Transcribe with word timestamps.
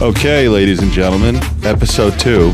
Okay, 0.00 0.48
ladies 0.48 0.78
and 0.80 0.92
gentlemen, 0.92 1.34
episode 1.64 2.16
two. 2.20 2.52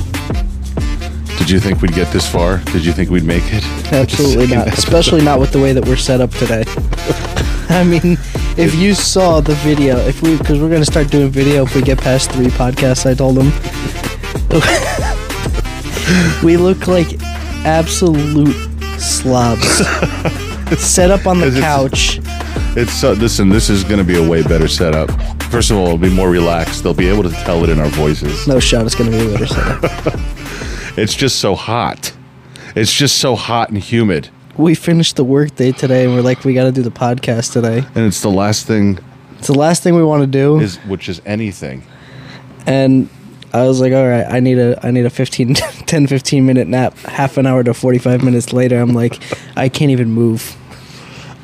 Did 1.36 1.50
you 1.50 1.60
think 1.60 1.82
we'd 1.82 1.92
get 1.92 2.10
this 2.14 2.26
far? 2.26 2.60
Did 2.72 2.82
you 2.82 2.92
think 2.92 3.10
we'd 3.10 3.24
make 3.24 3.42
it? 3.48 3.62
Absolutely 3.92 4.46
not. 4.46 4.68
episode. 4.68 4.78
Especially 4.78 5.22
not 5.22 5.38
with 5.38 5.52
the 5.52 5.60
way 5.60 5.74
that 5.74 5.84
we're 5.84 5.96
set 5.96 6.22
up 6.22 6.30
today. 6.30 6.64
I 7.68 7.84
mean, 7.84 8.16
if 8.56 8.74
you 8.74 8.94
saw 8.94 9.42
the 9.42 9.56
video, 9.56 9.98
if 9.98 10.22
we, 10.22 10.38
because 10.38 10.58
we're 10.60 10.70
gonna 10.70 10.86
start 10.86 11.10
doing 11.10 11.28
video 11.28 11.64
if 11.64 11.74
we 11.74 11.82
get 11.82 11.98
past 11.98 12.32
three 12.32 12.46
podcasts. 12.46 13.04
I 13.04 13.12
told 13.12 13.36
them. 13.36 13.52
we 16.42 16.56
look 16.56 16.86
like 16.86 17.20
absolute 17.66 18.56
slobs. 18.98 19.82
Set 20.78 21.10
up 21.10 21.26
on 21.26 21.40
the 21.40 21.46
it's- 21.48 21.60
couch. 21.62 22.20
It's 22.76 22.92
so, 22.92 23.12
listen. 23.12 23.48
This 23.50 23.70
is 23.70 23.84
going 23.84 23.98
to 23.98 24.04
be 24.04 24.16
a 24.16 24.28
way 24.28 24.42
better 24.42 24.66
setup. 24.66 25.08
First 25.44 25.70
of 25.70 25.76
all, 25.76 25.86
it'll 25.86 25.98
be 25.98 26.10
more 26.10 26.28
relaxed. 26.28 26.82
They'll 26.82 26.92
be 26.92 27.06
able 27.08 27.22
to 27.22 27.30
tell 27.30 27.62
it 27.62 27.70
in 27.70 27.78
our 27.78 27.88
voices. 27.90 28.48
No 28.48 28.58
shot. 28.58 28.84
It's 28.84 28.96
gonna 28.96 29.12
be 29.12 29.24
a 29.26 29.30
better 29.30 29.46
setup. 29.46 30.20
It's 30.96 31.14
just 31.14 31.40
so 31.40 31.54
hot. 31.56 32.12
It's 32.76 32.92
just 32.92 33.18
so 33.18 33.34
hot 33.34 33.68
and 33.68 33.78
humid, 33.78 34.28
we 34.56 34.76
finished 34.76 35.16
the 35.16 35.24
workday 35.24 35.72
today, 35.72 36.04
and 36.04 36.14
we're 36.14 36.20
like, 36.22 36.44
we 36.44 36.54
got 36.54 36.64
to 36.64 36.72
do 36.72 36.82
the 36.82 36.90
podcast 36.92 37.52
today. 37.52 37.78
and 37.96 38.06
it's 38.06 38.20
the 38.22 38.30
last 38.30 38.66
thing 38.68 38.98
It's 39.38 39.48
the 39.48 39.58
last 39.58 39.82
thing 39.82 39.96
we 39.96 40.04
want 40.04 40.22
to 40.22 40.28
do. 40.28 40.60
is 40.60 40.76
which 40.86 41.08
is 41.08 41.20
anything. 41.26 41.82
and 42.66 43.08
I 43.54 43.68
was 43.68 43.80
like, 43.80 43.92
all 43.92 44.06
right, 44.06 44.26
I 44.28 44.40
need 44.40 44.58
a 44.58 44.84
I 44.84 44.90
need 44.90 45.06
a 45.06 45.10
15 45.10 45.54
10 45.86 46.06
15 46.08 46.44
minute 46.44 46.66
nap. 46.66 46.96
Half 46.98 47.38
an 47.38 47.46
hour 47.46 47.62
to 47.62 47.72
45 47.72 48.24
minutes 48.24 48.52
later, 48.52 48.80
I'm 48.80 48.92
like, 48.94 49.22
I 49.56 49.68
can't 49.68 49.92
even 49.92 50.10
move. 50.10 50.56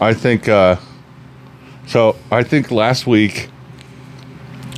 I 0.01 0.13
think. 0.13 0.49
Uh, 0.49 0.77
so 1.87 2.17
I 2.33 2.43
think 2.43 2.73
last 2.73 3.07
week 3.07 3.49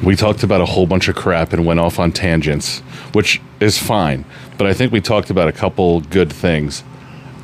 we 0.02 0.14
talked 0.14 0.42
about 0.42 0.60
a 0.60 0.66
whole 0.66 0.86
bunch 0.86 1.08
of 1.08 1.16
crap 1.16 1.54
and 1.54 1.64
went 1.64 1.80
off 1.80 1.98
on 1.98 2.12
tangents, 2.12 2.80
which 3.12 3.40
is 3.60 3.78
fine. 3.78 4.26
But 4.58 4.66
I 4.66 4.74
think 4.74 4.92
we 4.92 5.00
talked 5.00 5.30
about 5.30 5.48
a 5.48 5.52
couple 5.52 6.02
good 6.02 6.30
things, 6.30 6.84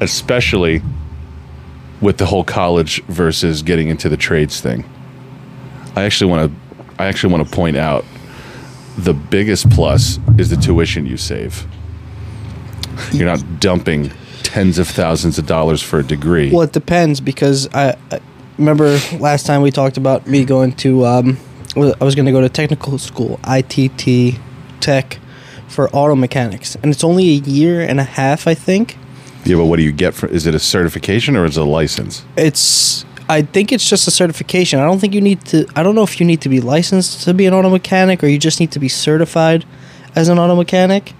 especially 0.01 0.83
with 2.03 2.19
the 2.19 2.27
whole 2.27 2.45
college 2.45 3.03
versus 3.05 3.63
getting 3.63 3.89
into 3.89 4.11
the 4.11 4.19
trades 4.19 4.61
thing. 4.61 4.85
I 5.97 6.03
actually 6.03 6.31
want 6.31 6.53
to. 6.53 7.03
I 7.03 7.07
actually 7.07 7.33
want 7.33 7.49
to 7.49 7.55
point 7.55 7.77
out 7.79 8.05
the 8.99 9.15
biggest 9.15 9.71
plus 9.71 10.19
is 10.39 10.51
the 10.51 10.57
tuition 10.57 11.07
you 11.07 11.17
save. 11.17 11.67
You're 13.13 13.27
not 13.27 13.61
dumping 13.61 14.11
tens 14.43 14.79
of 14.79 14.89
thousands 14.89 15.39
of 15.39 15.47
dollars 15.47 15.81
for 15.83 16.01
a 16.01 16.03
degree. 16.03 16.51
Well, 16.51 16.63
it 16.63 16.73
depends 16.73 17.21
because 17.21 17.73
I, 17.75 17.97
I 18.11 18.21
remember 18.59 18.99
last 19.19 19.47
time 19.47 19.63
we 19.63 19.71
talked 19.71 19.97
about 19.97 20.27
me 20.27 20.45
going 20.45 20.73
to 20.77 21.07
um 21.07 21.39
I 21.77 22.05
was 22.05 22.17
going 22.17 22.27
to 22.27 22.33
go 22.33 22.41
to 22.41 22.49
technical 22.49 22.99
school, 22.99 23.39
ITT 23.47 24.41
Tech 24.81 25.19
for 25.69 25.89
auto 25.91 26.17
mechanics, 26.17 26.77
and 26.83 26.91
it's 26.93 27.05
only 27.05 27.29
a 27.29 27.35
year 27.35 27.81
and 27.81 28.01
a 28.01 28.05
half, 28.05 28.49
I 28.49 28.55
think. 28.55 28.97
Yeah, 29.45 29.57
but 29.57 29.67
what 29.67 29.77
do 29.77 29.83
you 29.83 29.93
get 29.93 30.15
for? 30.15 30.27
Is 30.27 30.47
it 30.47 30.55
a 30.55 30.59
certification 30.59 31.37
or 31.37 31.45
is 31.45 31.57
it 31.57 31.61
a 31.61 31.65
license? 31.65 32.25
It's 32.37 33.05
I 33.29 33.43
think 33.43 33.73
it's 33.73 33.89
just 33.89 34.09
a 34.09 34.11
certification. 34.11 34.81
I 34.81 34.85
don't 34.85 34.99
think 34.99 35.15
you 35.15 35.21
need 35.21 35.45
to 35.47 35.67
I 35.77 35.83
don't 35.83 35.95
know 35.95 36.03
if 36.03 36.19
you 36.21 36.27
need 36.27 36.41
to 36.43 36.49
be 36.49 36.61
licensed 36.61 37.23
to 37.25 37.35
be 37.35 37.47
an 37.47 37.55
auto 37.55 37.71
mechanic 37.71 38.23
or 38.23 38.27
you 38.27 38.39
just 38.39 38.61
need 38.61 38.73
to 38.73 38.79
be 38.79 38.89
certified 38.89 39.65
as 40.15 40.29
an 40.29 40.39
auto 40.39 40.57
mechanic. 40.57 41.13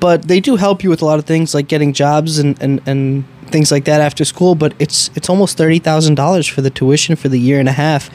But 0.00 0.28
they 0.28 0.38
do 0.38 0.56
help 0.56 0.84
you 0.84 0.90
with 0.90 1.02
a 1.02 1.04
lot 1.04 1.18
of 1.18 1.24
things 1.24 1.54
like 1.54 1.66
getting 1.66 1.92
jobs 1.92 2.38
and, 2.38 2.60
and, 2.62 2.80
and 2.86 3.24
things 3.46 3.72
like 3.72 3.84
that 3.86 4.00
after 4.00 4.24
school, 4.24 4.54
but 4.54 4.74
it's 4.78 5.10
it's 5.16 5.28
almost 5.28 5.56
thirty 5.56 5.78
thousand 5.78 6.14
dollars 6.14 6.46
for 6.46 6.60
the 6.60 6.70
tuition 6.70 7.16
for 7.16 7.28
the 7.28 7.38
year 7.38 7.58
and 7.58 7.68
a 7.68 7.72
half, 7.72 8.08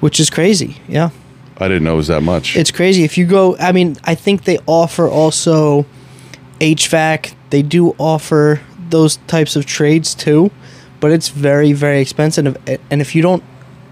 which 0.00 0.20
is 0.20 0.30
crazy. 0.30 0.76
Yeah. 0.88 1.10
I 1.58 1.68
didn't 1.68 1.84
know 1.84 1.94
it 1.94 1.96
was 1.96 2.08
that 2.08 2.22
much. 2.22 2.56
It's 2.56 2.72
crazy. 2.72 3.04
If 3.04 3.16
you 3.16 3.26
go, 3.26 3.56
I 3.58 3.70
mean, 3.70 3.96
I 4.04 4.16
think 4.16 4.44
they 4.44 4.58
offer 4.66 5.08
also 5.08 5.86
HVAC. 6.60 7.34
They 7.50 7.62
do 7.62 7.94
offer 7.98 8.60
those 8.90 9.16
types 9.28 9.54
of 9.54 9.64
trades 9.64 10.14
too, 10.14 10.50
but 11.04 11.12
it's 11.12 11.28
very, 11.28 11.74
very 11.74 12.00
expensive. 12.00 12.56
And 12.90 13.02
if 13.02 13.14
you 13.14 13.20
don't, 13.20 13.44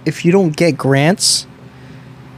if 0.06 0.24
you 0.24 0.32
don't 0.32 0.56
get 0.56 0.78
grants, 0.78 1.46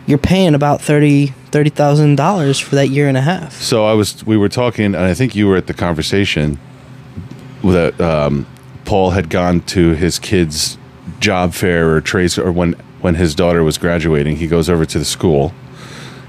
you're 0.05 0.19
paying 0.19 0.53
about 0.53 0.81
thirty 0.81 1.29
thirty 1.53 1.71
thousand 1.71 2.17
dollars 2.17 2.59
for 2.59 2.75
that 2.75 2.89
year 2.89 3.07
and 3.07 3.17
a 3.17 3.21
half. 3.21 3.53
so 3.53 3.85
I 3.85 3.93
was. 3.93 4.27
We 4.27 4.37
were 4.37 4.49
talking, 4.49 4.87
and 4.87 4.97
I 4.97 5.15
think 5.15 5.37
you 5.37 5.47
were 5.47 5.55
at 5.57 5.69
the 5.69 5.75
conversation 5.75 6.59
that 7.63 8.01
um, 8.01 8.49
Paul 8.85 9.11
had 9.11 9.31
gone 9.31 9.61
to 9.61 9.93
his 9.93 10.19
kid's 10.19 10.77
job 11.21 11.55
fair 11.55 11.95
or 11.95 12.01
trades, 12.01 12.37
or 12.37 12.51
when 12.51 12.73
when 13.01 13.15
his 13.15 13.33
daughter 13.37 13.63
was 13.63 13.79
graduating, 13.79 14.39
he 14.39 14.49
goes 14.49 14.69
over 14.69 14.85
to 14.85 14.99
the 14.99 15.05
school. 15.05 15.55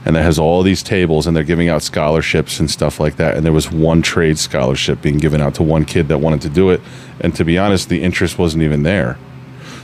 And 0.06 0.16
that 0.16 0.22
has 0.24 0.38
all 0.38 0.62
these 0.62 0.84
tables, 0.84 1.26
and 1.26 1.36
they're 1.36 1.44
giving 1.44 1.68
out 1.68 1.82
scholarships 1.82 2.60
and 2.60 2.70
stuff 2.70 3.00
like 3.00 3.16
that. 3.16 3.36
And 3.36 3.44
there 3.46 3.52
was 3.52 3.72
one 3.72 4.04
trade 4.04 4.38
scholarship 4.38 5.02
being 5.02 5.18
given 5.18 5.42
out 5.42 5.56
to 5.56 5.64
one 5.64 5.84
kid 5.84 6.08
that 6.10 6.20
wanted 6.20 6.42
to 6.42 6.50
do 6.50 6.70
it. 6.70 6.80
And 7.20 7.34
to 7.36 7.44
be 7.44 7.58
honest, 7.58 7.90
the 7.90 8.04
interest 8.04 8.38
wasn't 8.38 8.62
even 8.64 8.84
there. 8.84 9.18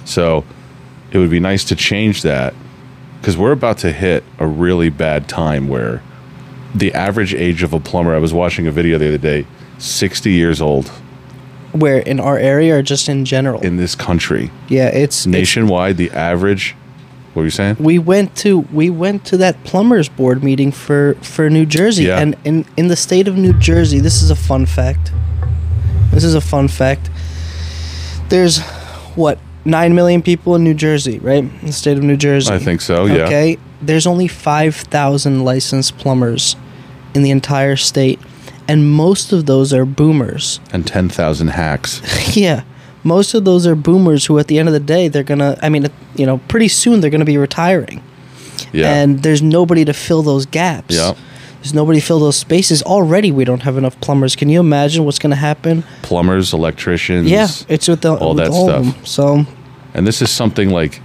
So 0.05 0.45
it 1.11 1.17
would 1.17 1.31
be 1.31 1.39
nice 1.39 1.63
to 1.65 1.75
change 1.75 2.21
that 2.21 2.53
because 3.19 3.35
we're 3.35 3.51
about 3.51 3.79
to 3.79 3.91
hit 3.91 4.23
a 4.37 4.45
really 4.45 4.89
bad 4.89 5.27
time 5.27 5.67
where 5.67 6.03
the 6.75 6.93
average 6.93 7.33
age 7.33 7.63
of 7.63 7.73
a 7.73 7.79
plumber, 7.79 8.13
I 8.15 8.19
was 8.19 8.33
watching 8.33 8.67
a 8.67 8.71
video 8.71 8.97
the 8.99 9.07
other 9.09 9.17
day, 9.17 9.45
60 9.79 10.31
years 10.31 10.61
old 10.61 10.87
Where 11.71 11.97
in 11.99 12.19
our 12.19 12.37
area 12.37 12.77
or 12.77 12.81
just 12.83 13.09
in 13.09 13.25
general? 13.25 13.59
in 13.61 13.77
this 13.77 13.95
country. 13.95 14.51
yeah, 14.69 14.87
it's 14.87 15.21
it's- 15.21 15.25
Nationwide, 15.27 15.97
the 15.97 16.11
average, 16.11 16.75
what 17.33 17.41
were 17.41 17.45
you 17.45 17.49
saying? 17.49 17.77
we 17.79 17.97
went 17.97 18.35
to 18.37 18.59
we 18.71 18.89
went 18.89 19.25
to 19.25 19.37
that 19.37 19.63
plumbers 19.63 20.09
board 20.09 20.43
meeting 20.43 20.71
for 20.71 21.15
for 21.21 21.49
New 21.49 21.65
Jersey. 21.65 22.03
Yeah. 22.03 22.19
and 22.19 22.35
in 22.43 22.65
in 22.75 22.87
the 22.87 22.95
state 22.95 23.27
of 23.27 23.37
New 23.37 23.53
Jersey 23.53 23.99
this 23.99 24.21
is 24.21 24.29
a 24.29 24.35
fun 24.35 24.65
fact. 24.65 25.11
This 26.11 26.23
is 26.23 26.35
a 26.35 26.41
fun 26.41 26.67
fact. 26.67 27.09
There's 28.29 28.59
what 29.15 29.39
9 29.63 29.95
million 29.95 30.21
people 30.21 30.55
in 30.55 30.63
New 30.63 30.73
Jersey 30.73 31.19
right? 31.19 31.43
In 31.43 31.65
the 31.65 31.71
state 31.71 31.97
of 31.97 32.03
New 32.03 32.17
Jersey. 32.17 32.53
I 32.53 32.59
think 32.59 32.81
so, 32.81 33.05
yeah. 33.05 33.25
okay? 33.25 33.57
There's 33.81 34.05
only 34.05 34.27
5000 34.27 35.43
licensed 35.43 35.97
plumbers 35.97 36.55
in 37.13 37.23
the 37.23 37.31
entire 37.31 37.75
state. 37.75 38.19
And 38.67 38.89
most 38.91 39.33
of 39.33 39.47
those 39.47 39.73
are 39.73 39.85
boomers. 39.85 40.59
And 40.71 40.85
10,000 40.85 41.47
hacks. 41.47 42.35
yeah 42.37 42.63
most 43.03 43.33
of 43.33 43.45
those 43.45 43.65
are 43.67 43.75
boomers 43.75 44.25
who 44.27 44.37
at 44.39 44.47
the 44.47 44.59
end 44.59 44.67
of 44.67 44.73
the 44.73 44.79
day 44.79 45.07
they're 45.07 45.23
gonna 45.23 45.57
i 45.61 45.69
mean 45.69 45.87
you 46.15 46.25
know 46.25 46.37
pretty 46.47 46.67
soon 46.67 46.99
they're 47.01 47.09
gonna 47.09 47.25
be 47.25 47.37
retiring 47.37 48.01
Yeah. 48.73 48.93
and 48.93 49.21
there's 49.23 49.41
nobody 49.41 49.83
to 49.85 49.93
fill 49.93 50.21
those 50.23 50.45
gaps. 50.45 50.95
Yeah. 50.95 51.13
There's 51.61 51.73
nobody 51.73 51.99
to 51.99 52.05
fill 52.05 52.19
those 52.19 52.37
spaces. 52.37 52.81
Already, 52.83 53.31
we 53.31 53.43
don't 53.45 53.61
have 53.61 53.77
enough 53.77 53.99
plumbers. 54.01 54.35
Can 54.35 54.49
you 54.49 54.59
imagine 54.59 55.03
what's 55.05 55.19
going 55.19 55.29
to 55.29 55.35
happen? 55.35 55.83
Plumbers, 56.01 56.53
electricians. 56.53 57.29
Yeah, 57.29 57.47
it's 57.67 57.87
with 57.87 58.01
the 58.01 58.15
all 58.15 58.33
with 58.33 58.45
that 58.45 58.51
stuff. 58.53 59.05
So 59.05 59.45
And 59.93 60.07
this 60.07 60.21
is 60.23 60.31
something 60.31 60.69
like 60.71 61.01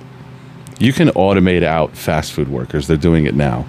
you 0.79 0.93
can 0.95 1.09
automate 1.09 1.63
out 1.63 1.95
fast 1.97 2.33
food 2.33 2.49
workers. 2.49 2.87
They're 2.87 2.97
doing 2.97 3.27
it 3.27 3.35
now. 3.35 3.67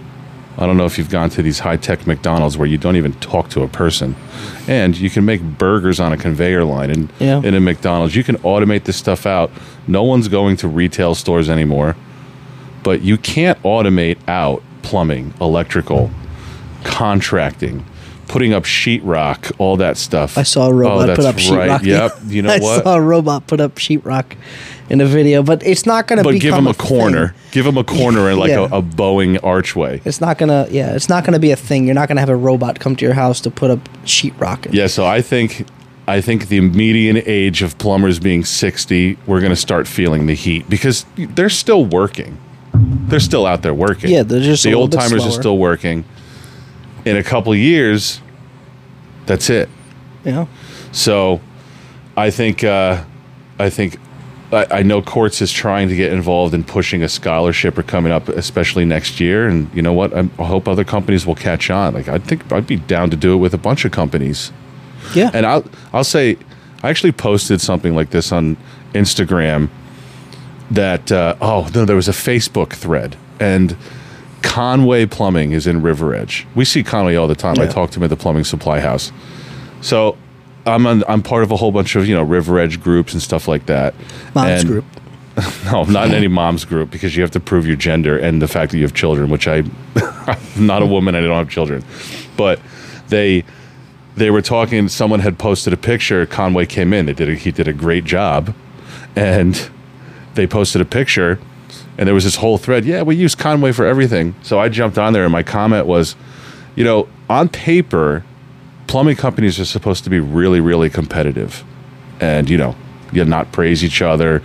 I 0.57 0.65
don't 0.65 0.75
know 0.77 0.85
if 0.85 0.97
you've 0.97 1.09
gone 1.09 1.29
to 1.31 1.43
these 1.43 1.59
high 1.59 1.77
tech 1.77 2.07
McDonald's 2.07 2.57
where 2.57 2.67
you 2.67 2.77
don't 2.77 2.95
even 2.95 3.13
talk 3.13 3.49
to 3.51 3.61
a 3.61 3.67
person. 3.67 4.15
And 4.67 4.97
you 4.97 5.09
can 5.09 5.23
make 5.23 5.41
burgers 5.41 5.99
on 5.99 6.11
a 6.13 6.17
conveyor 6.17 6.63
line 6.63 6.89
in, 6.89 7.09
Yeah. 7.19 7.41
in 7.43 7.53
a 7.53 7.59
McDonald's. 7.59 8.15
You 8.15 8.23
can 8.23 8.37
automate 8.37 8.85
this 8.85 8.97
stuff 8.97 9.25
out. 9.27 9.51
No 9.87 10.03
one's 10.03 10.27
going 10.27 10.57
to 10.57 10.67
retail 10.67 11.13
stores 11.13 11.49
anymore. 11.49 11.95
But 12.81 13.01
you 13.01 13.17
can't 13.17 13.61
automate 13.61 14.17
out 14.27 14.63
plumbing, 14.81 15.33
electrical, 15.39 16.09
contracting, 16.83 17.85
putting 18.27 18.53
up 18.53 18.63
sheetrock, 18.63 19.51
all 19.59 19.77
that 19.77 19.97
stuff. 19.97 20.37
I 20.37 20.43
saw 20.43 20.67
a 20.69 20.73
robot 20.73 21.09
oh, 21.09 21.15
put 21.15 21.25
up 21.25 21.35
sheetrock. 21.35 21.83
Yep. 21.83 22.17
You 22.27 22.41
know 22.41 22.53
I 22.53 22.59
what? 22.59 22.83
saw 22.83 22.95
a 22.95 23.01
robot 23.01 23.47
put 23.47 23.59
up 23.59 23.75
sheetrock 23.75 24.35
in 24.89 25.01
a 25.01 25.05
video, 25.05 25.43
but 25.43 25.65
it's 25.65 25.85
not 25.85 26.07
going 26.07 26.17
to. 26.17 26.23
but 26.23 26.39
give 26.39 26.53
them 26.53 26.67
a 26.67 26.73
thing. 26.73 26.87
corner. 26.87 27.35
Give 27.51 27.65
them 27.65 27.77
a 27.77 27.83
corner 27.83 28.29
and 28.29 28.39
like 28.39 28.49
Yeah. 28.57 28.67
a, 28.71 28.77
a 28.77 28.81
bowing 28.81 29.37
archway. 29.39 30.01
It's 30.05 30.21
not 30.21 30.37
gonna. 30.37 30.67
Yeah, 30.69 30.95
it's 30.95 31.09
not 31.09 31.23
gonna 31.25 31.39
be 31.39 31.51
a 31.51 31.55
thing. 31.55 31.85
You're 31.85 31.95
not 31.95 32.07
gonna 32.07 32.21
have 32.21 32.29
a 32.29 32.35
robot 32.35 32.79
come 32.79 32.95
to 32.95 33.05
your 33.05 33.13
house 33.15 33.41
to 33.41 33.51
put 33.51 33.69
up 33.71 33.79
sheetrock. 34.05 34.71
Yeah, 34.73 34.87
so 34.87 35.05
I 35.05 35.21
think 35.21 35.65
I 36.07 36.21
think 36.21 36.47
the 36.47 36.61
median 36.61 37.21
age 37.25 37.61
of 37.61 37.77
plumbers 37.77 38.17
being 38.17 38.45
60, 38.45 39.17
we're 39.27 39.41
going 39.41 39.49
to 39.49 39.57
start 39.57 39.89
feeling 39.89 40.25
the 40.25 40.35
heat 40.35 40.69
because 40.69 41.05
they're 41.17 41.49
still 41.49 41.83
working. 41.83 42.37
They're 42.73 43.19
still 43.19 43.45
out 43.45 43.61
there 43.61 43.73
working. 43.73 44.11
Yeah, 44.11 44.23
they're 44.23 44.39
just 44.39 44.63
the 44.63 44.73
old 44.73 44.93
timers 44.93 45.25
are 45.25 45.31
still 45.31 45.57
working. 45.57 46.05
In 47.03 47.17
a 47.17 47.23
couple 47.23 47.53
years, 47.55 48.21
that's 49.25 49.49
it. 49.49 49.67
Yeah. 50.23 50.45
So, 50.93 51.41
I 52.15 52.29
think 52.31 52.63
uh, 52.63 53.03
I 53.59 53.69
think 53.69 53.97
I, 54.51 54.65
I 54.79 54.83
know 54.83 55.01
Courts 55.01 55.41
is 55.41 55.51
trying 55.51 55.89
to 55.89 55.95
get 55.95 56.13
involved 56.13 56.53
in 56.53 56.63
pushing 56.63 57.03
a 57.03 57.09
scholarship 57.09 57.77
or 57.77 57.83
coming 57.83 58.11
up, 58.11 58.29
especially 58.29 58.85
next 58.85 59.19
year. 59.19 59.47
And 59.47 59.69
you 59.73 59.81
know 59.81 59.93
what? 59.93 60.13
I, 60.13 60.19
I 60.39 60.45
hope 60.45 60.67
other 60.67 60.83
companies 60.85 61.25
will 61.25 61.35
catch 61.35 61.69
on. 61.69 61.93
Like 61.93 62.07
I 62.07 62.17
think 62.17 62.49
I'd 62.51 62.67
be 62.67 62.77
down 62.77 63.09
to 63.09 63.17
do 63.17 63.33
it 63.33 63.37
with 63.37 63.53
a 63.53 63.57
bunch 63.57 63.83
of 63.85 63.91
companies. 63.91 64.51
Yeah. 65.13 65.31
And 65.33 65.45
I'll 65.45 65.65
I'll 65.93 66.03
say 66.03 66.37
I 66.83 66.89
actually 66.89 67.11
posted 67.11 67.59
something 67.61 67.95
like 67.95 68.11
this 68.11 68.31
on 68.31 68.55
Instagram 68.93 69.69
that 70.71 71.11
uh, 71.11 71.35
oh 71.41 71.69
no, 71.73 71.85
there 71.85 71.95
was 71.95 72.07
a 72.07 72.11
Facebook 72.13 72.71
thread 72.73 73.15
and 73.39 73.75
Conway 74.43 75.05
Plumbing 75.05 75.51
is 75.51 75.67
in 75.67 75.81
River 75.81 76.13
Edge. 76.13 76.45
We 76.55 76.63
see 76.65 76.83
Conway 76.83 77.15
all 77.15 77.27
the 77.27 77.35
time. 77.35 77.55
I 77.59 77.63
Yeah. 77.63 77.69
talk 77.69 77.91
to 77.91 77.99
him 77.99 78.03
at 78.03 78.09
the 78.09 78.15
plumbing 78.15 78.43
supply 78.43 78.79
house. 78.79 79.11
So 79.81 80.17
I'm 80.67 80.85
on, 80.85 81.03
I'm 81.07 81.23
part 81.23 81.43
of 81.43 81.51
a 81.51 81.55
whole 81.55 81.71
bunch 81.71 81.95
of 81.95 82.07
you 82.07 82.15
know 82.15 82.23
River 82.23 82.59
Edge 82.59 82.79
groups 82.81 83.13
and 83.13 83.21
stuff 83.21 83.47
like 83.47 83.65
that. 83.67 83.95
Mom's 84.35 84.61
And- 84.61 84.69
group. 84.69 84.85
No, 85.65 85.83
not 85.83 86.07
in 86.07 86.13
any 86.15 86.27
mom's 86.27 86.65
group 86.65 86.89
because 86.89 87.15
you 87.15 87.21
have 87.21 87.29
to 87.31 87.39
prove 87.39 87.67
your 87.67 87.75
gender 87.75 88.17
and 88.17 88.41
the 88.41 88.47
fact 88.47 88.71
that 88.71 88.77
you 88.77 88.83
have 88.83 88.95
children, 88.95 89.29
which 89.29 89.47
I, 89.47 89.63
I'm 89.95 90.65
not 90.65 90.81
a 90.81 90.85
woman 90.87 91.13
and 91.13 91.23
I 91.23 91.27
don't 91.27 91.37
have 91.37 91.49
children. 91.49 91.83
But 92.35 92.59
they 93.09 93.43
they 94.15 94.31
were 94.31 94.41
talking. 94.41 94.87
Someone 94.87 95.19
had 95.19 95.37
posted 95.37 95.73
a 95.73 95.77
picture. 95.77 96.25
Conway 96.25 96.65
came 96.65 96.91
in. 96.91 97.05
They 97.05 97.13
did. 97.13 97.29
A, 97.29 97.35
he 97.35 97.51
did 97.51 97.67
a 97.67 97.73
great 97.73 98.03
job, 98.03 98.55
and 99.15 99.69
they 100.33 100.47
posted 100.47 100.81
a 100.81 100.85
picture, 100.85 101.39
and 101.99 102.07
there 102.07 102.15
was 102.15 102.23
this 102.23 102.37
whole 102.37 102.57
thread. 102.57 102.83
Yeah, 102.83 103.03
we 103.03 103.15
use 103.15 103.35
Conway 103.35 103.73
for 103.73 103.85
everything. 103.85 104.33
So 104.41 104.59
I 104.59 104.69
jumped 104.69 104.97
on 104.97 105.13
there, 105.13 105.23
and 105.23 105.31
my 105.31 105.43
comment 105.43 105.85
was, 105.85 106.15
you 106.75 106.83
know, 106.83 107.07
on 107.29 107.47
paper, 107.49 108.23
plumbing 108.87 109.15
companies 109.17 109.59
are 109.59 109.65
supposed 109.65 110.03
to 110.05 110.09
be 110.09 110.19
really, 110.19 110.59
really 110.59 110.89
competitive, 110.89 111.63
and 112.19 112.49
you 112.49 112.57
know, 112.57 112.75
you 113.11 113.23
not 113.25 113.51
praise 113.51 113.83
each 113.83 114.01
other. 114.01 114.41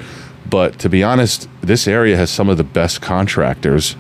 But 0.49 0.79
to 0.81 0.89
be 0.89 1.03
honest, 1.03 1.49
this 1.63 1.89
area 1.89 2.17
has 2.17 2.31
some 2.31 2.49
of 2.49 2.57
the 2.59 2.65
best 2.65 3.01
contractors, 3.01 3.97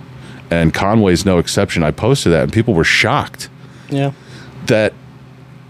and 0.50 0.74
Conway's 0.74 1.24
no 1.24 1.38
exception. 1.38 1.82
I 1.82 1.90
posted 1.92 2.32
that, 2.32 2.42
and 2.44 2.52
people 2.52 2.74
were 2.74 2.84
shocked 2.84 3.48
Yeah. 3.88 4.10
that 4.66 4.92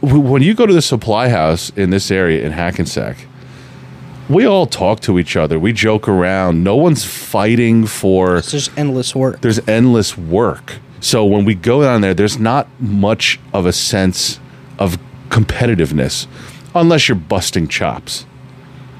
w- 0.00 0.20
when 0.20 0.42
you 0.42 0.54
go 0.54 0.66
to 0.66 0.72
the 0.74 0.82
supply 0.82 1.28
house 1.28 1.70
in 1.76 1.90
this 1.90 2.10
area 2.10 2.44
in 2.44 2.52
Hackensack, 2.52 3.26
we 4.28 4.44
all 4.46 4.66
talk 4.66 5.00
to 5.00 5.18
each 5.18 5.36
other. 5.36 5.58
We 5.58 5.72
joke 5.72 6.08
around. 6.08 6.64
No 6.64 6.74
one's 6.76 7.04
fighting 7.04 7.86
for. 7.86 8.38
It's 8.38 8.50
just 8.50 8.70
endless 8.76 9.14
work. 9.14 9.40
There's 9.40 9.60
endless 9.68 10.16
work. 10.16 10.74
So 11.00 11.24
when 11.24 11.44
we 11.44 11.54
go 11.54 11.82
down 11.82 12.00
there, 12.00 12.14
there's 12.14 12.38
not 12.38 12.66
much 12.80 13.38
of 13.52 13.66
a 13.66 13.72
sense 13.72 14.38
of 14.78 14.98
competitiveness, 15.28 16.26
unless 16.74 17.08
you're 17.08 17.16
busting 17.16 17.68
chops. 17.68 18.26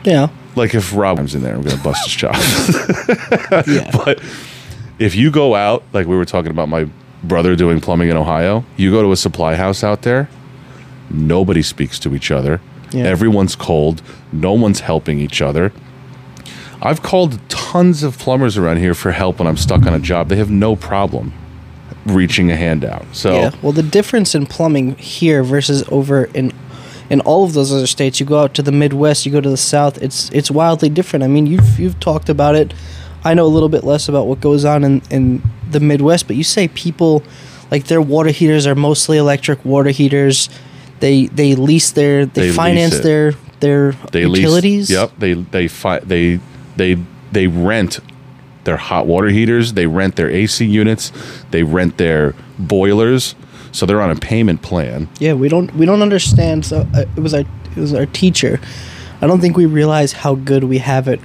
Yeah. 0.04 0.28
Like 0.56 0.74
if 0.74 0.94
Rob 0.94 1.16
comes 1.16 1.34
in 1.34 1.42
there, 1.42 1.54
I'm 1.54 1.62
going 1.62 1.76
to 1.76 1.82
bust 1.82 2.04
his 2.04 2.14
chops. 2.14 3.68
Yeah. 3.68 3.90
But 4.04 4.22
if 4.98 5.14
you 5.14 5.30
go 5.30 5.54
out, 5.54 5.82
like 5.92 6.06
we 6.06 6.16
were 6.16 6.24
talking 6.24 6.50
about 6.50 6.68
my 6.68 6.88
brother 7.22 7.56
doing 7.56 7.80
plumbing 7.80 8.08
in 8.08 8.16
Ohio, 8.16 8.64
you 8.76 8.90
go 8.90 9.02
to 9.02 9.12
a 9.12 9.16
supply 9.16 9.54
house 9.54 9.84
out 9.84 10.02
there, 10.02 10.28
nobody 11.10 11.62
speaks 11.62 11.98
to 12.00 12.14
each 12.14 12.30
other. 12.30 12.60
Yeah. 12.92 13.04
Everyone's 13.04 13.56
cold. 13.56 14.02
No 14.32 14.52
one's 14.52 14.80
helping 14.80 15.18
each 15.18 15.40
other. 15.40 15.72
I've 16.82 17.02
called 17.02 17.38
tons 17.48 18.02
of 18.02 18.18
plumbers 18.18 18.56
around 18.56 18.78
here 18.78 18.94
for 18.94 19.12
help 19.12 19.38
when 19.38 19.46
I'm 19.48 19.56
stuck 19.56 19.86
on 19.86 19.94
a 19.94 20.00
job. 20.00 20.28
They 20.28 20.36
have 20.36 20.50
no 20.50 20.76
problem 20.76 21.32
reaching 22.06 22.50
a 22.50 22.56
hand 22.56 22.84
out. 22.84 23.04
So 23.12 23.34
Yeah. 23.34 23.50
Well, 23.62 23.72
the 23.72 23.82
difference 23.82 24.34
in 24.34 24.46
plumbing 24.46 24.96
here 24.96 25.42
versus 25.42 25.84
over 25.90 26.24
in 26.34 26.52
in 27.10 27.20
all 27.20 27.44
of 27.44 27.52
those 27.52 27.72
other 27.72 27.86
states, 27.86 28.20
you 28.20 28.26
go 28.26 28.38
out 28.40 28.54
to 28.54 28.62
the 28.62 28.72
Midwest, 28.72 29.26
you 29.26 29.32
go 29.32 29.40
to 29.40 29.50
the 29.50 29.56
South. 29.56 30.00
It's 30.02 30.30
it's 30.30 30.50
wildly 30.50 30.88
different. 30.88 31.22
I 31.22 31.28
mean, 31.28 31.46
you've 31.46 31.78
you've 31.78 32.00
talked 32.00 32.28
about 32.28 32.54
it. 32.54 32.72
I 33.24 33.34
know 33.34 33.44
a 33.44 33.52
little 33.52 33.68
bit 33.68 33.84
less 33.84 34.08
about 34.08 34.26
what 34.26 34.40
goes 34.40 34.64
on 34.64 34.82
in 34.84 35.02
in 35.10 35.42
the 35.70 35.80
Midwest, 35.80 36.26
but 36.26 36.36
you 36.36 36.44
say 36.44 36.68
people 36.68 37.22
like 37.70 37.86
their 37.86 38.00
water 38.00 38.30
heaters 38.30 38.66
are 38.66 38.74
mostly 38.74 39.18
electric 39.18 39.64
water 39.64 39.90
heaters. 39.90 40.48
They 41.00 41.26
they 41.26 41.54
lease 41.54 41.90
their 41.92 42.26
they, 42.26 42.48
They 42.48 42.52
finance 42.52 43.00
their 43.00 43.32
their 43.60 43.92
they 44.10 44.22
utilities. 44.22 44.88
Lease, 44.88 44.90
yep. 44.90 45.12
They 45.18 45.34
they 45.34 45.68
fi- 45.68 46.00
they 46.00 46.40
they 46.76 46.96
they 47.30 47.46
rent 47.46 48.00
their 48.64 48.76
hot 48.76 49.06
water 49.06 49.28
heaters. 49.28 49.72
They 49.74 49.86
rent 49.86 50.16
their 50.16 50.30
AC 50.30 50.64
units. 50.64 51.12
They 51.50 51.62
rent 51.62 51.96
their 51.98 52.34
boilers. 52.58 53.34
So 53.72 53.86
they're 53.86 54.02
on 54.02 54.10
a 54.10 54.16
payment 54.16 54.60
plan. 54.62 55.08
Yeah, 55.18 55.32
we 55.32 55.48
don't 55.48 55.74
we 55.76 55.86
don't 55.86 56.02
understand. 56.02 56.66
So 56.66 56.86
uh, 56.94 57.04
it 57.16 57.20
was 57.20 57.32
our 57.34 57.40
it 57.40 57.76
was 57.76 57.94
our 57.94 58.06
teacher. 58.06 58.60
I 59.22 59.26
don't 59.26 59.40
think 59.40 59.56
we 59.56 59.66
realize 59.66 60.12
how 60.12 60.34
good 60.34 60.64
we 60.64 60.78
have 60.78 61.08
it. 61.08 61.20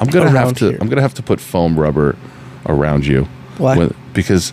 I'm 0.00 0.08
gonna 0.08 0.30
have 0.30 0.54
to. 0.58 0.70
here. 0.70 0.78
I'm 0.80 0.88
gonna 0.88 1.02
have 1.02 1.14
to 1.14 1.22
put 1.22 1.40
foam 1.40 1.78
rubber 1.78 2.16
around 2.66 3.06
you. 3.06 3.24
Why? 3.58 3.76
When- 3.76 3.94
because 4.12 4.52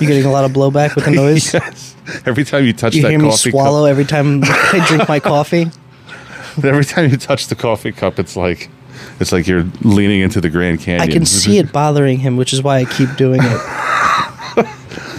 getting 0.10 0.24
a 0.24 0.30
lot 0.32 0.44
of 0.44 0.50
blowback 0.50 0.94
with 0.96 1.04
the 1.04 1.10
noise? 1.24 1.54
yes, 1.54 1.94
every 2.26 2.44
time 2.44 2.64
you 2.64 2.72
touch 2.72 2.94
You 2.96 3.02
that 3.02 3.10
hear 3.10 3.18
me 3.20 3.30
swallow 3.32 3.84
every 3.84 4.04
time 4.04 4.40
I 4.44 4.84
drink 4.88 5.08
my 5.08 5.20
coffee. 5.20 5.66
cup, 5.66 6.64
every 6.64 6.84
time 6.84 7.10
you 7.10 7.16
touch 7.16 7.46
the 7.46 7.54
coffee 7.54 7.92
cup, 7.92 8.18
it's 8.18 8.36
like 8.36 8.68
it's 9.18 9.32
like 9.32 9.46
you're 9.46 9.64
leaning 9.82 10.20
into 10.20 10.40
the 10.40 10.50
Grand 10.50 10.80
Canyon. 10.80 11.08
I 11.08 11.12
can 11.12 11.26
see 11.26 11.58
it 11.58 11.72
bothering 11.72 12.18
him, 12.18 12.36
which 12.36 12.52
is 12.52 12.62
why 12.62 12.78
I 12.78 12.84
keep 12.84 13.14
doing 13.16 13.40
it. 13.42 13.60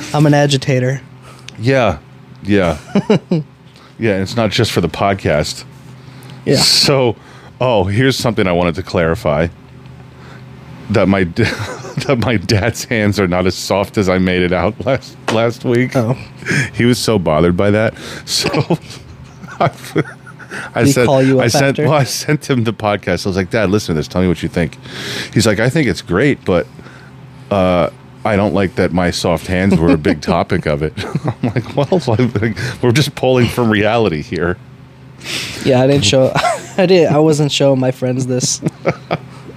I'm 0.13 0.25
an 0.25 0.33
agitator. 0.33 1.01
Yeah, 1.60 2.00
yeah, 2.44 2.80
yeah. 3.30 4.13
and 4.13 4.24
It's 4.24 4.36
not 4.36 4.51
just 4.51 4.72
for 4.72 4.81
the 4.81 4.89
podcast. 4.89 5.66
Yeah. 6.45 6.57
So, 6.57 7.16
oh, 7.60 7.86
here's 7.86 8.18
something 8.18 8.48
I 8.48 8.51
wanted 8.51 8.75
to 8.75 8.83
clarify. 8.83 9.48
That 10.89 11.07
my 11.07 11.24
that 11.25 12.18
my 12.19 12.38
dad's 12.38 12.84
hands 12.86 13.19
are 13.19 13.27
not 13.27 13.45
as 13.45 13.56
soft 13.56 13.98
as 13.98 14.10
I 14.10 14.18
made 14.18 14.42
it 14.42 14.51
out 14.51 14.86
last 14.86 15.16
last 15.31 15.63
week. 15.63 15.95
Oh. 15.95 16.13
He 16.74 16.86
was 16.86 16.98
so 16.98 17.19
bothered 17.19 17.56
by 17.56 17.72
that. 17.72 17.98
So 18.25 18.50
I, 20.75 20.86
said 20.86 21.06
call 21.06 21.21
you 21.24 21.39
I 21.39 21.45
up 21.45 21.51
sent 21.51 21.63
after? 21.80 21.83
well, 21.83 21.94
I 21.94 22.03
sent 22.03 22.50
him 22.50 22.63
the 22.63 22.74
podcast. 22.74 23.25
I 23.25 23.30
was 23.30 23.38
like, 23.38 23.50
Dad, 23.50 23.69
listen 23.69 23.95
to 23.95 24.00
this. 24.00 24.07
Tell 24.07 24.21
me 24.21 24.27
what 24.27 24.44
you 24.44 24.50
think. 24.50 24.77
He's 25.33 25.45
like, 25.48 25.59
I 25.59 25.69
think 25.69 25.88
it's 25.88 26.01
great, 26.01 26.44
but 26.45 26.68
uh, 27.50 27.89
I 28.24 28.36
don't 28.36 28.53
like 28.53 28.75
that 28.75 28.92
my 28.92 29.12
soft 29.12 29.48
hands 29.48 29.77
were 29.80 29.92
a 29.92 29.98
big 29.98 30.21
topic 30.33 30.65
of 30.65 30.83
it. 30.83 30.94
I'm 31.25 31.53
like, 31.53 31.75
well, 31.75 32.01
we're 32.81 32.92
just 32.92 33.15
pulling 33.15 33.48
from 33.48 33.69
reality 33.69 34.21
here. 34.21 34.57
Yeah, 35.63 35.81
I 35.81 35.88
didn't 35.88 36.06
show. 36.06 36.31
I 36.77 36.86
did. 36.86 37.07
I 37.07 37.19
wasn't 37.19 37.51
showing 37.51 37.80
my 37.80 37.92
friends 37.92 38.25
this. 38.27 38.62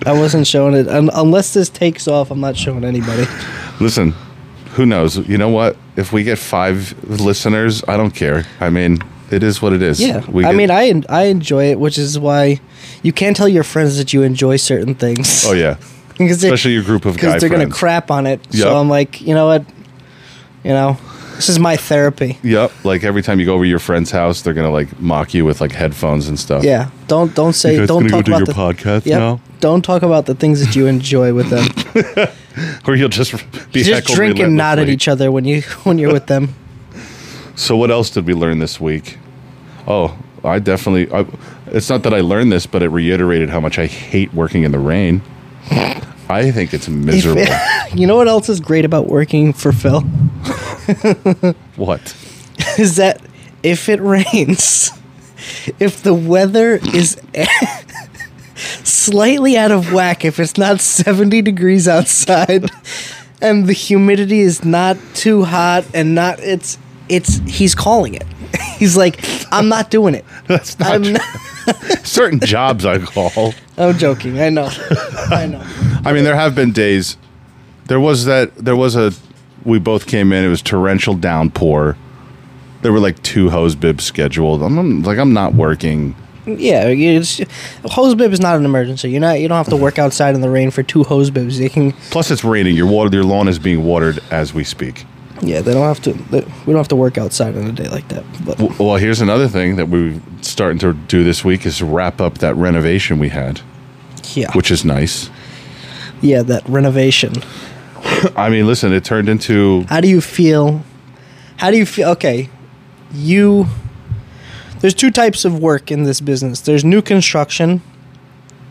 I 0.06 0.12
wasn't 0.12 0.46
showing 0.46 0.74
it 0.74 0.86
Un- 0.88 1.08
unless 1.14 1.54
this 1.54 1.70
takes 1.70 2.06
off. 2.06 2.30
I'm 2.30 2.40
not 2.40 2.56
showing 2.56 2.84
anybody. 2.84 3.24
Listen, 3.80 4.12
who 4.74 4.84
knows? 4.84 5.16
You 5.26 5.38
know 5.38 5.48
what? 5.48 5.76
If 5.96 6.12
we 6.12 6.22
get 6.24 6.38
five 6.38 6.94
listeners, 7.04 7.82
I 7.88 7.96
don't 7.96 8.14
care. 8.14 8.44
I 8.60 8.68
mean, 8.68 8.98
it 9.34 9.42
is 9.42 9.60
what 9.62 9.72
it 9.72 9.82
is. 9.82 10.00
Yeah, 10.00 10.22
We 10.30 10.44
I 10.44 10.50
get- 10.52 10.56
mean, 10.56 10.70
I 10.70 11.02
I 11.08 11.24
enjoy 11.24 11.70
it, 11.70 11.78
which 11.80 11.98
is 11.98 12.18
why 12.18 12.60
you 13.02 13.12
can't 13.12 13.36
tell 13.36 13.48
your 13.48 13.64
friends 13.64 13.96
that 13.98 14.12
you 14.12 14.22
enjoy 14.22 14.56
certain 14.56 14.94
things. 14.94 15.44
oh 15.46 15.52
yeah, 15.52 15.76
because 16.18 16.40
they- 16.40 16.48
especially 16.48 16.72
your 16.74 16.84
group 16.84 17.04
of 17.04 17.14
guys. 17.16 17.20
because 17.34 17.40
they're 17.40 17.50
gonna 17.50 17.68
crap 17.70 18.10
on 18.10 18.26
it. 18.26 18.40
Yep. 18.50 18.62
So 18.62 18.76
I'm 18.76 18.88
like, 18.88 19.20
you 19.20 19.34
know 19.34 19.46
what? 19.46 19.64
You 20.62 20.70
know, 20.70 20.96
this 21.36 21.48
is 21.48 21.58
my 21.58 21.76
therapy. 21.76 22.38
Yep. 22.42 22.72
Like 22.84 23.04
every 23.04 23.22
time 23.22 23.38
you 23.40 23.46
go 23.46 23.54
over 23.54 23.64
to 23.64 23.68
your 23.68 23.78
friend's 23.78 24.10
house, 24.10 24.40
they're 24.42 24.54
gonna 24.54 24.70
like 24.70 24.98
mock 25.00 25.34
you 25.34 25.44
with 25.44 25.60
like 25.60 25.72
headphones 25.72 26.28
and 26.28 26.38
stuff. 26.38 26.64
Yeah, 26.64 26.90
don't 27.08 27.34
don't 27.34 27.52
say 27.54 27.72
You 27.74 27.78
guys 27.80 27.88
don't 27.88 28.06
gonna 28.08 28.10
go 28.10 28.16
talk 28.18 28.24
do 28.24 28.32
about 28.32 28.38
your 28.38 28.46
the 28.46 28.74
podcast 28.74 29.06
Yep. 29.06 29.18
now? 29.18 29.40
Don't 29.60 29.82
talk 29.82 30.02
about 30.02 30.26
the 30.26 30.34
things 30.34 30.64
that 30.64 30.74
you 30.76 30.86
enjoy 30.86 31.32
with 31.34 31.50
them. 31.50 31.66
Or 32.86 32.94
you'll 32.94 33.08
just 33.08 33.32
be 33.72 33.82
Just 33.82 33.90
heckled 33.90 34.14
drink 34.16 34.38
and 34.38 34.56
nod 34.56 34.78
at 34.78 34.86
relentlessly. 34.86 34.92
each 34.94 35.08
other 35.08 35.32
when 35.32 35.44
you 35.44 35.62
when 35.82 35.98
you're 35.98 36.12
with 36.12 36.26
them. 36.26 36.54
So 37.56 37.76
what 37.76 37.90
else 37.90 38.10
did 38.10 38.26
we 38.26 38.34
learn 38.34 38.58
this 38.60 38.80
week? 38.80 39.16
Oh, 39.86 40.16
I 40.42 40.58
definitely. 40.58 41.10
I, 41.12 41.26
it's 41.66 41.88
not 41.88 42.02
that 42.04 42.14
I 42.14 42.20
learned 42.20 42.52
this, 42.52 42.66
but 42.66 42.82
it 42.82 42.88
reiterated 42.88 43.50
how 43.50 43.60
much 43.60 43.78
I 43.78 43.86
hate 43.86 44.32
working 44.34 44.64
in 44.64 44.72
the 44.72 44.78
rain. 44.78 45.22
I 46.28 46.50
think 46.50 46.72
it's 46.72 46.88
miserable. 46.88 47.44
you 47.94 48.06
know 48.06 48.16
what 48.16 48.28
else 48.28 48.48
is 48.48 48.60
great 48.60 48.84
about 48.84 49.06
working 49.06 49.52
for 49.52 49.72
Phil 49.72 50.00
what? 51.76 52.16
is 52.78 52.96
that 52.96 53.20
if 53.62 53.88
it 53.88 54.00
rains, 54.00 54.90
if 55.78 56.02
the 56.02 56.14
weather 56.14 56.80
is 56.94 57.20
slightly 58.84 59.56
out 59.56 59.70
of 59.70 59.92
whack, 59.92 60.24
if 60.24 60.38
it's 60.38 60.56
not 60.56 60.80
70 60.80 61.42
degrees 61.42 61.88
outside 61.88 62.70
and 63.40 63.66
the 63.66 63.72
humidity 63.72 64.40
is 64.40 64.64
not 64.64 64.96
too 65.14 65.44
hot 65.44 65.84
and 65.92 66.14
not 66.14 66.40
it's 66.40 66.78
it's 67.08 67.36
he's 67.46 67.74
calling 67.74 68.14
it. 68.14 68.24
He's 68.78 68.96
like, 68.96 69.20
I'm 69.52 69.68
not 69.68 69.90
doing 69.90 70.14
it. 70.14 70.24
That's 70.46 70.78
not 70.78 70.92
I'm 70.94 71.02
true. 71.02 71.12
not, 71.12 71.22
certain 72.06 72.40
jobs 72.40 72.84
I 72.84 72.98
call. 72.98 73.54
I'm 73.78 73.96
joking. 73.98 74.38
I 74.40 74.50
know. 74.50 74.68
I 75.30 75.46
know. 75.46 75.62
I 76.04 76.12
mean, 76.12 76.24
there 76.24 76.36
have 76.36 76.54
been 76.54 76.72
days. 76.72 77.16
There 77.86 78.00
was 78.00 78.24
that. 78.26 78.54
There 78.56 78.76
was 78.76 78.96
a. 78.96 79.12
We 79.64 79.78
both 79.78 80.06
came 80.06 80.32
in. 80.32 80.44
It 80.44 80.48
was 80.48 80.62
torrential 80.62 81.14
downpour. 81.14 81.96
There 82.82 82.92
were 82.92 83.00
like 83.00 83.22
two 83.22 83.48
hose 83.50 83.74
bibs 83.74 84.04
scheduled. 84.04 84.62
I'm 84.62 84.76
I'm- 84.78 85.02
like, 85.02 85.18
I'm 85.18 85.32
not 85.32 85.54
working. 85.54 86.14
Yeah, 86.46 86.88
it's 86.88 87.40
hose 87.86 88.14
bib 88.14 88.30
is 88.34 88.40
not 88.40 88.56
an 88.58 88.66
emergency. 88.66 89.08
You're 89.10 89.22
not 89.22 89.40
you 89.40 89.48
don't 89.48 89.56
have 89.56 89.70
to 89.70 89.76
work 89.76 89.98
outside 89.98 90.34
in 90.34 90.42
the 90.42 90.50
rain 90.50 90.70
for 90.70 90.82
two 90.82 91.02
hose 91.02 91.30
bibs. 91.30 91.58
They 91.58 91.70
can 91.70 91.92
Plus, 92.10 92.30
it's 92.30 92.44
raining. 92.44 92.76
Your 92.76 92.86
water, 92.86 93.08
your 93.16 93.24
lawn 93.24 93.48
is 93.48 93.58
being 93.58 93.82
watered 93.82 94.18
as 94.30 94.52
we 94.52 94.62
speak. 94.62 95.06
Yeah, 95.40 95.60
they 95.60 95.72
don't 95.72 95.86
have 95.86 96.00
to 96.02 96.12
they, 96.12 96.40
we 96.40 96.72
don't 96.72 96.76
have 96.76 96.88
to 96.88 96.96
work 96.96 97.18
outside 97.18 97.56
on 97.56 97.66
a 97.66 97.72
day 97.72 97.88
like 97.88 98.08
that. 98.08 98.24
But 98.44 98.78
Well, 98.78 98.96
here's 98.96 99.20
another 99.20 99.48
thing 99.48 99.76
that 99.76 99.88
we're 99.88 100.20
starting 100.42 100.78
to 100.80 100.92
do 100.92 101.24
this 101.24 101.44
week 101.44 101.66
is 101.66 101.82
wrap 101.82 102.20
up 102.20 102.38
that 102.38 102.54
renovation 102.56 103.18
we 103.18 103.30
had. 103.30 103.60
Yeah. 104.34 104.50
which 104.52 104.70
is 104.70 104.84
nice. 104.84 105.30
yeah, 106.22 106.42
that 106.42 106.66
renovation. 106.68 107.34
I 108.36 108.48
mean, 108.48 108.66
listen, 108.66 108.92
it 108.92 109.04
turned 109.04 109.28
into 109.28 109.84
How 109.88 110.00
do 110.00 110.08
you 110.08 110.20
feel? 110.20 110.82
How 111.58 111.70
do 111.70 111.76
you 111.76 111.86
feel? 111.86 112.08
Okay, 112.10 112.48
you. 113.12 113.66
There's 114.80 114.94
two 114.94 115.10
types 115.10 115.44
of 115.44 115.58
work 115.60 115.90
in 115.90 116.04
this 116.04 116.20
business. 116.20 116.60
There's 116.60 116.84
new 116.84 117.00
construction. 117.00 117.80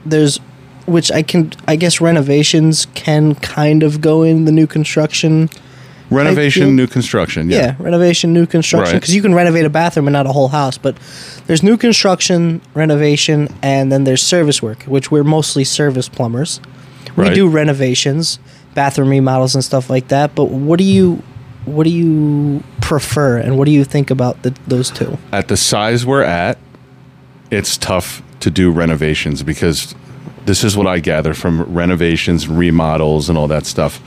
There's, 0.06 0.38
which 0.86 1.12
I 1.12 1.24
can, 1.24 1.54
I 1.68 1.76
guess 1.76 2.02
renovations 2.02 2.86
can 2.94 3.36
kind 3.36 3.82
of 3.82 4.00
go 4.02 4.22
in 4.22 4.46
the 4.46 4.52
new 4.52 4.68
construction. 4.68 5.50
Renovation, 6.10 6.64
feel- 6.64 6.72
new 6.72 6.88
construction. 6.88 7.50
Yeah, 7.50 7.58
Yeah. 7.58 7.76
renovation, 7.80 8.34
new 8.34 8.46
construction. 8.46 8.94
Right. 8.94 9.00
Because 9.02 9.16
you 9.16 9.22
can 9.22 9.34
renovate 9.34 9.66
a 9.66 9.70
bathroom 9.70 10.08
and 10.08 10.14
not 10.14 10.26
a 10.26 10.32
whole 10.32 10.50
house. 10.50 10.78
But 10.78 10.96
there's 11.48 11.64
new 11.64 11.78
construction, 11.78 12.62
renovation, 12.74 13.50
and 13.62 13.92
then 13.92 14.04
there's 14.04 14.22
service 14.22 14.62
work, 14.62 14.84
which 14.84 15.12
we're 15.12 15.24
mostly 15.24 15.64
service 15.64 16.10
plumbers. 16.10 16.60
We 17.16 17.26
Right. 17.26 17.36
do 17.36 17.48
renovations, 17.48 18.40
bathroom 18.76 19.10
remodels, 19.10 19.54
and 19.56 19.64
stuff 19.64 19.90
like 19.90 20.08
that. 20.10 20.36
But 20.36 20.46
what 20.50 20.78
do 20.80 20.84
you, 20.86 21.22
what 21.66 21.84
do 21.86 21.90
you 21.92 22.64
prefer, 22.82 23.38
and 23.38 23.58
what 23.58 23.66
do 23.66 23.72
you 23.72 23.84
think 23.84 24.10
about 24.12 24.42
the, 24.44 24.54
those 24.68 24.90
two? 24.90 25.18
At 25.32 25.48
the 25.48 25.58
size 25.58 26.06
we're 26.06 26.24
at, 26.24 26.58
it's 27.52 27.78
tough 27.78 28.22
to 28.40 28.50
do 28.50 28.72
renovations 28.72 29.44
because 29.44 29.94
this 30.46 30.64
is 30.64 30.76
what 30.76 30.88
I 30.88 31.00
gather 31.00 31.34
from 31.34 31.62
renovations, 31.74 32.48
remodels, 32.48 33.30
and 33.30 33.38
all 33.38 33.48
that 33.48 33.66
stuff. 33.66 34.02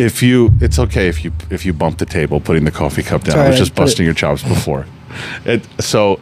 If 0.00 0.22
you, 0.22 0.50
it's 0.60 0.78
okay 0.78 1.08
if 1.08 1.24
you 1.24 1.32
if 1.50 1.66
you 1.66 1.72
bump 1.74 1.98
the 1.98 2.06
table, 2.06 2.40
putting 2.40 2.64
the 2.64 2.70
coffee 2.70 3.02
cup 3.02 3.22
down. 3.24 3.34
I 3.34 3.38
Sorry, 3.38 3.48
was 3.50 3.58
just 3.58 3.74
put 3.74 3.82
it- 3.82 3.84
busting 3.86 4.04
your 4.06 4.14
chops 4.14 4.42
before. 4.42 4.86
It, 5.44 5.66
so 5.78 6.20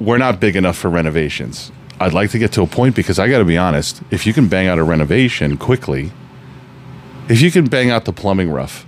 we're 0.00 0.18
not 0.18 0.40
big 0.40 0.56
enough 0.56 0.78
for 0.78 0.88
renovations. 0.88 1.70
I'd 2.00 2.14
like 2.14 2.30
to 2.30 2.38
get 2.38 2.52
to 2.52 2.62
a 2.62 2.66
point 2.66 2.94
because 2.94 3.18
I 3.18 3.28
got 3.28 3.38
to 3.38 3.44
be 3.44 3.58
honest. 3.58 4.00
If 4.10 4.26
you 4.26 4.32
can 4.32 4.48
bang 4.48 4.68
out 4.68 4.78
a 4.78 4.84
renovation 4.84 5.58
quickly, 5.58 6.12
if 7.28 7.42
you 7.42 7.50
can 7.50 7.66
bang 7.66 7.90
out 7.90 8.04
the 8.06 8.12
plumbing 8.12 8.50
rough 8.50 8.86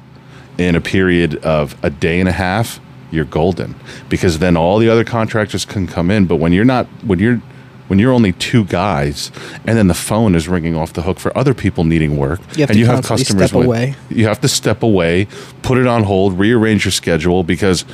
in 0.57 0.75
a 0.77 0.81
period 0.81 1.37
of 1.45 1.77
a 1.85 1.91
day 1.91 2.21
and 2.21 2.29
a 2.29 2.33
half, 2.33 2.81
you're 3.11 3.25
golden. 3.25 3.75
Because 4.09 4.39
then 4.39 4.57
all 4.57 4.79
the 4.79 4.89
other 4.89 5.05
contractors 5.05 5.65
can 5.65 5.87
come 5.87 6.11
in. 6.11 6.27
But 6.27 6.37
when 6.37 6.53
you're 6.53 6.65
not, 6.65 6.87
when 7.05 7.19
you're, 7.19 7.43
when 7.91 7.99
you're 7.99 8.13
only 8.13 8.31
two 8.35 8.65
guys, 8.67 9.33
and 9.67 9.77
then 9.77 9.89
the 9.89 9.95
phone 9.95 10.37
is 10.37 10.47
ringing 10.49 10.77
off 10.77 10.93
the 10.93 11.03
hook 11.03 11.19
for 11.19 11.37
other 11.37 11.55
people 11.55 11.83
needing 11.83 12.17
work, 12.17 12.39
You 12.57 12.61
have 12.63 12.71
and 12.71 12.79
you 12.79 12.87
have 12.87 13.05
customers 13.05 13.49
step 13.49 13.59
with- 13.59 13.67
away. 13.67 13.97
you 14.11 14.27
have 14.29 14.41
to 14.43 14.49
step 14.49 14.85
away, 14.85 15.27
put 15.63 15.77
it 15.77 15.89
on 15.89 16.05
hold, 16.05 16.39
rearrange 16.39 16.85
your 16.85 16.93
schedule 16.93 17.43
because 17.43 17.85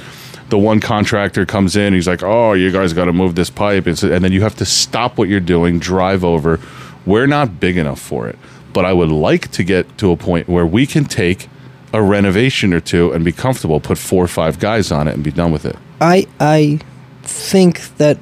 the 0.51 0.59
one 0.59 0.81
contractor 0.81 1.47
comes 1.47 1.77
in, 1.77 1.95
he's 1.95 2.07
like, 2.07 2.23
"Oh, 2.23 2.53
you 2.53 2.71
guys 2.71 2.93
got 2.93 3.07
to 3.07 3.13
move 3.15 3.37
this 3.37 3.49
pipe," 3.49 3.87
and, 3.87 3.99
so, 3.99 4.13
and 4.13 4.23
then 4.23 4.33
you 4.33 4.43
have 4.43 4.55
to 4.57 4.67
stop 4.67 5.17
what 5.17 5.29
you're 5.31 5.41
doing, 5.41 5.79
drive 5.79 6.23
over. 6.25 6.61
We're 7.07 7.27
not 7.27 7.59
big 7.59 7.79
enough 7.79 7.99
for 7.99 8.29
it, 8.29 8.37
but 8.75 8.85
I 8.85 8.93
would 8.93 9.11
like 9.11 9.51
to 9.53 9.65
get 9.65 9.97
to 9.99 10.11
a 10.13 10.17
point 10.17 10.47
where 10.47 10.67
we 10.67 10.85
can 10.87 11.07
take 11.07 11.49
a 11.95 12.03
renovation 12.03 12.75
or 12.75 12.81
two 12.81 13.13
and 13.13 13.25
be 13.25 13.33
comfortable, 13.33 13.81
put 13.81 13.97
four 13.97 14.23
or 14.23 14.29
five 14.29 14.59
guys 14.59 14.93
on 14.93 15.09
it, 15.09 15.15
and 15.15 15.25
be 15.25 15.31
done 15.33 15.53
with 15.53 15.65
it. 15.65 15.77
I 16.03 16.27
I 16.39 16.81
think 17.23 17.97
that 17.97 18.19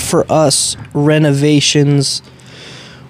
for 0.00 0.30
us 0.30 0.76
renovations 0.94 2.22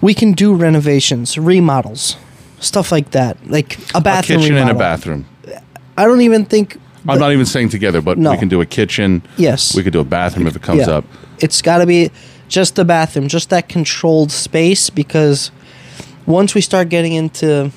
we 0.00 0.14
can 0.14 0.32
do 0.32 0.54
renovations, 0.54 1.36
remodels, 1.36 2.16
stuff 2.60 2.92
like 2.92 3.10
that. 3.12 3.36
Like 3.48 3.78
a 3.94 3.98
A 3.98 4.00
bathroom 4.00 4.40
kitchen 4.40 4.56
and 4.56 4.70
a 4.70 4.74
bathroom. 4.74 5.26
I 5.96 6.04
don't 6.04 6.20
even 6.20 6.44
think 6.44 6.78
I'm 7.08 7.18
not 7.18 7.32
even 7.32 7.46
saying 7.46 7.70
together, 7.70 8.00
but 8.00 8.18
No. 8.18 8.32
we 8.32 8.36
can 8.38 8.48
do 8.48 8.60
a 8.60 8.66
kitchen. 8.66 9.22
Yes. 9.36 9.74
We 9.74 9.82
could 9.82 9.92
do 9.92 10.00
a 10.00 10.04
bathroom 10.04 10.46
if 10.46 10.56
it 10.56 10.62
comes 10.62 10.86
Yeah. 10.86 10.96
up. 10.98 11.04
It's 11.38 11.62
got 11.62 11.78
to 11.78 11.86
be 11.86 12.10
just 12.48 12.74
the 12.74 12.84
bathroom, 12.84 13.28
just 13.28 13.50
that 13.50 13.68
controlled 13.68 14.30
space 14.30 14.90
because 14.90 15.50
once 16.26 16.54
we 16.54 16.60
start 16.60 16.88
getting 16.88 17.12
into 17.12 17.70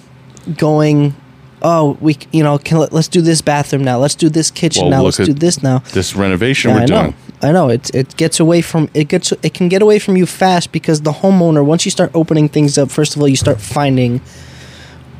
going 0.57 1.15
oh, 1.63 1.95
we 2.01 2.17
you 2.31 2.41
know, 2.41 2.57
can 2.57 2.79
let, 2.79 2.91
let's 2.91 3.07
do 3.07 3.21
this 3.21 3.39
bathroom 3.39 3.83
now. 3.83 3.99
Let's 3.99 4.15
do 4.15 4.29
this 4.29 4.49
kitchen 4.49 4.83
Well, 4.85 4.91
now. 4.91 5.03
Let's 5.03 5.17
do 5.17 5.31
this 5.31 5.61
now. 5.61 5.79
This 5.93 6.15
renovation 6.15 6.71
Yeah, 6.71 6.79
we're 6.79 6.85
doing. 6.87 7.15
I 7.43 7.51
know. 7.51 7.69
It 7.69 7.89
it 7.93 8.15
gets 8.17 8.39
away 8.39 8.61
from 8.61 8.89
it 8.93 9.07
gets 9.07 9.31
it 9.31 9.53
can 9.53 9.67
get 9.69 9.81
away 9.81 9.99
from 9.99 10.15
you 10.17 10.25
fast 10.25 10.71
because 10.71 11.01
the 11.01 11.11
homeowner 11.11 11.65
once 11.65 11.85
you 11.85 11.91
start 11.91 12.11
opening 12.13 12.49
things 12.49 12.77
up, 12.77 12.89
first 12.91 13.15
of 13.15 13.21
all, 13.21 13.27
you 13.27 13.35
start 13.35 13.59
finding 13.59 14.21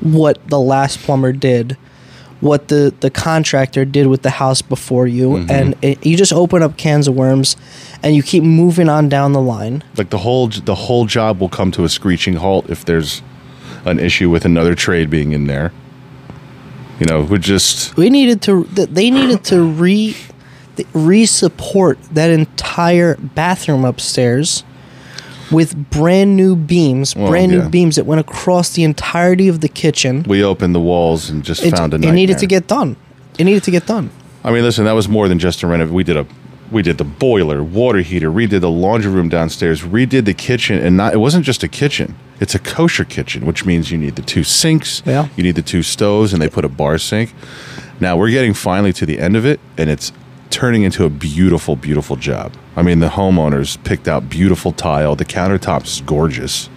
what 0.02 0.38
the 0.48 0.60
last 0.60 1.00
plumber 1.00 1.32
did, 1.32 1.78
what 2.40 2.68
the 2.68 2.94
the 3.00 3.10
contractor 3.10 3.86
did 3.86 4.08
with 4.08 4.22
the 4.22 4.30
house 4.32 4.62
before 4.62 5.08
you, 5.08 5.30
Mm-hmm. 5.30 5.52
and 5.52 5.76
it, 5.82 6.06
you 6.06 6.18
just 6.18 6.34
open 6.34 6.62
up 6.64 6.78
cans 6.78 7.08
of 7.08 7.16
worms, 7.16 7.56
and 8.04 8.16
you 8.16 8.24
keep 8.24 8.44
moving 8.44 8.90
on 8.90 9.10
down 9.10 9.34
the 9.34 9.42
line. 9.42 9.84
like 9.98 10.10
the 10.10 10.20
whole 10.20 10.48
the 10.48 10.76
whole 10.76 11.06
job 11.06 11.40
will 11.40 11.50
come 11.50 11.72
to 11.72 11.84
a 11.84 11.90
screeching 11.90 12.36
halt 12.36 12.70
if 12.70 12.86
there's 12.86 13.22
an 13.86 14.00
issue 14.00 14.30
with 14.30 14.46
another 14.46 14.76
trade 14.76 15.10
being 15.10 15.32
in 15.32 15.48
there. 15.48 15.72
You 17.00 17.08
know, 17.08 17.22
we 17.24 17.40
just 17.40 17.98
We 17.98 18.10
needed 18.12 18.42
to 18.44 18.64
they 18.76 19.10
needed 19.10 19.44
to 19.46 19.64
re 19.64 20.16
re 20.94 21.26
support 21.26 21.98
that 22.14 22.30
entire 22.32 23.16
bathroom 23.18 23.86
upstairs 23.86 24.64
with 25.52 25.90
brand 25.90 26.36
new 26.38 26.56
beams, 26.56 27.16
Well, 27.16 27.30
brand 27.30 27.52
yeah. 27.52 27.60
new 27.64 27.70
beams 27.70 27.98
that 27.98 28.06
went 28.06 28.22
across 28.22 28.70
the 28.70 28.84
entirety 28.84 29.48
of 29.50 29.60
the 29.60 29.68
kitchen. 29.68 30.24
we 30.28 30.44
opened 30.44 30.74
the 30.74 30.80
walls 30.80 31.30
and 31.30 31.44
just 31.44 31.64
It, 31.64 31.76
found 31.76 31.94
a 31.94 31.98
nightmare. 31.98 32.14
it 32.14 32.16
needed 32.16 32.38
to 32.38 32.48
get 32.48 32.68
done. 32.68 32.96
It 33.38 33.44
needed 33.44 33.64
to 33.64 33.72
get 33.72 33.86
done. 33.86 34.10
I 34.44 34.52
mean, 34.52 34.64
listen, 34.64 34.86
that 34.86 34.94
was 34.94 35.08
more 35.10 35.28
than 35.28 35.40
just 35.40 35.62
a 35.64 35.68
renovation. 35.68 35.94
We 35.96 36.04
did 36.04 36.18
a 36.18 36.26
we 36.72 36.82
did 36.82 36.98
the 36.98 37.04
boiler, 37.04 37.62
water 37.62 38.00
heater, 38.00 38.32
redid 38.32 38.62
the 38.62 38.70
laundry 38.72 39.12
room 39.12 39.28
downstairs, 39.28 39.82
redid 39.82 40.24
the 40.24 40.34
kitchen, 40.34 40.78
and 40.80 40.96
not 40.96 41.14
it 41.14 41.18
wasn't 41.18 41.44
just 41.46 41.64
a 41.64 41.68
kitchen. 41.68 42.16
It's 42.40 42.56
a 42.56 42.60
kosher 42.60 43.04
kitchen, 43.04 43.46
which 43.46 43.66
means 43.66 43.92
you 43.92 43.98
need 43.98 44.16
the 44.16 44.22
two 44.22 44.46
sinks, 44.46 45.04
Yeah. 45.06 45.28
you 45.36 45.44
need 45.44 45.56
the 45.56 45.62
two 45.62 45.84
stoves, 45.84 46.32
and 46.32 46.42
they 46.42 46.48
put 46.48 46.64
a 46.64 46.70
bar 46.70 46.98
sink. 46.98 47.34
Now 48.00 48.16
we're 48.16 48.30
getting 48.32 48.54
finally 48.54 48.94
to 48.94 49.06
the 49.06 49.20
end 49.20 49.36
of 49.36 49.46
it, 49.46 49.60
and 49.78 49.90
it's 49.90 50.14
turning 50.52 50.84
into 50.84 51.06
a 51.06 51.10
beautiful, 51.10 51.76
beautiful 51.76 52.16
job. 52.16 52.54
I 52.76 52.84
mean, 52.84 53.00
the 53.00 53.10
homeowners 53.10 53.84
picked 53.84 54.08
out 54.08 54.30
beautiful 54.30 54.72
tile. 54.72 55.16
The 55.16 55.26
countertops 55.26 55.86
is 55.86 56.02
gorgeous. 56.02 56.70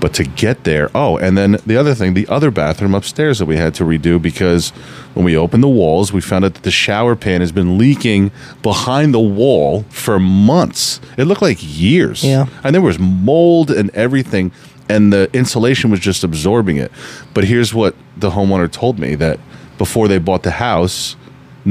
But 0.00 0.14
to 0.14 0.24
get 0.24 0.64
there, 0.64 0.90
oh, 0.94 1.18
and 1.18 1.36
then 1.36 1.58
the 1.66 1.76
other 1.76 1.94
thing, 1.94 2.14
the 2.14 2.26
other 2.28 2.50
bathroom 2.50 2.94
upstairs 2.94 3.38
that 3.38 3.44
we 3.44 3.56
had 3.56 3.74
to 3.74 3.84
redo 3.84 4.20
because 4.20 4.70
when 5.12 5.26
we 5.26 5.36
opened 5.36 5.62
the 5.62 5.68
walls, 5.68 6.10
we 6.10 6.22
found 6.22 6.44
out 6.44 6.54
that 6.54 6.62
the 6.62 6.70
shower 6.70 7.14
pan 7.14 7.42
has 7.42 7.52
been 7.52 7.76
leaking 7.76 8.32
behind 8.62 9.12
the 9.12 9.20
wall 9.20 9.82
for 9.90 10.18
months. 10.18 11.00
It 11.18 11.24
looked 11.24 11.42
like 11.42 11.58
years. 11.60 12.24
Yeah. 12.24 12.46
And 12.64 12.74
there 12.74 12.80
was 12.80 12.98
mold 12.98 13.70
and 13.70 13.90
everything, 13.90 14.52
and 14.88 15.12
the 15.12 15.28
insulation 15.34 15.90
was 15.90 16.00
just 16.00 16.24
absorbing 16.24 16.78
it. 16.78 16.90
But 17.34 17.44
here's 17.44 17.74
what 17.74 17.94
the 18.16 18.30
homeowner 18.30 18.72
told 18.72 18.98
me 18.98 19.16
that 19.16 19.38
before 19.76 20.08
they 20.08 20.18
bought 20.18 20.44
the 20.44 20.52
house, 20.52 21.14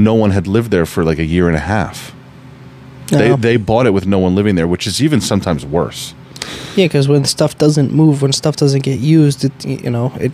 no 0.04 0.14
one 0.14 0.30
had 0.30 0.46
lived 0.46 0.70
there 0.70 0.86
for 0.86 1.04
like 1.04 1.18
a 1.18 1.24
year 1.24 1.46
and 1.48 1.56
a 1.56 1.60
half. 1.60 2.14
They, 3.08 3.28
No. 3.28 3.36
they 3.36 3.56
bought 3.56 3.86
it 3.86 3.90
with 3.90 4.06
no 4.06 4.18
one 4.18 4.34
living 4.34 4.54
there, 4.54 4.66
which 4.68 4.86
is 4.86 5.02
even 5.02 5.20
sometimes 5.20 5.64
worse. 5.66 6.14
Yeah, 6.76 6.86
because 6.86 7.08
when 7.08 7.24
stuff 7.24 7.58
doesn't 7.58 7.92
move, 7.92 8.22
when 8.22 8.32
stuff 8.32 8.56
doesn't 8.56 8.82
get 8.82 8.98
used, 9.00 9.44
it 9.44 9.64
you 9.64 9.90
know 9.90 10.12
it 10.20 10.32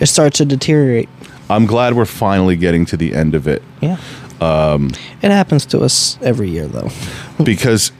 it 0.00 0.06
starts 0.06 0.38
to 0.38 0.44
deteriorate. 0.44 1.08
I'm 1.50 1.66
glad 1.66 1.94
we're 1.94 2.04
finally 2.06 2.56
getting 2.56 2.86
to 2.86 2.96
the 2.96 3.14
end 3.14 3.34
of 3.34 3.46
it 3.46 3.62
Yeah. 3.80 3.98
Um, 4.40 4.90
it 5.22 5.30
happens 5.30 5.64
to 5.66 5.80
us 5.80 6.18
every 6.22 6.50
year, 6.50 6.66
though. 6.66 6.90
because 7.44 7.92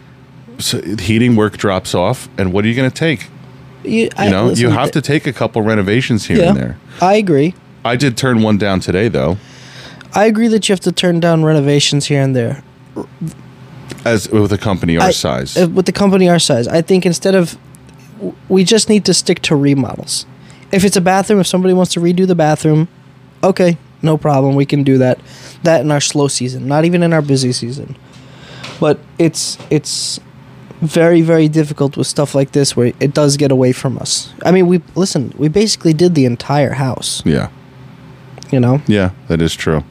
so 0.59 0.81
heating 0.99 1.35
work 1.37 1.57
drops 1.57 1.95
off, 1.95 2.29
and 2.39 2.53
what 2.53 2.65
are 2.65 2.69
you 2.69 2.75
going 2.75 2.91
to 2.91 2.95
take? 2.95 3.29
You, 3.85 4.09
You 4.23 4.31
know, 4.31 4.51
you 4.51 4.71
have 4.71 4.91
to 4.93 5.01
take 5.01 5.27
a 5.27 5.33
couple 5.33 5.63
renovations 5.63 6.27
here 6.27 6.39
Yeah, 6.39 6.49
and 6.51 6.57
there. 6.57 6.77
I 7.01 7.15
agree. 7.15 7.55
I 7.85 7.97
did 7.97 8.17
turn 8.17 8.43
one 8.43 8.59
down 8.59 8.81
today, 8.81 9.09
though, 9.09 9.37
I 10.15 10.27
agree 10.27 10.49
that 10.49 10.69
you 10.69 10.73
have 10.73 10.81
to 10.81 10.93
turn 10.93 11.21
down 11.21 11.45
renovations 11.45 12.07
here 12.07 12.23
and 12.23 12.35
there. 12.35 12.63
as 14.05 14.29
with 14.31 14.53
a 14.53 14.59
company 14.59 14.97
our 14.99 15.09
I- 15.09 15.11
size. 15.13 15.57
uh, 15.57 15.69
with 15.69 15.87
the 15.87 15.93
company 15.93 16.29
our 16.29 16.39
size. 16.39 16.69
I 16.69 16.81
think 16.83 17.05
instead 17.07 17.35
of, 17.35 17.57
we 18.49 18.65
just 18.65 18.89
need 18.89 19.05
to 19.05 19.15
stick 19.15 19.43
to 19.43 19.57
remodels. 19.57 20.27
If 20.73 20.85
it's 20.85 20.97
a 20.97 21.01
bathroom, 21.01 21.41
if 21.41 21.47
somebody 21.47 21.75
wants 21.75 21.93
to 21.95 22.01
redo 22.01 22.27
the 22.27 22.35
bathroom, 22.35 22.89
okay, 23.43 23.77
no 24.03 24.17
problem. 24.17 24.55
We 24.55 24.67
can 24.67 24.83
do 24.85 24.99
that. 24.99 25.19
That 25.63 25.81
in 25.81 25.91
our 25.91 26.01
slow 26.01 26.29
season, 26.29 26.67
not 26.69 26.85
even 26.85 27.03
in 27.03 27.13
our 27.13 27.23
busy 27.23 27.53
season. 27.53 27.97
But 28.81 28.99
it's 29.19 29.59
it's 29.71 30.21
very 30.83 31.23
very 31.23 31.49
difficult 31.49 31.97
with 31.97 32.07
stuff 32.07 32.35
like 32.35 32.53
this 32.53 32.77
where 32.77 32.93
it 33.01 33.15
does 33.15 33.37
get 33.37 33.51
away 33.51 33.73
from 33.73 33.97
us. 33.99 34.33
I 34.45 34.53
mean, 34.53 34.67
we 34.67 34.83
listen. 34.95 35.33
We 35.39 35.49
basically 35.49 35.93
did 35.95 36.15
the 36.15 36.25
entire 36.27 36.73
house. 36.75 37.23
yeah, 37.25 37.49
You 38.53 38.61
know, 38.61 38.81
yeah, 38.87 39.11
that 39.29 39.41
is 39.41 39.55
true. 39.55 39.83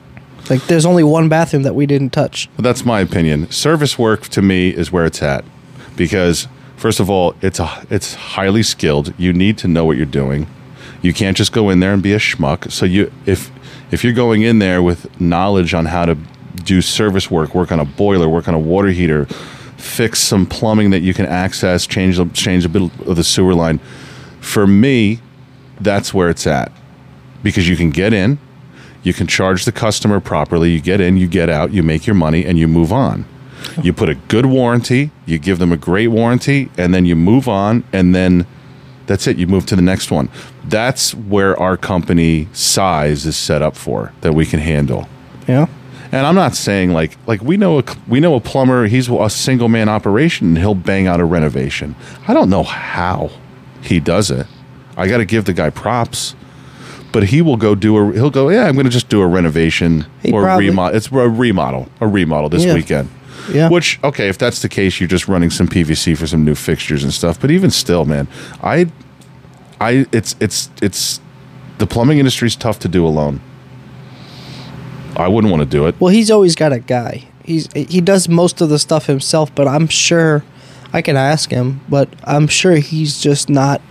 Like 0.50 0.66
there's 0.68 0.86
only 0.86 1.04
one 1.04 1.30
bathroom 1.30 1.64
that 1.64 1.76
we 1.76 1.86
didn't 1.86 2.12
touch. 2.12 2.50
That's 2.58 2.86
my 2.86 3.00
opinion. 3.00 3.50
Service 3.52 3.98
work 3.98 4.24
to 4.30 4.42
me 4.42 4.70
is 4.70 4.92
where 4.92 5.06
it's 5.06 5.22
at 5.22 5.44
because 5.96 6.48
first 6.78 7.00
of 7.00 7.10
all, 7.10 7.36
it's 7.42 7.60
a 7.60 7.86
it's 7.90 8.14
highly 8.14 8.64
skilled. 8.64 9.14
You 9.18 9.34
need 9.34 9.58
to 9.60 9.68
know 9.68 9.86
what 9.86 9.98
you're 9.98 10.06
doing. 10.06 10.48
You 11.02 11.14
can't 11.14 11.38
just 11.38 11.52
go 11.52 11.70
in 11.70 11.80
there 11.80 11.94
and 11.94 12.02
be 12.02 12.14
a 12.14 12.20
schmuck. 12.20 12.72
So 12.72 12.86
you 12.86 13.12
if 13.26 13.52
if 13.92 14.04
you're 14.04 14.14
going 14.14 14.42
in 14.42 14.60
there 14.60 14.82
with 14.82 15.20
knowledge 15.20 15.74
on 15.74 15.86
how 15.86 16.06
to 16.06 16.18
do 16.64 16.82
service 16.82 17.30
work, 17.30 17.54
work 17.54 17.72
on 17.72 17.80
a 17.80 17.86
boiler, 17.86 18.28
work 18.28 18.48
on 18.48 18.54
a 18.54 18.60
water 18.60 18.90
heater, 18.90 19.26
fix 19.78 20.20
some 20.20 20.46
plumbing 20.46 20.90
that 20.92 21.02
you 21.02 21.14
can 21.14 21.26
access, 21.26 21.86
change 21.86 22.20
change 22.34 22.66
a 22.66 22.70
bit 22.70 22.84
of 23.08 23.16
the 23.16 23.24
sewer 23.24 23.54
line. 23.54 23.80
For 24.42 24.68
me, 24.68 25.20
that's 25.80 26.14
where 26.14 26.30
it's 26.30 26.48
at 26.48 26.72
because 27.44 27.68
you 27.68 27.76
can 27.76 27.92
get 27.92 28.14
in, 28.14 28.40
you 29.06 29.14
can 29.14 29.28
charge 29.28 29.64
the 29.66 29.72
customer 29.72 30.20
properly. 30.20 30.72
You 30.72 30.82
get 30.82 31.00
in, 31.00 31.16
you 31.16 31.28
get 31.28 31.50
out, 31.50 31.72
you 31.72 31.84
make 31.84 32.06
your 32.08 32.16
money, 32.16 32.44
and 32.44 32.58
you 32.58 32.68
move 32.68 32.92
on. 32.92 33.24
You 33.82 33.94
put 33.94 34.10
a 34.10 34.16
good 34.16 34.48
warranty, 34.48 35.12
you 35.26 35.38
give 35.38 35.60
them 35.60 35.72
a 35.72 35.78
great 35.78 36.08
warranty, 36.08 36.70
and 36.78 36.94
then 36.94 37.06
you 37.06 37.16
move 37.16 37.48
on, 37.48 37.84
and 37.94 38.16
then 38.16 38.48
that's 39.06 39.28
it. 39.28 39.38
You 39.38 39.48
move 39.48 39.66
to 39.68 39.76
the 39.76 39.82
next 39.82 40.12
one. 40.12 40.30
That's 40.66 41.14
where 41.14 41.58
our 41.60 41.78
company 41.78 42.48
size 42.52 43.26
is 43.26 43.38
set 43.38 43.62
up 43.62 43.76
for 43.76 44.12
that 44.22 44.34
we 44.34 44.46
can 44.46 44.60
handle. 44.60 45.08
Yeah. 45.48 45.68
And 46.12 46.26
I'm 46.26 46.36
not 46.36 46.56
saying 46.56 46.92
like 46.92 47.18
like 47.28 47.42
we 47.42 47.58
know 47.58 47.80
a 47.80 47.84
we 48.08 48.20
know 48.20 48.36
a 48.36 48.40
plumber. 48.40 48.88
He's 48.88 49.10
a 49.10 49.30
single 49.30 49.70
man 49.70 49.90
operation, 49.90 50.48
and 50.48 50.58
he'll 50.58 50.76
bang 50.76 51.08
out 51.08 51.20
a 51.20 51.26
renovation. 51.26 51.96
I 52.28 52.34
don't 52.34 52.50
know 52.50 52.64
how 52.64 53.32
he 53.82 54.00
does 54.00 54.32
it. 54.32 54.48
I 54.98 55.08
got 55.08 55.18
to 55.18 55.26
give 55.26 55.46
the 55.46 55.54
guy 55.54 55.70
props, 55.70 56.36
but 57.16 57.30
he 57.30 57.42
will 57.42 57.58
go 57.58 57.74
do 57.76 57.98
a. 57.98 58.14
He'll 58.14 58.30
go. 58.30 58.50
Yeah, 58.50 58.66
I'm 58.68 58.74
going 58.76 58.86
to 58.86 58.92
just 58.92 59.10
do 59.10 59.22
a 59.22 59.28
renovation 59.28 60.06
He 60.22 60.32
or 60.32 60.44
probably- 60.44 60.68
remodel. 60.70 60.98
It's 60.98 61.08
a 61.12 61.30
remodel, 61.30 61.88
a 62.02 62.08
remodel 62.08 62.50
this 62.50 62.66
Yeah. 62.66 62.74
weekend. 62.74 63.10
Yeah. 63.52 63.70
Which 63.70 64.00
okay, 64.04 64.28
if 64.28 64.38
that's 64.38 64.62
the 64.62 64.70
case, 64.70 65.00
you're 65.00 65.08
just 65.08 65.28
running 65.28 65.50
some 65.50 65.68
PVC 65.68 66.16
for 66.18 66.28
some 66.28 66.44
new 66.44 66.56
fixtures 66.56 67.04
and 67.04 67.14
stuff. 67.14 67.40
But 67.40 67.52
even 67.52 67.72
still, 67.72 68.04
man, 68.06 68.28
I, 68.62 68.88
I 69.80 70.06
it's 70.12 70.36
it's 70.40 70.70
it's 70.82 71.20
the 71.78 71.88
plumbing 71.88 72.18
industry's 72.20 72.56
tough 72.56 72.80
to 72.80 72.88
do 72.88 73.06
alone. 73.06 73.40
I 75.16 75.28
wouldn't 75.28 75.52
want 75.52 75.62
to 75.62 75.70
do 75.70 75.86
it. 75.88 75.96
Well, 76.00 76.12
he's 76.12 76.30
always 76.30 76.56
got 76.56 76.74
a 76.74 76.80
guy. 76.80 77.24
He's 77.44 77.72
he 77.74 78.02
does 78.02 78.28
most 78.28 78.60
of 78.62 78.70
the 78.70 78.80
stuff 78.80 79.06
himself, 79.06 79.54
but 79.56 79.68
I'm 79.68 79.88
sure 79.88 80.44
I 80.92 81.02
can 81.02 81.16
ask 81.16 81.52
him, 81.52 81.82
but 81.88 82.10
I'm 82.24 82.48
sure 82.48 82.76
he's 82.78 83.20
just 83.22 83.50
not 83.50 83.82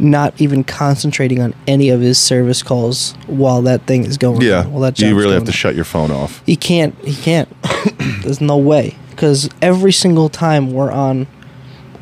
not 0.00 0.40
even 0.40 0.64
concentrating 0.64 1.40
on 1.40 1.54
any 1.66 1.90
of 1.90 2.00
his 2.00 2.18
service 2.18 2.62
calls 2.62 3.12
while 3.26 3.62
that 3.62 3.82
thing 3.86 4.04
is 4.04 4.16
going. 4.16 4.40
Yeah, 4.42 4.60
on, 4.60 4.72
while 4.72 4.82
that 4.82 4.98
you 4.98 5.16
really 5.16 5.34
have 5.34 5.44
to 5.44 5.50
on. 5.50 5.52
shut 5.54 5.74
your 5.74 5.84
phone 5.84 6.10
off. 6.10 6.42
He 6.46 6.56
can't. 6.56 6.94
He 7.04 7.14
can't. 7.14 7.48
There's 8.22 8.40
no 8.40 8.56
way. 8.56 8.96
Because 9.10 9.50
every 9.60 9.92
single 9.92 10.28
time 10.30 10.72
we're 10.72 10.90
on 10.90 11.26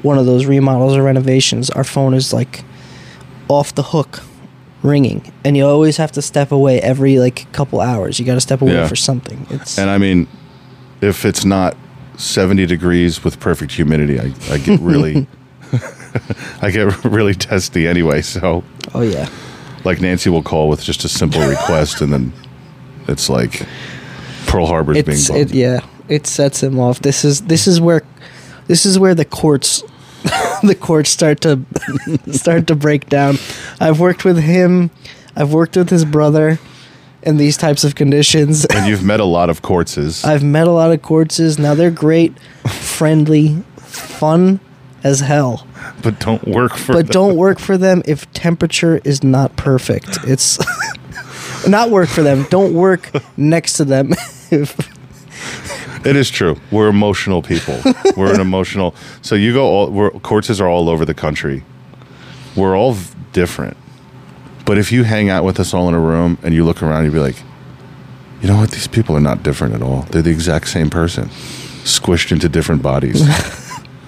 one 0.02 0.18
of 0.18 0.26
those 0.26 0.46
remodels 0.46 0.96
or 0.96 1.02
renovations, 1.02 1.68
our 1.70 1.82
phone 1.84 2.14
is 2.14 2.32
like 2.32 2.62
off 3.48 3.74
the 3.74 3.82
hook, 3.82 4.22
ringing, 4.82 5.32
and 5.44 5.56
you 5.56 5.66
always 5.66 5.96
have 5.96 6.12
to 6.12 6.22
step 6.22 6.52
away 6.52 6.80
every 6.80 7.18
like 7.18 7.50
couple 7.52 7.80
hours. 7.80 8.20
You 8.20 8.24
got 8.26 8.34
to 8.34 8.40
step 8.40 8.60
away 8.62 8.74
Yeah. 8.74 8.86
for 8.86 8.94
something. 8.96 9.46
It's 9.50 9.76
And 9.78 9.90
I 9.90 9.98
mean, 9.98 10.28
if 11.00 11.24
it's 11.24 11.44
not 11.44 11.76
70 12.18 12.66
degrees 12.66 13.24
with 13.24 13.40
perfect 13.40 13.72
humidity, 13.72 14.20
I, 14.20 14.32
I 14.52 14.58
get 14.58 14.78
really, 14.80 15.26
I 16.62 16.70
get 16.70 17.04
really 17.04 17.34
testy 17.34 17.86
anyway. 17.86 18.22
So, 18.22 18.64
oh 18.94 19.02
yeah. 19.02 19.28
like 19.84 20.00
Nancy 20.00 20.30
will 20.30 20.42
call 20.42 20.68
with 20.68 20.82
just 20.82 21.04
a 21.04 21.08
simple 21.08 21.46
request, 21.46 22.00
and 22.00 22.12
then 22.12 22.32
it's 23.06 23.28
like 23.28 23.66
Pearl 24.46 24.66
Harbor's 24.66 25.02
being 25.02 25.16
It's 25.18 25.28
bombed. 25.28 25.40
it, 25.40 25.54
yeah. 25.54 25.80
It 26.08 26.26
sets 26.26 26.62
him 26.62 26.78
off. 26.80 27.00
This 27.00 27.24
is 27.24 27.42
this 27.42 27.66
is 27.66 27.80
where 27.80 28.02
this 28.66 28.86
is 28.86 28.98
where 28.98 29.14
the 29.14 29.24
courts 29.26 29.82
the 30.62 30.74
courts 30.78 31.10
start 31.10 31.40
to 31.42 31.60
start 32.32 32.66
to 32.68 32.74
break 32.74 33.08
down. 33.08 33.36
I've 33.78 34.00
worked 34.00 34.24
with 34.24 34.38
him. 34.38 34.90
I've 35.36 35.52
worked 35.52 35.76
with 35.76 35.90
his 35.90 36.04
brother 36.04 36.58
in 37.22 37.36
these 37.36 37.56
types 37.56 37.84
of 37.84 37.94
conditions. 37.94 38.64
and 38.64 38.86
you've 38.88 39.04
met 39.04 39.20
a 39.20 39.24
lot 39.24 39.50
of 39.50 39.60
courtses. 39.62 40.24
I've 40.24 40.42
met 40.42 40.66
a 40.66 40.70
lot 40.72 40.90
of 40.92 41.02
courtses. 41.02 41.58
Now 41.58 41.74
they're 41.74 41.90
great, 41.90 42.36
friendly, 42.66 43.62
fun 43.76 44.58
as 45.04 45.20
hell. 45.20 45.66
but 46.02 46.18
don't 46.20 46.46
work 46.46 46.76
for 46.76 46.92
But 46.94 47.06
them. 47.06 47.12
don't 47.12 47.36
work 47.36 47.58
for 47.58 47.76
them 47.78 48.02
if 48.06 48.30
temperature 48.32 49.00
is 49.04 49.22
not 49.22 49.56
perfect. 49.56 50.18
It's 50.24 50.58
not 51.68 51.90
work 51.90 52.08
for 52.08 52.22
them. 52.22 52.46
Don't 52.50 52.74
work 52.74 53.10
next 53.36 53.74
to 53.74 53.84
them 53.84 54.12
if 54.50 54.76
It 56.06 56.16
is 56.16 56.30
true. 56.30 56.56
We're 56.70 56.88
emotional 56.88 57.42
people. 57.42 57.80
We're 58.16 58.32
an 58.34 58.40
emotional. 58.40 58.94
So 59.22 59.34
you 59.34 59.52
go 59.52 59.66
all. 59.66 59.90
We're, 59.90 60.10
courses 60.10 60.60
are 60.60 60.68
all 60.68 60.88
over 60.88 61.04
the 61.04 61.14
country. 61.14 61.64
We're 62.56 62.76
all 62.76 62.92
v- 62.92 63.14
different. 63.32 63.76
But 64.64 64.78
if 64.78 64.92
you 64.92 65.02
hang 65.04 65.28
out 65.30 65.44
with 65.44 65.58
us 65.60 65.74
all 65.74 65.88
in 65.88 65.94
a 65.94 66.00
room 66.00 66.38
and 66.42 66.54
you 66.54 66.64
look 66.64 66.82
around, 66.82 67.04
you'd 67.04 67.12
be 67.14 67.18
like, 67.20 67.36
you 68.40 68.48
know 68.48 68.56
what? 68.56 68.70
These 68.70 68.86
people 68.86 69.16
are 69.16 69.20
not 69.20 69.42
different 69.42 69.74
at 69.74 69.82
all. 69.82 70.02
They're 70.10 70.22
the 70.22 70.30
exact 70.30 70.68
same 70.68 70.90
person, 70.90 71.28
squished 71.84 72.30
into 72.32 72.48
different 72.48 72.82
bodies. 72.82 73.22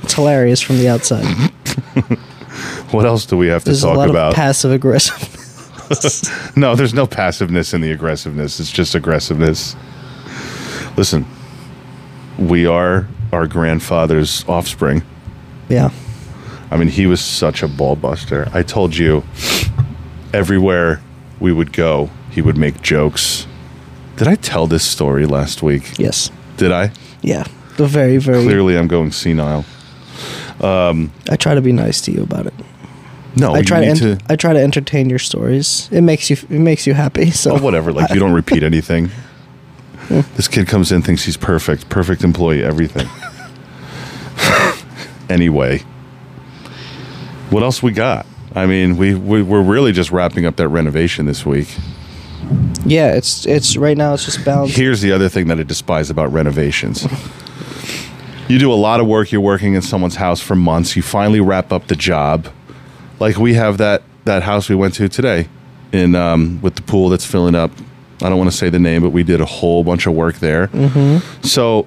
it's 0.03 0.15
hilarious 0.15 0.61
from 0.61 0.79
the 0.79 0.89
outside. 0.89 1.25
what 2.91 3.05
else 3.07 3.27
do 3.27 3.37
we 3.37 3.49
have 3.49 3.63
to 3.65 3.71
There's 3.71 3.83
talk 3.83 4.09
about? 4.09 4.35
passive 4.35 4.73
aggressive. 4.73 5.37
no, 6.57 6.75
there's 6.77 6.95
no 6.95 7.07
passiveness 7.07 7.75
in 7.75 7.81
the 7.81 7.91
aggressiveness. 7.91 8.61
It's 8.61 8.71
just 8.71 8.95
aggressiveness. 8.95 9.75
Listen, 10.97 11.27
we 12.39 12.67
are 12.67 13.09
our 13.33 13.47
grandfather's 13.47 14.45
offspring. 14.49 15.03
yeah. 15.69 15.91
I 16.73 16.77
mean, 16.77 16.87
he 16.87 17.07
was 17.07 17.21
such 17.21 17.65
a 17.65 17.69
ball 17.69 17.97
buster. 17.97 18.49
I 18.55 18.63
told 18.63 18.97
you, 18.97 19.25
everywhere 20.33 21.03
we 21.41 21.53
would 21.53 21.73
go, 21.73 22.11
he 22.31 22.43
would 22.43 22.57
make 22.57 22.81
jokes. 22.81 23.49
Did 24.17 24.29
I 24.29 24.37
tell 24.37 24.69
this 24.69 24.85
story 24.85 25.27
last 25.27 25.65
week? 25.65 25.99
Yes. 25.99 26.31
Did 26.59 26.71
I? 26.71 26.93
Yeah. 27.23 27.45
The 27.77 27.87
very 27.87 28.19
very. 28.19 28.45
Clearly, 28.45 28.79
I'm 28.79 28.87
going 28.87 29.11
senile. 29.11 29.65
I 30.63 31.37
try 31.39 31.55
to 31.55 31.61
be 31.61 31.73
nice 31.73 32.01
to 32.03 32.13
you 32.13 32.23
about 32.23 32.47
it. 32.47 32.55
No, 33.37 33.55
I 33.55 33.63
try 33.63 33.81
to, 33.81 33.87
ent- 33.87 34.23
I 34.29 34.35
try 34.37 34.53
to 34.53 34.59
entertain 34.61 35.09
your 35.09 35.21
stories. 35.21 35.89
It 35.93 36.01
makes 36.01 36.31
you 36.31 36.37
it 36.51 36.59
makes 36.61 36.87
you 36.87 36.95
happy. 36.95 37.31
So 37.31 37.57
Oh, 37.57 37.63
whatever. 37.63 37.93
Like, 37.93 38.11
you 38.11 38.19
don't 38.21 38.33
repeat 38.33 38.63
anything. 38.65 39.11
this 40.37 40.49
kid 40.49 40.67
comes 40.67 40.91
in, 40.91 41.03
thinks 41.03 41.25
he's 41.25 41.37
perfect, 41.37 41.89
perfect 41.89 42.25
employee, 42.25 42.65
everything. 42.65 43.07
anyway, 45.31 45.79
what 47.51 47.63
else 47.63 47.83
we 47.83 47.93
got? 47.93 48.27
I 48.55 48.67
mean, 48.67 48.97
we, 48.97 49.15
we 49.15 49.43
we're 49.43 49.63
really 49.63 49.93
just 49.93 50.11
wrapping 50.11 50.45
up 50.45 50.57
that 50.57 50.69
renovation 50.69 51.27
this 51.27 51.47
week. 51.47 51.69
yeah, 52.85 53.15
it's 53.15 53.47
it's 53.47 53.77
right 53.77 53.97
now 53.97 54.15
it's 54.15 54.25
just 54.25 54.45
balanced. 54.45 54.77
Here's 54.77 55.01
the 55.03 55.13
other 55.13 55.29
thing 55.29 55.47
that 55.49 55.61
I 55.61 55.63
despise 55.63 56.11
about 56.11 56.33
renovations. 56.33 57.07
You 58.51 58.59
do 58.59 58.73
a 58.73 58.75
lot 58.75 58.99
of 58.99 59.07
work, 59.07 59.31
you're 59.31 59.41
working 59.41 59.75
in 59.75 59.83
someone's 59.83 60.17
house 60.17 60.41
for 60.41 60.57
months, 60.57 60.97
you 60.97 61.03
finally 61.03 61.41
wrap 61.41 61.71
up 61.71 61.87
the 61.87 61.95
job. 61.95 62.49
Like 63.21 63.37
we 63.37 63.55
have 63.55 63.79
that 63.79 64.03
that 64.25 64.43
house 64.43 64.69
we 64.69 64.75
went 64.75 64.95
to 64.95 65.09
today 65.09 65.47
in 65.93 66.17
um, 66.17 66.61
with 66.61 66.75
the 66.75 66.83
pool 66.83 67.11
that's 67.11 67.25
filling 67.25 67.55
up. 67.55 67.71
I 68.21 68.29
don't 68.29 68.39
want 68.39 68.51
to 68.51 68.57
say 68.57 68.69
the 68.69 68.81
name, 68.81 69.03
but 69.03 69.11
we 69.11 69.23
did 69.23 69.41
a 69.41 69.45
whole 69.47 69.85
bunch 69.85 70.09
of 70.09 70.15
work 70.15 70.41
there. 70.41 70.69
So 71.43 71.87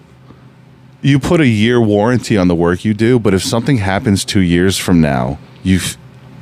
you 1.02 1.20
put 1.20 1.42
a 1.42 1.48
year 1.48 1.82
warranty 1.82 2.38
on 2.38 2.48
the 2.48 2.56
work 2.56 2.86
you 2.86 2.94
do, 2.94 3.20
but 3.20 3.34
if 3.34 3.44
something 3.44 3.78
happens 3.78 4.24
2 4.24 4.40
years 4.40 4.78
from 4.78 5.02
now, 5.02 5.40
you 5.64 5.82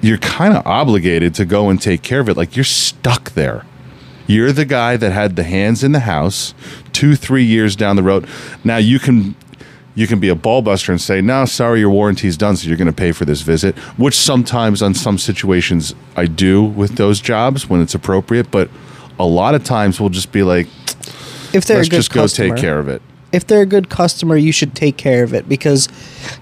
you're 0.02 0.20
kind 0.20 0.56
of 0.56 0.66
obligated 0.68 1.34
to 1.36 1.46
go 1.46 1.68
and 1.70 1.82
take 1.82 2.04
care 2.04 2.20
of 2.20 2.30
it 2.30 2.38
like 2.38 2.56
you're 2.56 2.64
stuck 2.64 3.32
there. 3.32 3.66
You're 4.28 4.52
the 4.52 4.66
guy 4.66 4.98
that 4.98 5.12
had 5.12 5.36
the 5.36 5.44
hands 5.44 5.84
in 5.84 5.94
the 5.94 6.02
house 6.02 6.54
two, 6.94 7.16
three 7.16 7.44
years 7.44 7.76
down 7.76 7.96
the 7.96 8.04
road. 8.04 8.28
Now 8.64 8.78
you 8.78 9.00
can 9.00 9.36
you 9.96 10.08
can 10.08 10.20
be 10.20 10.30
a 10.30 10.36
ball 10.36 10.62
buster 10.62 10.92
and 10.92 11.02
say, 11.02 11.22
"No, 11.22 11.46
sorry, 11.46 11.80
your 11.80 11.90
warranty's 11.90 12.38
done, 12.38 12.56
so 12.56 12.68
you're 12.68 12.78
going 12.78 12.88
to 12.88 12.94
pay 12.94 13.12
for 13.12 13.26
this 13.26 13.42
visit." 13.42 13.78
Which 13.98 14.18
sometimes, 14.18 14.82
on 14.82 14.94
some 14.94 15.18
situations, 15.18 15.94
I 16.16 16.26
do 16.26 16.64
with 16.64 16.96
those 16.96 17.20
jobs 17.20 17.70
when 17.70 17.82
it's 17.82 17.96
appropriate. 17.96 18.52
But 18.52 18.70
a 19.20 19.26
lot 19.26 19.56
of 19.56 19.64
times, 19.64 20.00
we'll 20.00 20.10
just 20.10 20.32
be 20.32 20.44
like, 20.44 20.68
if 21.54 21.66
they're 21.66 21.78
"Let's 21.78 21.88
a 21.88 21.92
good 21.92 21.98
just 21.98 22.14
go 22.14 22.22
customer, 22.22 22.56
take 22.56 22.62
care 22.62 22.80
of 22.80 22.88
it." 22.88 23.02
if 23.32 23.48
they're 23.48 23.62
a 23.62 23.66
good 23.66 23.90
customer, 23.90 24.36
you 24.36 24.52
should 24.52 24.76
take 24.76 24.98
care 24.98 25.24
of 25.24 25.34
it 25.34 25.48
because 25.48 25.88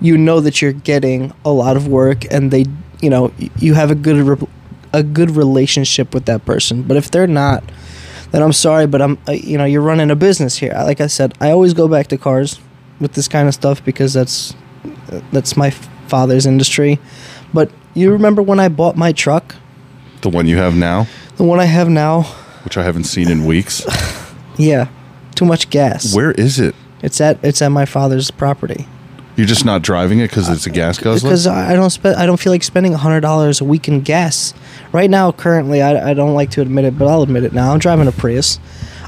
you 0.01 0.17
know 0.17 0.39
that 0.39 0.61
you're 0.61 0.71
getting 0.71 1.31
a 1.45 1.51
lot 1.51 1.77
of 1.77 1.87
work 1.87 2.25
and 2.31 2.51
they, 2.51 2.65
you 3.01 3.09
know, 3.09 3.31
you 3.57 3.75
have 3.75 3.91
a 3.91 3.95
good 3.95 4.17
re- 4.17 4.47
a 4.91 5.03
good 5.03 5.31
relationship 5.31 6.13
with 6.13 6.25
that 6.25 6.45
person. 6.45 6.81
But 6.81 6.97
if 6.97 7.11
they're 7.11 7.27
not, 7.27 7.63
then 8.31 8.41
I'm 8.41 8.53
sorry, 8.53 8.87
but 8.87 9.01
I'm 9.01 9.17
uh, 9.27 9.33
you 9.33 9.57
know, 9.57 9.65
you're 9.65 9.81
running 9.81 10.09
a 10.09 10.15
business 10.15 10.57
here. 10.57 10.73
Like 10.73 10.99
I 10.99 11.07
said, 11.07 11.35
I 11.39 11.51
always 11.51 11.73
go 11.73 11.87
back 11.87 12.07
to 12.07 12.17
cars 12.17 12.59
with 12.99 13.13
this 13.13 13.27
kind 13.27 13.47
of 13.47 13.53
stuff 13.53 13.83
because 13.83 14.13
that's 14.13 14.53
that's 15.31 15.55
my 15.57 15.69
father's 16.07 16.45
industry. 16.45 16.99
But 17.53 17.71
you 17.93 18.11
remember 18.11 18.41
when 18.41 18.59
I 18.59 18.69
bought 18.69 18.95
my 18.95 19.11
truck, 19.11 19.55
The 20.21 20.29
one 20.29 20.47
you 20.47 20.57
have 20.57 20.75
now, 20.75 21.07
the 21.37 21.43
one 21.43 21.59
I 21.59 21.65
have 21.65 21.89
now? 21.89 22.23
which 22.63 22.77
I 22.77 22.83
haven't 22.83 23.05
seen 23.05 23.29
in 23.29 23.45
weeks. 23.45 23.85
Yeah. 24.57 24.89
Too 25.35 25.45
much 25.45 25.69
gas. 25.69 26.13
Where 26.13 26.31
is 26.33 26.59
it? 26.59 26.75
It's 27.01 27.21
at 27.21 27.39
it's 27.41 27.61
at 27.61 27.69
my 27.69 27.85
father's 27.85 28.29
property. 28.29 28.85
You're 29.37 29.47
just 29.47 29.63
not 29.63 29.81
driving 29.83 30.19
it 30.19 30.29
because 30.29 30.49
it's 30.49 30.65
a 30.65 30.69
gas 30.69 30.99
guzzler. 30.99 31.29
Uh, 31.29 31.31
because 31.31 31.47
I 31.47 31.71
I 31.71 31.75
don't 31.75 31.91
spend. 31.91 32.17
I 32.17 32.25
don't 32.25 32.35
feel 32.37 32.51
like 32.51 32.61
spending 32.63 32.91
hundred 32.91 33.21
dollars 33.21 33.61
a 33.61 33.63
week 33.63 33.87
in 33.87 34.01
gas. 34.01 34.53
Right 34.91 35.09
now, 35.09 35.31
currently, 35.31 35.81
I, 35.81 36.09
I 36.09 36.13
don't 36.13 36.33
like 36.33 36.51
to 36.51 36.61
admit 36.61 36.83
it, 36.83 36.99
but 36.99 37.07
I'll 37.07 37.21
admit 37.21 37.45
it 37.45 37.53
now. 37.53 37.71
I'm 37.71 37.79
driving 37.79 38.05
a 38.07 38.11
Prius. 38.11 38.59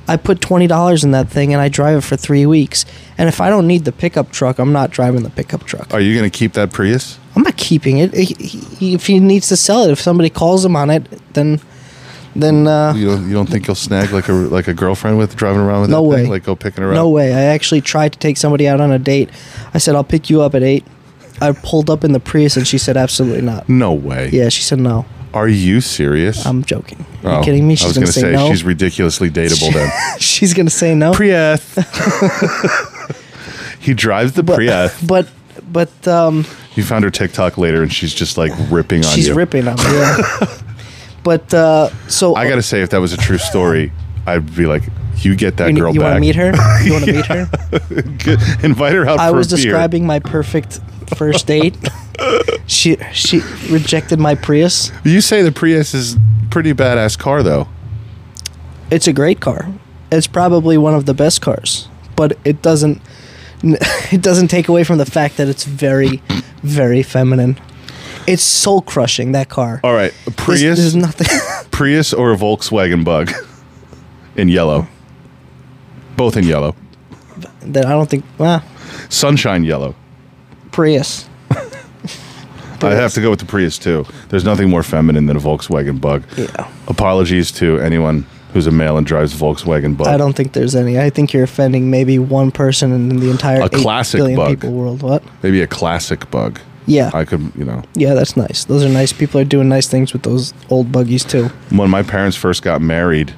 I 0.08 0.18
put 0.18 0.42
twenty 0.42 0.68
dollars 0.68 1.04
in 1.04 1.12
that 1.12 1.30
thing 1.30 1.54
and 1.54 1.62
I 1.62 1.70
drive 1.70 1.98
it 2.00 2.02
for 2.02 2.18
three 2.18 2.46
weeks. 2.46 2.86
And 3.18 3.30
if 3.30 3.40
I 3.40 3.50
don't 3.50 3.68
need 3.68 3.86
the 3.86 3.92
pickup 3.92 4.32
truck, 4.32 4.60
I'm 4.60 4.74
not 4.74 4.92
driving 4.92 5.24
the 5.24 5.30
pickup 5.30 5.64
truck. 5.66 5.94
Are 5.94 6.00
you 6.02 6.18
going 6.18 6.30
to 6.30 6.36
keep 6.38 6.54
that 6.54 6.72
Prius? 6.74 7.18
I'm 7.36 7.44
not 7.44 7.56
keeping 7.56 8.00
it. 8.00 8.14
He- 8.14 8.34
he- 8.80 8.94
If 8.96 9.08
he 9.08 9.20
needs 9.20 9.48
to 9.50 9.56
sell 9.56 9.84
it, 9.84 9.92
if 9.92 10.00
somebody 10.02 10.30
calls 10.30 10.66
him 10.66 10.76
on 10.76 10.90
it, 10.90 11.06
then 11.34 11.60
then 12.36 12.66
uh, 12.68 12.94
You 12.96 13.08
don't 13.08 13.28
you 13.28 13.34
don't 13.34 13.48
think 13.50 13.68
you'll 13.68 13.76
snag 13.76 14.12
like 14.12 14.28
a 14.30 14.34
like 14.34 14.68
a 14.68 14.74
girlfriend 14.74 15.18
with 15.18 15.36
driving 15.36 15.62
around 15.62 15.82
with 15.82 15.90
No 15.92 16.02
that 16.04 16.10
way. 16.10 16.22
thing? 16.24 16.30
Like 16.32 16.44
go 16.44 16.56
picking 16.56 16.84
her 16.84 16.94
no 16.94 17.08
way. 17.10 17.34
I 17.34 17.42
actually 17.44 17.82
tried 17.82 18.14
to 18.14 18.20
take 18.20 18.38
somebody 18.38 18.68
out 18.68 18.82
on 18.82 18.92
a 18.92 19.00
date. 19.00 19.30
I 19.74 19.78
said 19.78 19.96
I'll 19.96 20.04
pick 20.04 20.30
you 20.30 20.42
up 20.42 20.56
at 20.56 20.64
eight. 20.64 20.86
I 21.42 21.52
pulled 21.54 21.90
up 21.90 22.04
in 22.04 22.12
the 22.12 22.20
Prius 22.20 22.56
and 22.58 22.68
she 22.68 22.78
said 22.78 22.98
absolutely 22.98 23.42
not. 23.42 23.68
No 23.68 23.94
way. 23.94 24.30
Yeah, 24.32 24.50
she 24.50 24.62
said 24.62 24.80
no. 24.80 25.06
Are 25.34 25.48
you 25.48 25.82
serious? 25.82 26.46
I'm 26.46 26.64
joking. 26.64 27.06
Are 27.24 27.36
Oh, 27.36 27.40
you 27.40 27.46
kidding 27.46 27.68
me? 27.68 27.74
I 27.74 27.76
She's 27.76 27.88
was 27.88 27.94
gonna 27.98 28.06
gonna 28.08 28.14
say, 28.14 28.32
no. 28.34 28.50
she's 28.50 28.64
ridiculously 28.64 29.30
dateable 29.30 29.74
then. 29.74 29.92
she's 30.20 30.54
gonna 30.54 30.70
say 30.70 30.94
no. 30.94 31.14
Prius. 31.14 31.76
he 33.80 33.94
drives 33.94 34.34
the 34.34 34.44
Prius. 34.44 35.02
but 35.04 35.28
but 35.72 36.08
um, 36.08 36.46
You 36.76 36.84
found 36.84 37.04
her 37.04 37.12
TikTok 37.12 37.58
later, 37.58 37.82
and 37.82 37.92
she's 37.94 38.14
just 38.14 38.38
like 38.38 38.52
ripping 38.70 39.06
on 39.06 39.12
you. 39.12 39.16
she's 39.16 39.28
you. 39.30 39.34
ripping 39.36 39.68
on 39.68 39.76
me. 39.78 39.84
Yeah. 39.86 40.18
but 41.24 41.54
uh, 41.54 41.90
so 42.08 42.36
I 42.36 42.50
gotta 42.50 42.62
say, 42.62 42.82
if 42.82 42.90
that 42.90 43.00
was 43.00 43.14
a 43.14 43.18
true 43.18 43.38
story, 43.38 43.92
I'd 44.26 44.54
be 44.56 44.66
like, 44.66 44.84
"You 45.18 45.36
get 45.36 45.58
that 45.58 45.72
you, 45.72 45.78
girl 45.78 45.94
you 45.94 46.02
want 46.02 46.16
to 46.16 46.20
meet 46.22 46.36
her? 46.36 46.52
You 46.84 46.94
want 46.94 47.06
to 47.06 47.14
meet 47.14 47.26
her? 47.28 47.48
Invite 48.66 48.94
her 48.94 49.08
out 49.08 49.20
I 49.20 49.30
for 49.30 49.38
was 49.38 49.54
a 49.54 49.56
beer. 49.56 49.76
I 49.76 49.78
was 49.78 49.88
describing 49.92 50.06
my 50.06 50.20
perfect 50.20 50.80
first 51.16 51.48
date. 51.48 51.78
She 52.68 52.98
she 53.14 53.42
rejected 53.70 54.20
my 54.20 54.36
Prius. 54.36 54.92
You 55.04 55.22
say 55.22 55.42
the 55.42 55.52
Prius 55.52 55.94
is 55.94 56.18
pretty 56.50 56.74
badass 56.74 57.18
car, 57.18 57.44
though. 57.44 57.68
It's 58.90 59.08
a 59.08 59.14
great 59.14 59.40
car. 59.40 59.70
It's 60.12 60.28
probably 60.28 60.78
one 60.78 60.94
of 60.94 61.06
the 61.06 61.14
best 61.14 61.42
cars, 61.42 61.88
but 62.16 62.38
it 62.44 62.62
doesn't 62.62 63.02
it 63.64 64.22
doesn't 64.22 64.50
take 64.50 64.68
away 64.68 64.84
from 64.84 64.98
the 64.98 65.06
fact 65.06 65.38
that 65.38 65.48
it's 65.48 65.64
very 65.64 66.22
very 66.64 67.04
feminine. 67.04 67.60
It's 68.28 68.44
soul 68.44 68.82
crushing 68.82 69.32
that 69.32 69.50
car. 69.50 69.80
All 69.84 69.94
right, 69.94 70.12
a 70.28 70.30
There's- 70.32 70.36
Prius, 70.36 70.78
there's 70.80 70.96
nothing. 70.96 71.28
Prius, 71.72 72.14
or 72.14 72.34
a 72.34 72.36
Volkswagen 72.38 73.04
Bug 73.04 73.32
in 74.36 74.48
yellow. 74.50 74.88
Both 76.18 76.38
in 76.38 76.44
yellow. 76.46 76.76
that 77.62 77.86
I 77.86 77.90
don't 77.92 78.08
think. 78.10 78.24
Well, 78.38 78.64
Sunshine 79.10 79.64
yellow. 79.64 79.96
Prius. 80.72 81.28
I 82.84 82.96
have 82.96 83.14
to 83.14 83.22
go 83.22 83.30
with 83.30 83.40
the 83.40 83.46
Prius 83.46 83.78
too. 83.78 84.06
There's 84.30 84.44
nothing 84.46 84.70
more 84.70 84.84
feminine 84.84 85.26
than 85.26 85.38
a 85.38 85.40
Volkswagen 85.40 86.00
Bug. 86.02 86.24
Yeah. 86.38 86.72
Apologies 86.88 87.52
to 87.54 87.80
anyone 87.80 88.26
who's 88.54 88.68
a 88.68 88.72
male 88.72 88.98
and 88.98 89.08
drives 89.08 89.34
a 89.34 89.38
Volkswagen 89.38 89.96
Bug. 89.96 90.08
I 90.08 90.18
don't 90.18 90.34
think 90.36 90.54
there's 90.54 90.76
any. 90.76 91.00
I 91.00 91.10
think 91.10 91.34
you're 91.34 91.44
offending 91.44 91.90
maybe 91.90 92.20
one 92.20 92.52
person 92.52 92.92
in 92.92 93.18
the 93.20 93.30
entire 93.30 93.62
A 93.62 93.66
8 93.66 93.72
classic 93.72 94.20
billion 94.20 94.38
bug. 94.38 94.50
people 94.62 94.72
world. 94.74 95.02
What? 95.04 95.24
Maybe 95.44 95.62
a 95.62 95.68
classic 95.68 96.30
Bug. 96.32 96.60
Yeah. 96.88 97.12
I 97.14 97.26
could, 97.26 97.52
you 97.56 97.64
know, 97.64 97.84
yeah, 97.94 98.14
that's 98.16 98.36
nice. 98.36 98.66
Those 98.66 98.84
are 98.84 98.90
nice. 98.90 99.14
People 99.14 99.40
are 99.40 99.46
doing 99.46 99.70
nice 99.70 99.88
things 99.88 100.14
with 100.14 100.24
those 100.24 100.54
old 100.70 100.92
buggies 100.92 101.24
too. 101.24 101.46
when 101.70 101.90
my 101.90 102.04
parents 102.04 102.36
first 102.36 102.64
got 102.64 102.82
married, 102.82 103.34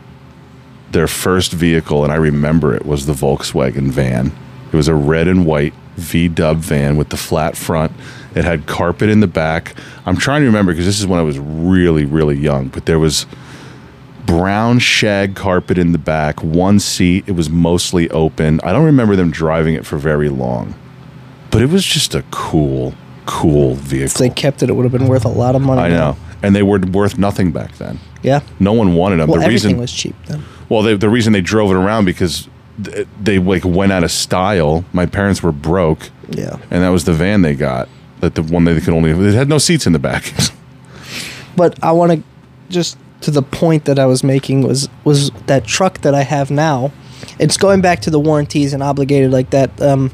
their 0.91 1.07
first 1.07 1.51
vehicle, 1.51 2.03
and 2.03 2.11
I 2.13 2.15
remember 2.15 2.73
it, 2.73 2.85
was 2.85 3.05
the 3.05 3.13
Volkswagen 3.13 3.89
van. 3.91 4.31
It 4.71 4.75
was 4.75 4.87
a 4.87 4.95
red 4.95 5.27
and 5.27 5.45
white 5.45 5.73
V 5.97 6.27
dub 6.29 6.57
van 6.57 6.95
with 6.97 7.09
the 7.09 7.17
flat 7.17 7.55
front. 7.57 7.91
It 8.35 8.43
had 8.45 8.65
carpet 8.65 9.09
in 9.09 9.19
the 9.19 9.27
back. 9.27 9.75
I'm 10.05 10.17
trying 10.17 10.41
to 10.41 10.47
remember 10.47 10.71
because 10.71 10.85
this 10.85 10.99
is 10.99 11.05
when 11.07 11.19
I 11.19 11.23
was 11.23 11.37
really, 11.39 12.05
really 12.05 12.35
young, 12.37 12.67
but 12.69 12.85
there 12.85 12.99
was 12.99 13.25
brown 14.25 14.79
shag 14.79 15.35
carpet 15.35 15.77
in 15.77 15.91
the 15.91 15.97
back, 15.97 16.41
one 16.43 16.79
seat. 16.79 17.25
It 17.27 17.33
was 17.33 17.49
mostly 17.49 18.09
open. 18.09 18.59
I 18.63 18.71
don't 18.73 18.85
remember 18.85 19.15
them 19.15 19.31
driving 19.31 19.75
it 19.75 19.85
for 19.85 19.97
very 19.97 20.29
long, 20.29 20.73
but 21.51 21.61
it 21.61 21.69
was 21.69 21.85
just 21.85 22.15
a 22.15 22.23
cool, 22.31 22.93
cool 23.25 23.75
vehicle. 23.75 24.05
If 24.05 24.13
they 24.15 24.29
kept 24.29 24.63
it, 24.63 24.69
it 24.69 24.73
would 24.73 24.83
have 24.83 24.91
been 24.91 25.07
worth 25.07 25.25
a 25.25 25.29
lot 25.29 25.55
of 25.55 25.61
money. 25.61 25.81
I 25.81 25.89
know. 25.89 26.17
And 26.41 26.55
they 26.55 26.63
were 26.63 26.79
worth 26.79 27.17
nothing 27.17 27.51
back 27.51 27.77
then. 27.77 27.99
Yeah. 28.21 28.41
No 28.59 28.73
one 28.73 28.95
wanted 28.95 29.17
them. 29.17 29.29
Well, 29.29 29.39
the 29.39 29.45
everything 29.45 29.69
reason 29.71 29.79
was 29.79 29.93
cheap 29.93 30.15
then. 30.25 30.43
well, 30.69 30.81
they, 30.81 30.95
the 30.95 31.09
reason 31.09 31.31
they 31.33 31.41
drove 31.41 31.71
it 31.71 31.75
around 31.75 32.03
because 32.05 32.49
th- 32.83 33.07
they 33.21 33.39
like 33.39 33.63
went 33.63 33.91
out 33.93 34.03
of 34.03 34.11
style. 34.11 34.83
My 34.91 35.05
parents 35.05 35.41
were 35.43 35.51
broke, 35.53 36.09
Yeah. 36.29 36.57
and 36.71 36.83
that 36.83 36.89
was 36.89 37.05
the 37.05 37.13
van 37.13 37.43
they 37.43 37.55
got. 37.55 37.87
That 38.23 38.35
the 38.35 38.43
one 38.43 38.63
they 38.63 38.79
could 38.79 38.93
only 38.93 39.11
it 39.11 39.33
had 39.33 39.49
no 39.49 39.57
seats 39.57 39.85
in 39.85 39.91
the 39.91 39.99
back. 39.99 40.33
But 41.55 41.77
I 41.83 41.91
want 41.91 42.11
to 42.13 42.23
just 42.69 42.97
to 43.21 43.31
the 43.31 43.41
point 43.41 43.85
that 43.85 43.99
I 43.99 44.05
was 44.05 44.23
making 44.23 44.61
was 44.61 44.89
was 45.03 45.29
that 45.47 45.65
truck 45.65 45.99
that 45.99 46.15
I 46.15 46.23
have 46.23 46.49
now. 46.49 46.91
It's 47.37 47.57
going 47.57 47.81
back 47.81 47.99
to 48.01 48.09
the 48.09 48.19
warranties 48.19 48.73
and 48.73 48.81
obligated 48.81 49.31
like 49.31 49.49
that. 49.51 49.81
Um, 49.81 50.09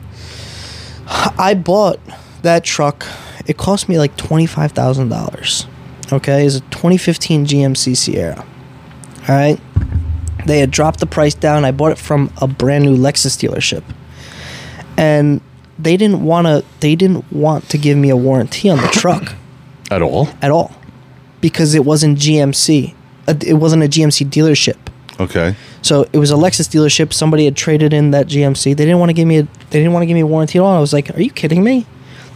I 1.08 1.54
bought 1.54 2.00
that 2.42 2.64
truck. 2.64 3.06
It 3.46 3.58
cost 3.58 3.90
me 3.90 3.98
like 4.00 4.18
twenty 4.18 4.48
five 4.48 4.72
thousand 4.72 5.10
dollars. 5.10 5.68
Okay, 6.12 6.46
it's 6.46 6.56
a 6.56 6.62
2015 6.62 7.46
GMC 7.46 7.96
Sierra. 7.96 8.44
All 9.28 9.36
right, 9.36 9.60
they 10.48 10.60
had 10.60 10.72
dropped 10.72 11.00
the 11.00 11.06
price 11.06 11.36
down. 11.36 11.66
I 11.66 11.72
bought 11.72 11.92
it 11.92 12.00
from 12.00 12.34
a 12.42 12.48
brand 12.48 12.84
new 12.86 12.98
Lexus 12.98 13.38
dealership, 13.38 13.84
and 14.98 15.42
they 15.82 15.96
didn't 15.98 16.24
want 16.24 16.46
to. 16.48 16.64
They 16.82 16.96
didn't 16.96 17.32
want 17.32 17.70
to 17.70 17.78
give 17.78 17.98
me 17.98 18.10
a 18.10 18.18
warranty 18.18 18.70
on 18.70 18.78
the 18.78 18.88
truck 19.02 19.34
At 19.90 20.02
all? 20.02 20.28
at 20.42 20.52
all 20.52 20.72
because 21.42 21.74
it 21.74 21.86
wasn't 21.86 22.18
GMC. 22.20 22.94
It 23.28 23.54
wasn't 23.54 23.84
a 23.84 23.88
GMC 23.88 24.30
dealership. 24.30 24.78
Okay. 25.20 25.56
So 25.82 26.06
it 26.14 26.18
was 26.18 26.32
a 26.32 26.36
Lexus 26.36 26.68
dealership. 26.68 27.14
Somebody 27.14 27.46
had 27.46 27.56
traded 27.56 27.94
in 27.94 28.12
that 28.12 28.28
GMC. 28.28 28.64
They 28.76 28.86
didn't 28.86 29.00
want 29.00 29.10
to 29.10 29.14
give 29.14 29.28
me 29.28 29.38
a. 29.40 29.44
They 29.44 29.80
didn't 29.80 29.94
want 29.94 30.04
to 30.04 30.08
give 30.08 30.16
me 30.16 30.22
a 30.22 30.28
warranty 30.28 30.60
at 30.60 30.62
all. 30.64 30.76
I 30.76 30.80
was 30.80 30.94
like, 30.94 31.10
"Are 31.16 31.22
you 31.22 31.32
kidding 31.32 31.64
me?" 31.64 31.86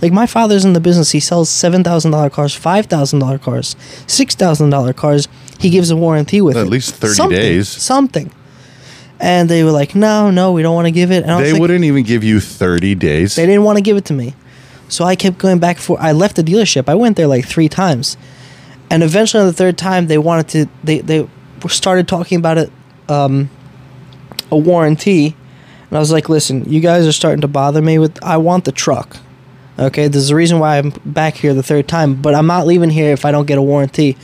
Like 0.01 0.11
my 0.11 0.25
father's 0.25 0.65
in 0.65 0.73
the 0.73 0.79
business. 0.81 1.11
He 1.11 1.19
sells 1.19 1.49
seven 1.49 1.83
thousand 1.83 2.11
dollar 2.11 2.29
cars, 2.29 2.53
five 2.53 2.85
thousand 2.87 3.19
dollar 3.19 3.37
cars, 3.37 3.75
six 4.07 4.35
thousand 4.35 4.69
dollar 4.69 4.93
cars. 4.93 5.27
He 5.59 5.69
gives 5.69 5.89
a 5.91 5.95
warranty 5.95 6.41
with 6.41 6.57
At 6.57 6.67
it. 6.67 6.69
least 6.69 6.95
30 6.95 7.13
Something, 7.13 7.37
days. 7.37 7.69
Something. 7.69 8.31
And 9.23 9.47
they 9.49 9.63
were 9.63 9.71
like, 9.71 9.95
"No, 9.95 10.29
no, 10.31 10.51
we 10.51 10.61
don't 10.61 10.75
want 10.75 10.87
to 10.87 10.91
give 10.91 11.09
it." 11.09 11.23
And 11.23 11.31
I 11.31 11.37
was 11.37 11.47
They 11.47 11.53
like, 11.53 11.61
wouldn't 11.61 11.85
even 11.85 12.03
give 12.03 12.25
you 12.25 12.41
30 12.41 12.93
days. 12.95 13.35
they 13.35 13.45
didn't 13.45 13.63
want 13.63 13.77
to 13.77 13.81
give 13.81 13.95
it 13.95 14.03
to 14.05 14.13
me. 14.13 14.33
So 14.89 15.05
I 15.05 15.15
kept 15.15 15.37
going 15.37 15.59
back 15.59 15.77
for 15.77 15.97
I 15.99 16.11
left 16.11 16.35
the 16.35 16.43
dealership. 16.43 16.89
I 16.89 16.95
went 16.95 17.15
there 17.15 17.27
like 17.27 17.45
3 17.47 17.69
times. 17.69 18.17
And 18.89 19.01
eventually 19.01 19.39
on 19.41 19.47
the 19.47 19.53
third 19.53 19.77
time 19.77 20.07
they 20.07 20.17
wanted 20.17 20.47
to 20.49 20.69
they 20.83 20.99
they 20.99 21.27
started 21.69 22.05
talking 22.07 22.37
about 22.37 22.57
it 22.57 22.69
um 23.07 23.49
a 24.51 24.57
warranty. 24.57 25.35
And 25.89 25.97
I 25.97 25.99
was 25.99 26.11
like, 26.11 26.27
"Listen, 26.27 26.65
you 26.67 26.81
guys 26.81 27.07
are 27.07 27.13
starting 27.13 27.41
to 27.41 27.47
bother 27.47 27.81
me 27.81 27.97
with 27.99 28.21
I 28.21 28.35
want 28.37 28.65
the 28.65 28.71
truck." 28.73 29.17
Okay, 29.79 30.07
there's 30.09 30.29
a 30.31 30.35
reason 30.35 30.59
why 30.59 30.77
I'm 30.79 30.91
back 31.05 31.35
here 31.35 31.53
the 31.53 31.63
third 31.63 31.87
time, 31.87 32.21
but 32.21 32.35
I'm 32.35 32.45
not 32.45 32.67
leaving 32.67 32.89
here 32.91 33.13
if 33.13 33.23
I 33.25 33.31
don't 33.31 33.47
get 33.47 33.57
a 33.57 33.61
warranty. 33.61 34.17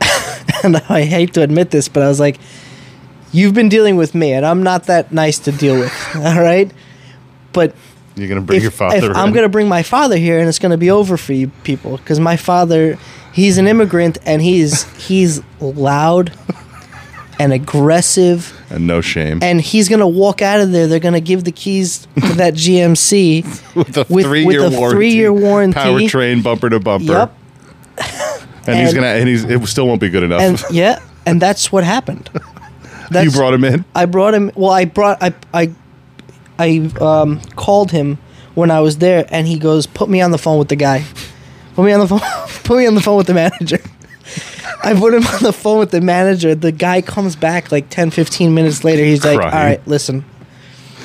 and 0.62 0.76
I 0.88 1.02
hate 1.02 1.34
to 1.34 1.42
admit 1.42 1.70
this, 1.70 1.88
but 1.88 2.02
I 2.02 2.08
was 2.08 2.20
like, 2.20 2.38
"You've 3.36 3.54
been 3.54 3.68
dealing 3.68 3.96
with 3.96 4.14
me, 4.14 4.32
and 4.32 4.44
I'm 4.46 4.62
not 4.62 4.84
that 4.84 5.12
nice 5.12 5.38
to 5.40 5.52
deal 5.52 5.78
with." 5.78 5.92
All 6.16 6.40
right? 6.40 6.70
But 7.52 7.74
You're 8.16 8.28
going 8.28 8.40
to 8.40 8.46
bring 8.46 8.58
if, 8.58 8.62
your 8.62 8.70
father 8.70 9.12
I'm 9.12 9.32
going 9.32 9.44
to 9.44 9.48
bring 9.48 9.66
my 9.68 9.82
father 9.82 10.16
here 10.18 10.38
and 10.38 10.46
it's 10.46 10.58
going 10.58 10.72
to 10.72 10.76
be 10.76 10.90
over 10.90 11.16
for 11.16 11.32
you 11.32 11.48
people 11.64 11.96
because 11.96 12.20
my 12.20 12.36
father 12.36 12.98
he's 13.32 13.56
an 13.56 13.66
immigrant 13.66 14.18
and 14.26 14.42
he's 14.42 14.84
he's 15.06 15.40
loud 15.58 16.32
and 17.38 17.54
aggressive 17.54 18.52
and 18.68 18.86
no 18.86 19.00
shame. 19.00 19.38
and 19.42 19.62
he's 19.62 19.88
going 19.88 20.00
to 20.00 20.06
walk 20.06 20.42
out 20.42 20.60
of 20.60 20.70
there 20.70 20.86
they're 20.86 21.00
going 21.00 21.14
to 21.14 21.20
give 21.20 21.44
the 21.44 21.52
keys 21.52 22.06
to 22.14 22.34
that 22.34 22.52
GMC 22.52 23.74
with 23.74 23.96
a 23.96 24.04
three-year 24.04 24.64
with 24.64 24.74
a 24.74 24.76
warranty. 24.78 24.96
three-year 24.96 25.32
warranty. 25.32 25.78
Powertrain 25.78 26.42
bumper 26.42 26.68
to 26.68 26.78
bumper. 26.78 27.04
yep 27.04 27.34
And, 28.66 28.78
he's 28.80 28.92
going 28.92 29.04
to 29.04 29.08
and 29.08 29.28
he's 29.28 29.44
it 29.44 29.66
still 29.66 29.86
won't 29.86 30.02
be 30.02 30.10
good 30.10 30.24
enough. 30.24 30.42
and 30.42 30.62
yeah 30.70 30.98
and 31.24 31.40
that's 31.40 31.72
what 31.72 31.84
happened 31.84 32.28
you 33.12 33.30
brought 33.30 33.54
him 33.54 33.64
in? 33.64 33.84
I 33.94 34.06
brought 34.06 34.34
him. 34.34 34.50
Well, 34.54 34.70
I 34.70 34.84
brought 34.84 35.22
I 35.22 35.34
I 35.52 35.72
I 36.58 36.90
um, 37.00 37.40
called 37.56 37.90
him 37.90 38.18
when 38.54 38.70
I 38.70 38.80
was 38.80 38.98
there, 38.98 39.26
and 39.30 39.46
he 39.46 39.58
goes, 39.58 39.86
"Put 39.86 40.08
me 40.08 40.20
on 40.20 40.30
the 40.30 40.38
phone 40.38 40.58
with 40.58 40.68
the 40.68 40.76
guy. 40.76 41.04
Put 41.74 41.84
me 41.84 41.92
on 41.92 42.00
the 42.00 42.08
phone. 42.08 42.20
put 42.64 42.78
me 42.78 42.86
on 42.86 42.94
the 42.94 43.00
phone 43.00 43.16
with 43.16 43.26
the 43.26 43.34
manager." 43.34 43.78
I 44.82 44.94
put 44.94 45.14
him 45.14 45.26
on 45.26 45.42
the 45.42 45.52
phone 45.52 45.78
with 45.78 45.90
the 45.90 46.00
manager. 46.00 46.54
The 46.54 46.72
guy 46.72 47.00
comes 47.00 47.34
back 47.36 47.72
like 47.72 47.88
10, 47.90 48.10
15 48.10 48.54
minutes 48.54 48.84
later. 48.84 49.04
He's 49.04 49.24
like, 49.24 49.38
Crying. 49.38 49.54
"All 49.54 49.60
right, 49.60 49.86
listen, 49.86 50.24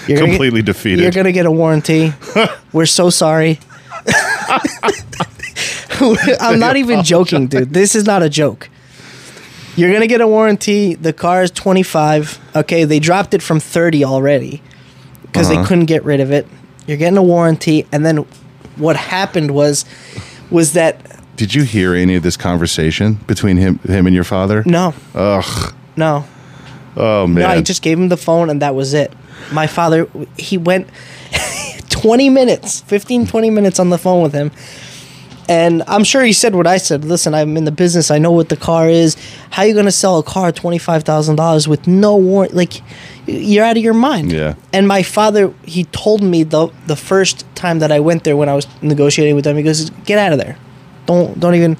you're 0.07 0.17
gonna 0.17 0.27
get- 0.27 0.33
Completely 0.35 0.61
defeated. 0.61 1.01
You're 1.01 1.11
gonna 1.11 1.31
get 1.31 1.45
a 1.45 1.51
warranty. 1.51 2.13
We're 2.73 2.85
so 2.85 3.09
sorry." 3.09 3.59
I'm 6.39 6.59
not 6.59 6.77
even 6.77 7.03
joking, 7.03 7.47
dude. 7.47 7.73
This 7.73 7.95
is 7.95 8.05
not 8.05 8.23
a 8.23 8.29
joke. 8.29 8.69
You're 9.81 9.91
gonna 9.91 10.05
get 10.05 10.21
a 10.21 10.27
warranty. 10.27 10.93
The 10.93 11.11
car 11.11 11.41
is 11.41 11.49
25. 11.49 12.39
Okay, 12.55 12.83
they 12.83 12.99
dropped 12.99 13.33
it 13.33 13.41
from 13.41 13.59
30 13.59 14.05
already 14.05 14.61
because 15.23 15.49
Uh-huh. 15.49 15.59
they 15.63 15.67
couldn't 15.67 15.85
get 15.85 16.05
rid 16.05 16.19
of 16.19 16.31
it. 16.31 16.45
You're 16.85 16.97
getting 16.97 17.17
a 17.17 17.23
warranty, 17.23 17.87
and 17.91 18.05
then 18.05 18.25
what 18.75 18.95
happened 18.95 19.49
was 19.51 19.85
was 20.51 20.73
that 20.73 20.97
Did 21.35 21.55
you 21.55 21.63
hear 21.63 21.95
any 21.95 22.13
of 22.13 22.21
this 22.21 22.37
conversation 22.37 23.17
between 23.25 23.57
him 23.57 23.79
him 23.87 24.05
and 24.05 24.13
your 24.13 24.23
father? 24.23 24.61
no, 24.67 24.93
Ugh. 25.15 25.73
no. 25.97 26.25
Oh 26.95 27.25
man. 27.25 27.41
No, 27.43 27.49
I 27.49 27.61
just 27.61 27.81
gave 27.81 27.97
him 27.97 28.09
the 28.09 28.17
phone 28.17 28.51
and 28.51 28.61
that 28.61 28.75
was 28.75 28.93
it. 28.93 29.11
My 29.51 29.65
father, 29.65 30.07
he 30.37 30.57
went 30.59 30.87
20 31.89 32.29
minutes, 32.29 32.81
15, 32.81 33.25
20 33.25 33.49
minutes 33.49 33.79
on 33.79 33.89
the 33.89 33.97
phone 33.97 34.21
with 34.21 34.33
him. 34.33 34.51
And 35.51 35.83
I'm 35.85 36.05
sure 36.05 36.23
he 36.23 36.31
said 36.31 36.55
what 36.55 36.65
I 36.65 36.77
said. 36.77 37.03
Listen, 37.03 37.33
I'm 37.33 37.57
in 37.57 37.65
the 37.65 37.73
business. 37.73 38.09
I 38.09 38.19
know 38.19 38.31
what 38.31 38.47
the 38.47 38.55
car 38.55 38.87
is. 38.87 39.17
How 39.49 39.63
you 39.63 39.73
going 39.73 39.83
to 39.83 39.91
sell 39.91 40.17
a 40.17 40.23
car 40.23 40.53
$25,000 40.53 41.67
with 41.67 41.87
no 41.87 42.15
warrant? 42.15 42.53
Like, 42.53 42.81
you're 43.27 43.65
out 43.65 43.75
of 43.75 43.83
your 43.83 43.93
mind. 43.93 44.31
Yeah. 44.31 44.55
And 44.71 44.87
my 44.87 45.03
father, 45.03 45.53
he 45.65 45.83
told 45.83 46.23
me 46.23 46.43
the 46.43 46.69
the 46.87 46.95
first 46.95 47.45
time 47.53 47.79
that 47.79 47.91
I 47.91 47.99
went 47.99 48.23
there 48.23 48.37
when 48.37 48.47
I 48.47 48.55
was 48.55 48.65
negotiating 48.81 49.35
with 49.35 49.43
them, 49.43 49.57
he 49.57 49.63
goes, 49.63 49.89
"Get 50.05 50.17
out 50.17 50.31
of 50.31 50.39
there. 50.39 50.57
Don't 51.05 51.37
don't 51.37 51.55
even." 51.55 51.75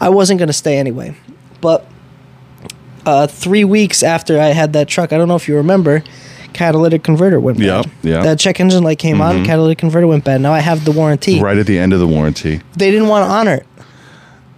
I 0.00 0.10
wasn't 0.10 0.38
going 0.38 0.48
to 0.48 0.52
stay 0.52 0.76
anyway. 0.76 1.16
But 1.62 1.86
uh, 3.06 3.26
three 3.26 3.64
weeks 3.64 4.02
after 4.02 4.38
I 4.38 4.48
had 4.48 4.74
that 4.74 4.86
truck, 4.86 5.14
I 5.14 5.16
don't 5.16 5.28
know 5.28 5.36
if 5.36 5.48
you 5.48 5.56
remember, 5.56 6.04
catalytic 6.54 7.02
converter 7.02 7.38
went 7.38 7.58
bad. 7.58 7.64
Yeah, 7.66 7.82
yeah. 8.02 8.22
That 8.22 8.38
check 8.38 8.60
engine 8.60 8.82
light 8.82 8.98
came 8.98 9.20
on, 9.20 9.44
catalytic 9.44 9.78
converter 9.78 10.06
went 10.06 10.24
bad. 10.24 10.40
Now 10.40 10.52
I 10.52 10.60
have 10.60 10.84
the 10.84 10.92
warranty. 10.92 11.40
right 11.40 11.58
at 11.58 11.66
the 11.66 11.78
end 11.78 11.92
of 11.92 12.00
the 12.00 12.06
warranty. 12.08 12.60
They 12.76 12.90
didn't 12.90 13.08
want 13.08 13.26
to 13.26 13.30
honor 13.30 13.54
it. 13.54 13.66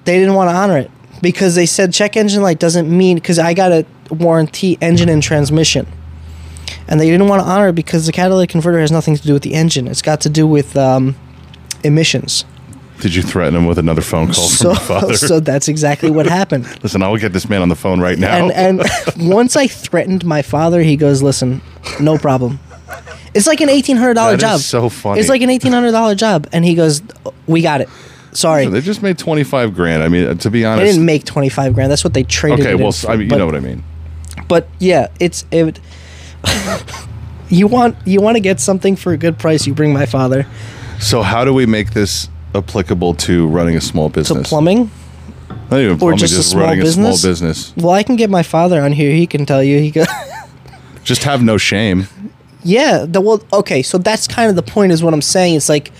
They 0.04 0.18
didn't 0.18 0.34
want 0.34 0.50
to 0.50 0.54
honor 0.54 0.78
it 0.78 0.90
because 1.20 1.54
they 1.56 1.66
said 1.66 1.92
check 1.92 2.16
engine 2.16 2.42
light 2.42 2.58
doesn't 2.60 2.88
mean 2.88 3.16
because 3.16 3.38
I 3.38 3.54
got 3.54 3.72
a 3.72 3.84
warranty 4.10 4.78
engine 4.80 5.08
and 5.08 5.22
transmission. 5.22 5.86
And 6.88 7.00
they 7.00 7.10
didn't 7.10 7.26
want 7.26 7.42
to 7.42 7.48
honor 7.48 7.68
it 7.68 7.74
because 7.74 8.06
the 8.06 8.12
catalytic 8.12 8.50
converter 8.50 8.78
has 8.78 8.92
nothing 8.92 9.16
to 9.16 9.22
do 9.22 9.32
with 9.32 9.42
the 9.42 9.54
engine. 9.54 9.88
It's 9.88 10.02
got 10.02 10.20
to 10.20 10.28
do 10.28 10.46
with 10.46 10.76
um, 10.76 11.16
emissions. 11.82 12.44
Did 13.00 13.14
you 13.14 13.22
threaten 13.22 13.54
him 13.54 13.66
with 13.66 13.78
another 13.78 14.00
phone 14.00 14.26
call 14.26 14.48
So, 14.48 14.74
from 14.74 14.84
father? 14.86 15.16
so 15.16 15.38
that's 15.40 15.68
exactly 15.68 16.10
what 16.10 16.26
happened. 16.26 16.64
Listen, 16.82 17.02
I 17.02 17.08
will 17.08 17.18
get 17.18 17.32
this 17.32 17.48
man 17.48 17.62
on 17.62 17.68
the 17.68 17.76
phone 17.76 18.00
right 18.00 18.18
now. 18.18 18.34
and 18.48 18.52
and 18.52 18.82
once 19.30 19.54
I 19.56 19.66
threatened 19.66 20.24
my 20.24 20.42
father, 20.42 20.82
he 20.82 20.96
goes, 20.96 21.22
"Listen, 21.22 21.60
no 22.00 22.16
problem." 22.18 22.58
It's 23.34 23.46
like 23.46 23.60
an 23.60 23.68
eighteen 23.68 23.96
hundred 23.96 24.14
dollar 24.14 24.36
job. 24.36 24.60
so 24.60 24.88
funny. 24.88 25.20
It's 25.20 25.28
like 25.28 25.42
an 25.42 25.50
eighteen 25.50 25.72
hundred 25.72 25.92
dollar 25.92 26.14
job, 26.14 26.48
and 26.52 26.64
he 26.64 26.74
goes, 26.74 27.02
"We 27.46 27.60
got 27.62 27.80
it." 27.82 27.88
Sorry, 28.32 28.66
they 28.66 28.80
just 28.80 29.02
made 29.02 29.18
twenty 29.18 29.44
five 29.44 29.74
grand. 29.74 30.02
I 30.02 30.08
mean, 30.08 30.26
uh, 30.26 30.34
to 30.34 30.50
be 30.50 30.64
honest, 30.64 30.80
they 30.84 30.90
didn't 30.92 31.04
make 31.06 31.24
twenty 31.24 31.48
five 31.50 31.74
grand. 31.74 31.90
That's 31.90 32.04
what 32.04 32.14
they 32.14 32.22
traded. 32.22 32.66
okay, 32.66 32.74
well, 32.74 32.92
for. 32.92 33.10
I 33.10 33.16
mean, 33.16 33.22
you 33.24 33.28
But- 33.30 33.38
know 33.38 33.46
what 33.46 33.54
I 33.56 33.60
mean. 33.60 33.82
But 34.48 34.68
yeah, 34.78 35.08
it's 35.20 35.44
it. 35.50 35.80
you 37.48 37.66
want 37.66 37.96
you 38.06 38.20
want 38.20 38.36
to 38.36 38.40
get 38.40 38.60
something 38.60 38.96
for 38.96 39.12
a 39.12 39.16
good 39.16 39.38
price. 39.38 39.66
You 39.66 39.74
bring 39.74 39.92
my 39.92 40.06
father 40.06 40.46
So, 41.00 41.22
how 41.22 41.44
do 41.44 41.52
we 41.52 41.66
make 41.66 41.92
this 41.92 42.28
applicable 42.56 43.14
to 43.14 43.46
running 43.48 43.76
a 43.76 43.80
small 43.80 44.08
to 44.10 44.14
business? 44.14 44.48
plumbing. 44.48 44.90
Not 45.70 45.80
even 45.80 45.98
plumbing, 45.98 46.18
just 46.18 46.38
a 46.38 46.42
small 46.42 46.64
running 46.64 46.80
business? 46.80 47.16
a 47.16 47.18
small 47.18 47.30
business. 47.30 47.76
Well, 47.76 47.90
I 47.90 48.02
can 48.02 48.16
get 48.16 48.30
my 48.30 48.42
father 48.42 48.80
on 48.80 48.92
here. 48.92 49.12
He 49.12 49.26
can 49.26 49.46
tell 49.46 49.62
you. 49.62 49.80
He 49.80 49.90
go. 49.90 50.04
Just 51.04 51.22
have 51.22 51.40
no 51.40 51.56
shame. 51.56 52.08
Yeah, 52.64 53.04
the 53.06 53.20
well, 53.20 53.40
okay, 53.52 53.80
so 53.80 53.96
that's 53.96 54.26
kind 54.26 54.50
of 54.50 54.56
the 54.56 54.62
point 54.62 54.90
is 54.90 55.00
what 55.00 55.14
I'm 55.14 55.22
saying. 55.22 55.54
It's 55.54 55.68
like 55.68 55.92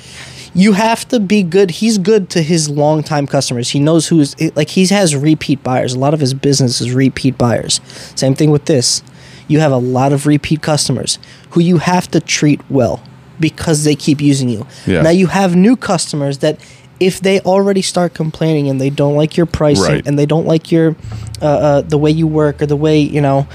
you 0.53 0.73
have 0.73 1.07
to 1.09 1.21
be 1.21 1.45
good. 1.45 1.71
He's 1.71 1.97
good 1.97 2.29
to 2.31 2.43
his 2.43 2.69
longtime 2.69 3.29
customers. 3.29 3.71
He 3.71 3.79
knows 3.79 4.09
who's 4.09 4.35
like 4.57 4.71
he 4.71 4.85
has 4.87 5.15
repeat 5.15 5.63
buyers. 5.63 5.95
A 5.95 5.99
lot 5.99 6.13
of 6.13 6.19
his 6.19 6.35
business 6.35 6.81
is 6.81 6.93
repeat 6.93 7.39
buyers. 7.39 7.81
Same 8.17 8.35
thing 8.35 8.51
with 8.51 8.65
this. 8.65 9.01
You 9.47 9.61
have 9.61 9.71
a 9.71 9.77
lot 9.77 10.13
of 10.13 10.27
repeat 10.27 10.61
customers 10.61 11.21
who 11.51 11.61
you 11.61 11.79
have 11.79 12.11
to 12.11 12.21
treat 12.21 12.61
well 12.69 13.01
because 13.41 13.85
they 13.85 13.95
keep 13.95 14.21
using 14.21 14.49
you. 14.49 14.67
Yeah. 14.87 15.03
Now 15.03 15.11
you 15.11 15.27
have 15.27 15.55
new 15.57 15.77
customers 15.77 16.39
that 16.39 16.59
if 16.99 17.21
they 17.21 17.41
already 17.41 17.83
start 17.83 18.15
complaining 18.15 18.69
and 18.69 18.81
they 18.81 18.91
don't 18.91 19.15
like 19.17 19.37
your 19.37 19.47
pricing 19.47 19.85
Right. 19.85 20.07
and 20.07 20.19
they 20.19 20.27
don't 20.27 20.47
like 20.47 20.73
your 20.73 20.97
uh, 21.43 21.47
uh, 21.47 21.81
the 21.83 21.99
way 21.99 22.11
you 22.11 22.27
work 22.27 22.63
or 22.63 22.67
the 22.67 22.77
way 22.77 22.99
you 22.99 23.21
know 23.21 23.47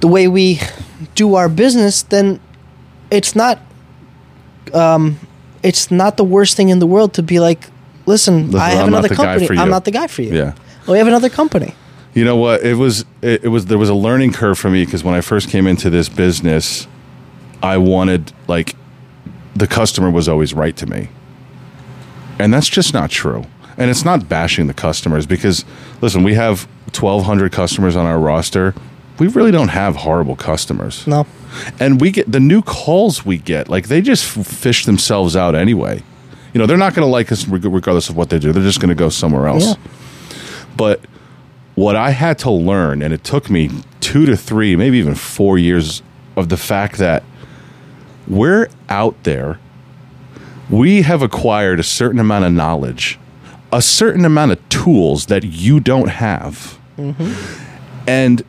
the 0.00 0.08
way 0.08 0.26
we 0.28 0.58
do 1.14 1.34
our 1.34 1.48
business, 1.50 2.02
then 2.02 2.40
it's 3.10 3.36
not 3.36 3.58
um, 4.72 5.18
it's 5.62 5.90
not 5.90 6.16
the 6.16 6.24
worst 6.24 6.56
thing 6.56 6.68
in 6.70 6.78
the 6.78 6.86
world 6.86 7.12
to 7.14 7.22
be 7.22 7.40
like, 7.40 7.64
listen, 8.06 8.46
Listen, 8.46 8.60
I 8.60 8.70
have 8.70 8.82
I'm 8.86 8.88
another 8.88 9.14
company. 9.14 9.58
I'm 9.58 9.68
not 9.68 9.84
the 9.84 9.90
guy 9.90 10.06
for 10.06 10.22
you. 10.22 10.32
Yeah. 10.32 10.54
Well, 10.86 10.92
we 10.92 10.98
have 10.98 11.06
another 11.08 11.28
company. 11.28 11.74
You 12.14 12.24
know 12.24 12.36
what? 12.36 12.62
It 12.62 12.74
was 12.74 13.04
it, 13.22 13.44
it 13.44 13.48
was 13.48 13.66
there 13.66 13.78
was 13.78 13.88
a 13.88 13.94
learning 13.94 14.32
curve 14.32 14.58
for 14.58 14.70
me 14.70 14.84
because 14.84 15.04
when 15.04 15.14
I 15.14 15.20
first 15.20 15.48
came 15.50 15.66
into 15.66 15.90
this 15.90 16.08
business, 16.08 16.88
I 17.62 17.76
wanted 17.76 18.32
like 18.48 18.76
the 19.54 19.66
customer 19.66 20.10
was 20.10 20.28
always 20.28 20.54
right 20.54 20.76
to 20.76 20.86
me. 20.86 21.08
And 22.38 22.52
that's 22.54 22.68
just 22.68 22.94
not 22.94 23.10
true. 23.10 23.44
And 23.76 23.90
it's 23.90 24.04
not 24.04 24.28
bashing 24.28 24.66
the 24.66 24.74
customers 24.74 25.26
because 25.26 25.64
listen, 26.00 26.22
we 26.22 26.34
have 26.34 26.64
1200 26.94 27.52
customers 27.52 27.96
on 27.96 28.06
our 28.06 28.18
roster. 28.18 28.74
We 29.18 29.28
really 29.28 29.50
don't 29.50 29.68
have 29.68 29.96
horrible 29.96 30.36
customers. 30.36 31.06
No. 31.06 31.26
And 31.78 32.00
we 32.00 32.10
get 32.10 32.30
the 32.30 32.40
new 32.40 32.62
calls 32.62 33.24
we 33.26 33.36
get, 33.38 33.68
like 33.68 33.88
they 33.88 34.00
just 34.00 34.24
fish 34.24 34.86
themselves 34.86 35.36
out 35.36 35.54
anyway. 35.54 36.02
You 36.54 36.58
know, 36.58 36.66
they're 36.66 36.78
not 36.78 36.94
going 36.94 37.06
to 37.06 37.10
like 37.10 37.30
us 37.30 37.46
regardless 37.46 38.08
of 38.08 38.16
what 38.16 38.30
they 38.30 38.38
do. 38.38 38.52
They're 38.52 38.62
just 38.62 38.80
going 38.80 38.88
to 38.88 38.94
go 38.94 39.08
somewhere 39.08 39.46
else. 39.46 39.66
Yeah. 39.66 39.74
But 40.76 41.00
what 41.74 41.96
I 41.96 42.10
had 42.10 42.38
to 42.40 42.50
learn, 42.50 43.02
and 43.02 43.12
it 43.12 43.22
took 43.22 43.50
me 43.50 43.70
two 44.00 44.26
to 44.26 44.36
three, 44.36 44.74
maybe 44.76 44.98
even 44.98 45.14
four 45.14 45.58
years 45.58 46.02
of 46.36 46.48
the 46.48 46.56
fact 46.56 46.98
that 46.98 47.22
we're 48.30 48.68
out 48.88 49.22
there, 49.24 49.58
we 50.70 51.02
have 51.02 51.20
acquired 51.20 51.80
a 51.80 51.82
certain 51.82 52.20
amount 52.20 52.44
of 52.44 52.52
knowledge, 52.52 53.18
a 53.72 53.82
certain 53.82 54.24
amount 54.24 54.52
of 54.52 54.68
tools 54.68 55.26
that 55.26 55.44
you 55.44 55.80
don't 55.80 56.08
have. 56.08 56.78
Mm-hmm. 56.96 58.08
And 58.08 58.44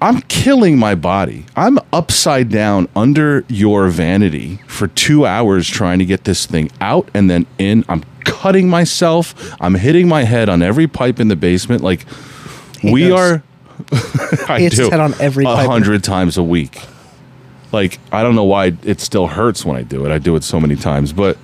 I'm 0.00 0.20
killing 0.22 0.78
my 0.78 0.94
body. 0.94 1.44
I'm 1.56 1.78
upside 1.92 2.48
down 2.48 2.88
under 2.94 3.44
your 3.48 3.88
vanity 3.88 4.60
for 4.66 4.86
two 4.86 5.26
hours 5.26 5.68
trying 5.68 5.98
to 5.98 6.04
get 6.04 6.24
this 6.24 6.46
thing 6.46 6.70
out 6.80 7.10
and 7.14 7.28
then 7.28 7.46
in. 7.58 7.84
I'm 7.88 8.04
cutting 8.24 8.68
myself. 8.68 9.56
I'm 9.60 9.74
hitting 9.74 10.06
my 10.06 10.22
head 10.22 10.48
on 10.48 10.62
every 10.62 10.86
pipe 10.86 11.18
in 11.18 11.26
the 11.26 11.36
basement. 11.36 11.82
Like 11.82 12.06
we 12.84 13.08
does. 13.08 13.18
are. 13.18 13.42
I 14.48 14.58
He 14.58 14.64
hits 14.64 14.76
do 14.76 14.92
on 14.92 15.14
every 15.20 15.44
a 15.44 15.56
hundred 15.56 16.04
times 16.04 16.36
a 16.36 16.42
week. 16.42 16.80
Like 17.72 17.98
I 18.12 18.22
don't 18.22 18.34
know 18.34 18.44
why 18.44 18.76
it 18.82 19.00
still 19.00 19.26
hurts 19.26 19.64
when 19.64 19.76
I 19.76 19.82
do 19.82 20.04
it. 20.06 20.12
I 20.12 20.18
do 20.18 20.36
it 20.36 20.44
so 20.44 20.60
many 20.60 20.76
times, 20.76 21.12
but 21.12 21.36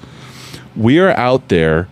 we 0.76 0.98
are 0.98 1.10
out 1.10 1.48
there 1.48 1.88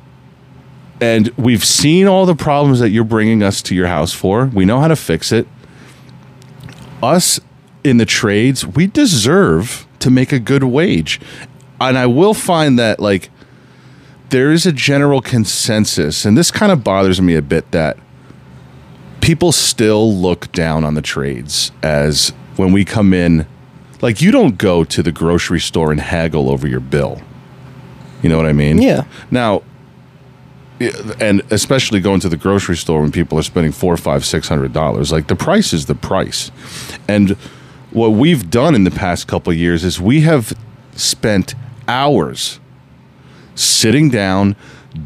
and 1.00 1.28
we've 1.36 1.64
seen 1.64 2.06
all 2.06 2.26
the 2.26 2.36
problems 2.36 2.78
that 2.78 2.90
you're 2.90 3.02
bringing 3.02 3.42
us 3.42 3.60
to 3.62 3.74
your 3.74 3.88
house 3.88 4.12
for. 4.12 4.46
We 4.46 4.64
know 4.64 4.78
how 4.78 4.88
to 4.88 4.96
fix 4.96 5.32
it. 5.32 5.48
Us 7.02 7.40
in 7.82 7.96
the 7.96 8.06
trades, 8.06 8.64
we 8.64 8.86
deserve 8.86 9.86
to 9.98 10.10
make 10.10 10.30
a 10.30 10.38
good 10.38 10.62
wage. 10.62 11.20
And 11.80 11.98
I 11.98 12.06
will 12.06 12.34
find 12.34 12.78
that 12.78 13.00
like 13.00 13.30
there 14.30 14.52
is 14.52 14.64
a 14.64 14.72
general 14.72 15.20
consensus 15.20 16.24
and 16.24 16.38
this 16.38 16.50
kind 16.50 16.70
of 16.70 16.84
bothers 16.84 17.20
me 17.20 17.34
a 17.34 17.42
bit 17.42 17.70
that 17.72 17.98
people 19.20 19.52
still 19.52 20.14
look 20.14 20.50
down 20.52 20.84
on 20.84 20.94
the 20.94 21.02
trades 21.02 21.72
as 21.82 22.30
when 22.56 22.72
we 22.72 22.84
come 22.84 23.12
in 23.12 23.46
like 24.02 24.20
you 24.20 24.30
don't 24.30 24.58
go 24.58 24.84
to 24.84 25.02
the 25.02 25.12
grocery 25.12 25.60
store 25.60 25.90
and 25.90 26.00
haggle 26.00 26.50
over 26.50 26.68
your 26.68 26.80
bill. 26.80 27.22
You 28.22 28.28
know 28.28 28.36
what 28.36 28.46
I 28.46 28.52
mean? 28.52 28.80
Yeah. 28.80 29.04
Now, 29.30 29.62
and 31.20 31.42
especially 31.50 32.00
going 32.00 32.20
to 32.20 32.28
the 32.28 32.36
grocery 32.36 32.76
store 32.76 33.00
when 33.00 33.12
people 33.12 33.38
are 33.38 33.42
spending 33.42 33.72
four, 33.72 33.96
five, 33.96 34.24
six 34.24 34.48
hundred 34.48 34.72
dollars, 34.72 35.12
like 35.12 35.28
the 35.28 35.36
price 35.36 35.72
is 35.72 35.86
the 35.86 35.94
price. 35.94 36.50
And 37.08 37.30
what 37.90 38.10
we've 38.10 38.50
done 38.50 38.74
in 38.74 38.84
the 38.84 38.90
past 38.90 39.28
couple 39.28 39.52
of 39.52 39.58
years 39.58 39.84
is 39.84 40.00
we 40.00 40.22
have 40.22 40.56
spent 40.94 41.54
hours 41.86 42.58
sitting 43.54 44.08
down, 44.08 44.56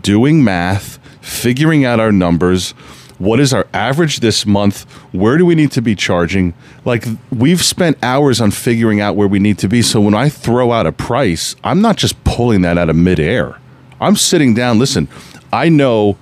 doing 0.03 0.43
math, 0.43 0.99
figuring 1.21 1.85
out 1.85 2.01
our 2.01 2.13
numbers. 2.13 2.75
What 3.19 3.41
is 3.41 3.55
our 3.55 3.67
average 3.73 4.21
this 4.21 4.45
month? 4.45 4.83
Where 5.13 5.39
do 5.39 5.47
we 5.47 5.55
need 5.55 5.73
to 5.73 5.81
be 5.81 5.95
charging? 5.95 6.53
Like, 6.85 7.07
we've 7.31 7.63
spent 7.65 7.97
hours 8.03 8.41
on 8.41 8.51
figuring 8.51 9.01
out 9.01 9.17
where 9.17 9.29
we 9.29 9.39
need 9.39 9.59
to 9.59 9.69
be. 9.69 9.81
So 9.81 10.01
when 10.01 10.15
I 10.15 10.29
throw 10.29 10.73
out 10.73 10.87
a 10.87 10.93
price, 10.93 11.57
I'm 11.65 11.81
not 11.81 11.97
just 11.97 12.23
pulling 12.25 12.61
that 12.63 12.77
out 12.77 12.91
of 12.91 12.97
midair. 12.97 13.59
I'm 14.01 14.17
sitting 14.17 14.53
down, 14.55 14.79
listen, 14.79 15.09
I 15.53 15.71
know, 15.71 16.19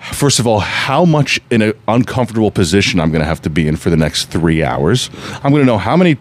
first 0.00 0.38
of 0.38 0.46
all, 0.46 0.60
how 0.60 1.04
much 1.04 1.40
in 1.50 1.62
an 1.62 1.74
uncomfortable 1.88 2.50
position 2.50 3.00
I'm 3.00 3.10
going 3.10 3.20
to 3.20 3.26
have 3.26 3.42
to 3.42 3.50
be 3.50 3.68
in 3.68 3.76
for 3.76 3.90
the 3.90 3.96
next 3.96 4.26
three 4.26 4.62
hours. 4.62 5.10
I'm 5.42 5.52
going 5.52 5.62
to 5.62 5.66
know 5.66 5.78
how 5.78 5.96
many, 5.96 6.14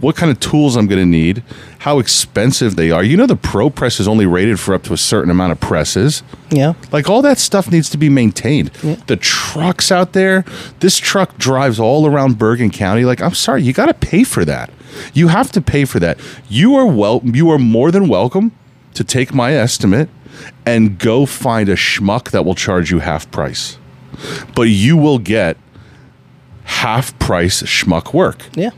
what 0.00 0.16
kind 0.16 0.30
of 0.30 0.38
tools 0.40 0.76
I'm 0.76 0.86
going 0.86 1.00
to 1.00 1.06
need, 1.06 1.42
how 1.80 1.98
expensive 1.98 2.76
they 2.76 2.90
are. 2.90 3.02
You 3.02 3.16
know, 3.16 3.26
the 3.26 3.36
Pro 3.36 3.70
Press 3.70 4.00
is 4.00 4.06
only 4.06 4.26
rated 4.26 4.60
for 4.60 4.74
up 4.74 4.82
to 4.84 4.92
a 4.92 4.98
certain 4.98 5.30
amount 5.30 5.52
of 5.52 5.60
presses. 5.60 6.22
Yeah. 6.50 6.74
Like 6.92 7.08
all 7.08 7.22
that 7.22 7.38
stuff 7.38 7.70
needs 7.70 7.90
to 7.90 7.98
be 7.98 8.08
maintained. 8.08 8.68
The 9.06 9.16
trucks 9.16 9.90
out 9.90 10.12
there, 10.12 10.44
this 10.80 10.98
truck 10.98 11.36
drives 11.38 11.80
all 11.80 12.06
around 12.06 12.38
Bergen 12.38 12.70
County. 12.70 13.04
Like, 13.04 13.20
I'm 13.20 13.34
sorry, 13.34 13.62
you 13.62 13.72
got 13.72 13.86
to 13.86 13.94
pay 13.94 14.24
for 14.24 14.44
that. 14.44 14.70
You 15.12 15.28
have 15.28 15.50
to 15.52 15.60
pay 15.60 15.84
for 15.84 15.98
that. 16.00 16.18
You 16.48 16.74
are 16.76 16.86
well. 16.86 17.20
You 17.24 17.50
are 17.50 17.58
more 17.58 17.90
than 17.90 18.08
welcome 18.08 18.52
to 18.94 19.02
take 19.02 19.34
my 19.34 19.52
estimate 19.52 20.08
and 20.66 20.98
go 20.98 21.26
find 21.26 21.68
a 21.68 21.74
schmuck 21.74 22.30
that 22.30 22.44
will 22.44 22.54
charge 22.54 22.90
you 22.90 23.00
half 23.00 23.30
price. 23.30 23.78
But 24.54 24.64
you 24.64 24.96
will 24.96 25.18
get 25.18 25.56
half 26.64 27.18
price 27.18 27.62
schmuck 27.62 28.14
work. 28.14 28.42
Yeah. 28.54 28.70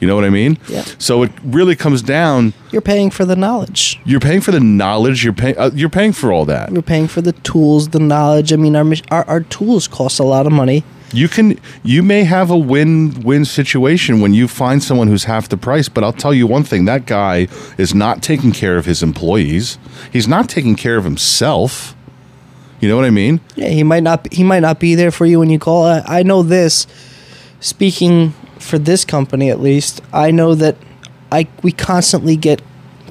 You 0.00 0.06
know 0.06 0.14
what 0.14 0.24
I 0.24 0.30
mean? 0.30 0.58
Yeah. 0.68 0.84
So 0.98 1.22
it 1.22 1.32
really 1.42 1.74
comes 1.74 2.02
down. 2.02 2.52
You're 2.70 2.82
paying 2.82 3.10
for 3.10 3.24
the 3.24 3.36
knowledge. 3.36 3.98
You're 4.04 4.20
paying 4.20 4.42
for 4.42 4.50
the 4.50 4.60
knowledge. 4.60 5.24
You're 5.24 5.32
paying. 5.32 5.56
Uh, 5.56 5.70
you're 5.74 5.88
paying 5.88 6.12
for 6.12 6.32
all 6.32 6.44
that. 6.44 6.70
You're 6.70 6.82
paying 6.82 7.08
for 7.08 7.22
the 7.22 7.32
tools, 7.32 7.88
the 7.88 7.98
knowledge. 7.98 8.52
I 8.52 8.56
mean, 8.56 8.76
our 8.76 8.84
our, 9.10 9.24
our 9.26 9.40
tools 9.40 9.88
cost 9.88 10.20
a 10.20 10.24
lot 10.24 10.46
of 10.46 10.52
money. 10.52 10.84
You 11.12 11.28
can. 11.28 11.58
You 11.84 12.02
may 12.02 12.24
have 12.24 12.50
a 12.50 12.58
win-win 12.58 13.44
situation 13.44 14.20
when 14.20 14.34
you 14.34 14.48
find 14.48 14.82
someone 14.82 15.08
who's 15.08 15.24
half 15.24 15.48
the 15.48 15.56
price. 15.56 15.88
But 15.88 16.04
I'll 16.04 16.12
tell 16.12 16.34
you 16.34 16.46
one 16.46 16.64
thing: 16.64 16.84
that 16.86 17.06
guy 17.06 17.48
is 17.78 17.94
not 17.94 18.22
taking 18.22 18.52
care 18.52 18.76
of 18.76 18.86
his 18.86 19.02
employees. 19.02 19.78
He's 20.12 20.26
not 20.26 20.48
taking 20.48 20.74
care 20.74 20.96
of 20.96 21.04
himself. 21.04 21.94
You 22.80 22.88
know 22.88 22.96
what 22.96 23.04
I 23.04 23.10
mean? 23.10 23.40
Yeah, 23.54 23.68
he 23.68 23.82
might 23.82 24.02
not. 24.02 24.32
He 24.32 24.42
might 24.42 24.60
not 24.60 24.80
be 24.80 24.94
there 24.94 25.10
for 25.10 25.26
you 25.26 25.38
when 25.38 25.48
you 25.48 25.58
call. 25.58 25.84
I, 25.84 26.02
I 26.06 26.22
know 26.22 26.42
this. 26.42 26.86
Speaking 27.60 28.34
for 28.58 28.78
this 28.78 29.04
company, 29.04 29.50
at 29.50 29.60
least, 29.60 30.00
I 30.12 30.30
know 30.30 30.54
that 30.56 30.76
I 31.30 31.48
we 31.62 31.72
constantly 31.72 32.36
get 32.36 32.62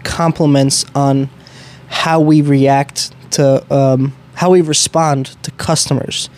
compliments 0.03 0.85
on 0.93 1.29
how 1.87 2.19
we 2.19 2.41
react 2.41 3.11
to 3.31 3.65
um, 3.73 4.13
how 4.35 4.51
we 4.51 4.61
respond 4.61 5.41
to 5.43 5.51
customers, 5.51 6.29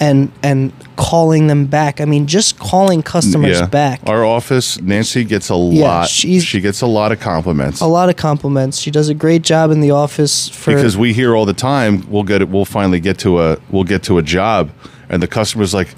and 0.00 0.30
and 0.42 0.72
calling 0.96 1.46
them 1.46 1.66
back. 1.66 2.00
I 2.00 2.04
mean, 2.04 2.26
just 2.26 2.58
calling 2.58 3.02
customers 3.02 3.60
back. 3.68 4.00
Our 4.06 4.24
office, 4.24 4.80
Nancy 4.80 5.24
gets 5.24 5.50
a 5.50 5.54
Yeah, 5.54 5.84
lot. 5.84 6.08
she's- 6.08 6.42
she 6.42 6.60
gets 6.60 6.80
a 6.80 6.86
lot 6.86 7.12
of 7.12 7.20
compliments. 7.20 7.80
a 7.80 7.86
lot 7.86 8.08
of 8.08 8.16
compliments. 8.16 8.78
She 8.78 8.90
does 8.90 9.08
a 9.08 9.14
great 9.14 9.42
job 9.42 9.70
in 9.70 9.80
the 9.80 9.90
office 9.90 10.48
for 10.48 10.74
because 10.74 10.96
we 10.96 11.12
hear 11.12 11.34
all 11.36 11.44
the 11.46 11.52
time 11.54 12.04
we'll 12.08 12.22
get 12.22 12.40
it 12.42 12.48
we'll 12.48 12.64
finally 12.64 13.00
get 13.00 13.18
to 13.18 13.40
a 13.40 13.58
we'll 13.70 13.84
get 13.84 14.02
to 14.04 14.18
a 14.18 14.22
job 14.22 14.70
and 15.08 15.22
the 15.22 15.26
customer's 15.28 15.72
like 15.74 15.88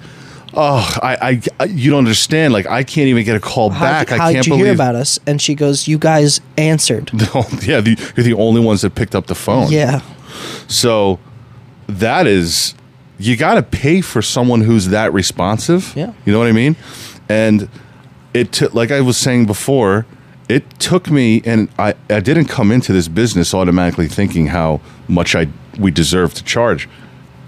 oh 0.55 0.99
I, 1.03 1.41
I, 1.61 1.65
you 1.67 1.91
don't 1.91 1.99
understand 1.99 2.53
like 2.53 2.67
i 2.67 2.83
can't 2.83 3.09
even 3.09 3.25
get 3.25 3.37
a 3.37 3.41
call 3.41 3.71
how, 3.71 3.85
back 3.85 4.09
how 4.09 4.17
i 4.17 4.33
can't 4.33 4.45
did 4.45 4.47
you 4.47 4.53
believe 4.53 4.65
hear 4.67 4.75
about 4.75 4.95
us? 4.95 5.19
And 5.27 5.41
she 5.43 5.55
goes, 5.55 5.87
"You 5.87 5.99
guys 5.99 6.41
answered." 6.57 7.11
yeah 7.63 7.81
the, 7.81 7.97
you're 8.17 8.25
the 8.25 8.35
only 8.35 8.61
ones 8.61 8.81
that 8.83 8.95
picked 8.95 9.15
up 9.15 9.27
the 9.27 9.35
phone 9.35 9.71
yeah, 9.71 10.01
so 10.69 11.19
that 11.87 12.27
is 12.27 12.75
you 13.19 13.37
got 13.37 13.55
to 13.55 13.63
pay 13.63 14.01
for 14.01 14.23
someone 14.23 14.61
who's 14.63 14.89
that 14.89 15.13
responsive 15.13 15.93
Yeah. 15.97 16.13
you 16.25 16.33
know 16.33 16.39
what 16.39 16.49
i 16.49 16.53
mean 16.53 16.77
and 17.29 17.69
it 18.35 18.53
took 18.53 18.75
like 18.75 18.91
i 18.91 19.01
was 19.01 19.17
saying 19.17 19.47
before 19.47 20.07
it 20.49 20.79
took 20.79 21.11
me 21.11 21.43
and 21.45 21.69
I, 21.79 21.95
I 22.09 22.21
didn't 22.21 22.47
come 22.47 22.71
into 22.73 22.93
this 22.93 23.07
business 23.09 23.53
automatically 23.53 24.09
thinking 24.09 24.47
how 24.49 24.81
much 25.09 25.35
i 25.35 25.49
we 25.79 25.91
deserve 25.91 26.35
to 26.35 26.45
charge 26.45 26.89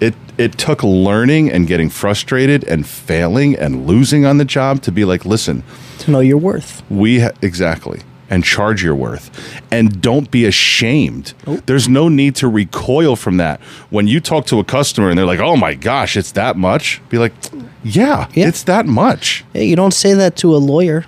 it 0.01 0.15
it 0.39 0.57
took 0.59 0.83
learning 0.83 1.51
and 1.51 1.67
getting 1.67 1.91
frustrated 1.91 2.65
and 2.65 2.87
failing 2.87 3.55
and 3.57 3.87
losing 3.87 4.25
on 4.25 4.39
the 4.39 4.45
job 4.45 4.83
to 4.83 4.93
be 4.93 5.05
like 5.05 5.25
listen 5.25 5.63
to 5.99 6.11
know 6.11 6.21
your 6.21 6.39
worth. 6.39 6.83
we 6.91 7.21
ha- 7.21 7.31
exactly 7.43 8.01
and 8.31 8.45
charge 8.45 8.83
your 8.83 8.95
worth 8.95 9.29
and 9.73 10.01
don't 10.01 10.31
be 10.31 10.45
ashamed 10.47 11.35
Nope. 11.47 11.63
there's 11.67 11.89
no 11.89 12.09
need 12.09 12.37
to 12.37 12.49
recoil 12.49 13.17
from 13.17 13.37
that 13.39 13.61
when 13.91 14.07
you 14.07 14.21
talk 14.21 14.47
to 14.47 14.59
a 14.61 14.65
customer 14.65 15.11
and 15.11 15.19
they're 15.19 15.27
like 15.27 15.41
oh 15.41 15.57
my 15.57 15.75
gosh 15.75 16.17
it's 16.17 16.33
that 16.33 16.57
much 16.57 17.03
be 17.09 17.19
like 17.19 17.33
yeah, 17.83 18.29
Yeah. 18.35 18.47
it's 18.49 18.63
that 18.65 18.87
much 18.87 19.45
Yeah, 19.55 19.63
you 19.63 19.75
don't 19.77 19.93
say 19.95 20.15
that 20.15 20.37
to 20.37 20.55
a 20.55 20.59
lawyer. 20.59 21.05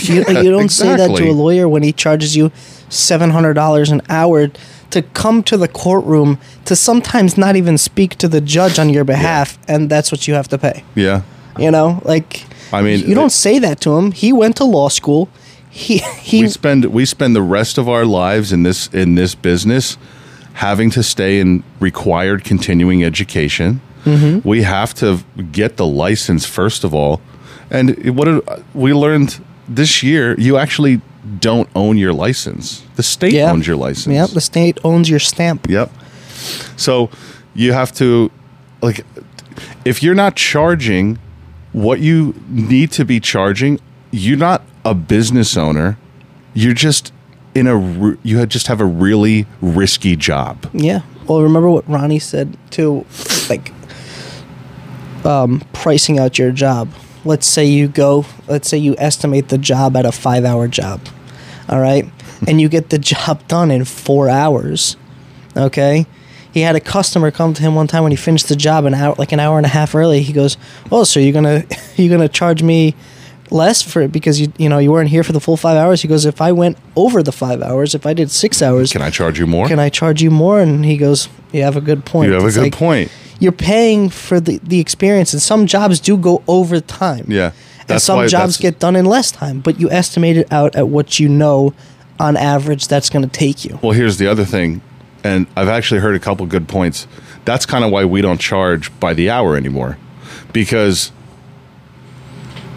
you, 0.00 0.24
you 0.28 0.50
don't 0.50 0.68
say 0.70 0.94
that 0.96 1.16
to 1.16 1.30
a 1.30 1.32
lawyer 1.32 1.68
when 1.68 1.82
he 1.82 1.92
charges 1.92 2.36
you 2.36 2.50
seven 2.88 3.30
hundred 3.30 3.54
dollars 3.54 3.90
an 3.90 4.02
hour 4.08 4.48
to 4.90 5.00
come 5.14 5.42
to 5.44 5.56
the 5.56 5.68
courtroom 5.68 6.38
to 6.66 6.76
sometimes 6.76 7.38
not 7.38 7.56
even 7.56 7.78
speak 7.78 8.16
to 8.16 8.28
the 8.28 8.40
judge 8.42 8.78
on 8.78 8.90
your 8.90 9.04
behalf, 9.04 9.58
and 9.66 9.88
that's 9.88 10.12
what 10.12 10.28
you 10.28 10.34
have 10.34 10.48
to 10.48 10.58
pay. 10.58 10.84
yeah 10.94 11.22
You 11.58 11.70
know, 11.70 12.02
like 12.04 12.44
I 12.72 12.82
mean, 12.82 13.00
you 13.08 13.14
don't 13.14 13.32
say 13.32 13.58
that 13.60 13.80
to 13.82 13.96
him. 13.96 14.12
He 14.12 14.32
went 14.34 14.56
to 14.56 14.64
law 14.64 14.88
school. 14.90 15.28
He 15.74 15.98
he 16.20 16.42
we 16.42 16.48
spend 16.48 16.84
we 16.86 17.06
spend 17.06 17.34
the 17.34 17.40
rest 17.42 17.78
of 17.78 17.88
our 17.88 18.04
lives 18.04 18.52
in 18.52 18.62
this 18.62 18.88
in 18.88 19.14
this 19.14 19.34
business 19.34 19.96
having 20.52 20.90
to 20.90 21.02
stay 21.02 21.40
in 21.40 21.64
required 21.80 22.44
continuing 22.44 23.02
education. 23.02 23.80
Mm-hmm. 24.04 24.46
We 24.46 24.62
have 24.64 24.92
to 24.94 25.20
get 25.50 25.78
the 25.78 25.86
license 25.86 26.44
first 26.44 26.84
of 26.84 26.92
all, 26.94 27.22
and 27.70 28.14
what 28.16 28.26
did- 28.26 28.64
we 28.74 28.92
learned 28.92 29.40
this 29.66 30.02
year, 30.02 30.34
you 30.38 30.58
actually 30.58 31.00
don't 31.40 31.68
own 31.74 31.96
your 31.96 32.12
license. 32.12 32.82
The 32.96 33.02
state 33.02 33.32
Yeah. 33.32 33.50
owns 33.50 33.66
your 33.66 33.76
license. 33.76 34.12
Yep, 34.14 34.30
the 34.30 34.40
state 34.42 34.78
owns 34.84 35.08
your 35.08 35.20
stamp. 35.20 35.68
Yep. 35.70 35.90
So 36.76 37.08
you 37.54 37.72
have 37.72 37.92
to 37.94 38.30
like 38.82 39.06
if 39.86 40.02
you're 40.02 40.14
not 40.16 40.36
charging 40.36 41.18
what 41.72 42.00
you 42.00 42.34
need 42.50 42.90
to 42.92 43.04
be 43.06 43.20
charging, 43.20 43.80
you're 44.10 44.36
not 44.36 44.60
a 44.84 44.94
business 44.94 45.56
owner. 45.56 45.98
You're 46.54 46.74
just 46.74 47.12
in 47.54 47.66
a 47.66 48.16
you 48.22 48.38
had 48.38 48.50
just 48.50 48.66
have 48.66 48.80
a 48.80 48.84
really 48.84 49.46
risky 49.60 50.16
job. 50.16 50.68
Yeah. 50.72 51.02
Well, 51.26 51.42
remember 51.42 51.70
what 51.70 51.88
Ronnie 51.88 52.18
said 52.18 52.56
too, 52.70 53.06
like 53.48 53.72
um, 55.24 55.62
pricing 55.72 56.18
out 56.18 56.38
your 56.38 56.50
job. 56.50 56.88
Let's 57.24 57.46
say 57.46 57.64
you 57.64 57.88
go. 57.88 58.26
Let's 58.48 58.68
say 58.68 58.78
you 58.78 58.96
estimate 58.98 59.48
the 59.48 59.58
job 59.58 59.96
at 59.96 60.04
a 60.04 60.12
five-hour 60.12 60.68
job. 60.68 61.00
All 61.68 61.80
right, 61.80 62.06
and 62.48 62.60
you 62.60 62.68
get 62.68 62.90
the 62.90 62.98
job 62.98 63.46
done 63.48 63.70
in 63.70 63.84
four 63.84 64.28
hours. 64.28 64.96
Okay. 65.56 66.06
He 66.52 66.60
had 66.60 66.76
a 66.76 66.80
customer 66.80 67.30
come 67.30 67.54
to 67.54 67.62
him 67.62 67.74
one 67.74 67.86
time 67.86 68.02
when 68.02 68.12
he 68.12 68.16
finished 68.16 68.50
the 68.50 68.56
job 68.56 68.84
an 68.84 68.92
hour, 68.92 69.14
like 69.16 69.32
an 69.32 69.40
hour 69.40 69.56
and 69.56 69.64
a 69.64 69.70
half 69.70 69.94
early. 69.94 70.20
He 70.20 70.34
goes, 70.34 70.58
"Oh, 70.90 71.04
so 71.04 71.18
you're 71.18 71.32
gonna 71.32 71.64
you're 71.96 72.14
gonna 72.14 72.28
charge 72.28 72.62
me 72.62 72.94
less 73.50 73.82
for 73.82 74.00
it 74.02 74.12
because 74.12 74.40
you 74.40 74.52
you 74.58 74.68
know 74.68 74.78
you 74.78 74.90
weren't 74.92 75.10
here 75.10 75.22
for 75.22 75.32
the 75.32 75.40
full 75.40 75.56
five 75.56 75.76
hours?" 75.76 76.02
He 76.02 76.08
goes, 76.08 76.24
"If 76.24 76.40
I 76.40 76.52
went 76.52 76.76
over 76.96 77.22
the 77.22 77.32
five 77.32 77.62
hours, 77.62 77.94
if 77.94 78.06
I 78.06 78.12
did 78.14 78.30
six 78.30 78.62
hours, 78.62 78.92
Can 78.92 79.02
I 79.02 79.10
charge 79.10 79.38
you 79.38 79.46
more? 79.46 79.66
can 79.66 79.78
I 79.78 79.88
charge 79.88 80.22
you 80.22 80.30
more? 80.30 80.60
And 80.60 80.84
he 80.84 80.96
goes, 80.96 81.28
You 81.52 81.62
have 81.62 81.76
a 81.76 81.80
good 81.80 82.04
point. 82.04 82.28
you 82.28 82.34
have 82.34 82.44
a 82.44 82.50
good 82.52 82.62
like, 82.62 82.74
point. 82.74 83.10
You're 83.40 83.52
paying 83.52 84.08
for 84.08 84.38
the, 84.40 84.58
the 84.62 84.78
experience, 84.78 85.32
and 85.32 85.42
some 85.42 85.66
jobs 85.66 85.98
do 86.00 86.16
go 86.16 86.42
over 86.46 86.80
time. 86.80 87.24
Yeah. 87.28 87.52
And 87.88 88.00
some 88.00 88.26
jobs 88.28 88.56
get 88.56 88.78
done 88.78 88.94
in 88.96 89.04
less 89.04 89.32
time, 89.32 89.60
but 89.60 89.80
you 89.80 89.90
estimate 89.90 90.36
it 90.36 90.50
out 90.52 90.76
at 90.76 90.88
what 90.88 91.18
you 91.18 91.28
know 91.28 91.74
on 92.20 92.36
average 92.36 92.86
that's 92.86 93.10
going 93.10 93.28
to 93.28 93.30
take 93.30 93.64
you. 93.64 93.78
Well, 93.82 93.92
here's 93.92 94.18
the 94.18 94.28
other 94.28 94.44
thing, 94.44 94.80
and 95.24 95.46
I've 95.56 95.68
actually 95.68 96.00
heard 96.00 96.14
a 96.14 96.20
couple 96.20 96.46
good 96.46 96.68
points. 96.68 97.06
That's 97.44 97.66
kind 97.66 97.84
of 97.84 97.90
why 97.90 98.04
we 98.04 98.22
don't 98.22 98.40
charge 98.40 98.98
by 99.00 99.12
the 99.12 99.28
hour 99.28 99.56
anymore, 99.56 99.98
because 100.52 101.10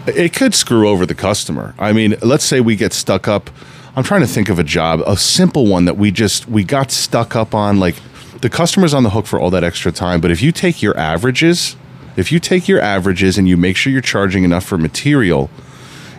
it 0.06 0.32
could 0.32 0.54
screw 0.54 0.88
over 0.88 1.06
the 1.06 1.14
customer. 1.14 1.74
I 1.78 1.92
mean, 1.92 2.16
let's 2.22 2.44
say 2.44 2.60
we 2.60 2.76
get 2.76 2.92
stuck 2.92 3.28
up. 3.28 3.50
I'm 3.94 4.04
trying 4.04 4.20
to 4.20 4.26
think 4.26 4.48
of 4.48 4.58
a 4.58 4.64
job, 4.64 5.00
a 5.06 5.16
simple 5.16 5.66
one 5.66 5.86
that 5.86 5.96
we 5.96 6.10
just 6.10 6.48
we 6.48 6.64
got 6.64 6.90
stuck 6.90 7.34
up 7.34 7.54
on. 7.54 7.80
Like 7.80 7.96
the 8.40 8.50
customer's 8.50 8.94
on 8.94 9.02
the 9.02 9.10
hook 9.10 9.26
for 9.26 9.40
all 9.40 9.50
that 9.50 9.64
extra 9.64 9.90
time, 9.92 10.20
but 10.20 10.30
if 10.30 10.42
you 10.42 10.52
take 10.52 10.82
your 10.82 10.96
averages, 10.96 11.76
if 12.16 12.30
you 12.30 12.38
take 12.38 12.68
your 12.68 12.80
averages 12.80 13.38
and 13.38 13.48
you 13.48 13.56
make 13.56 13.76
sure 13.76 13.92
you're 13.92 14.02
charging 14.02 14.44
enough 14.44 14.64
for 14.64 14.78
material, 14.78 15.50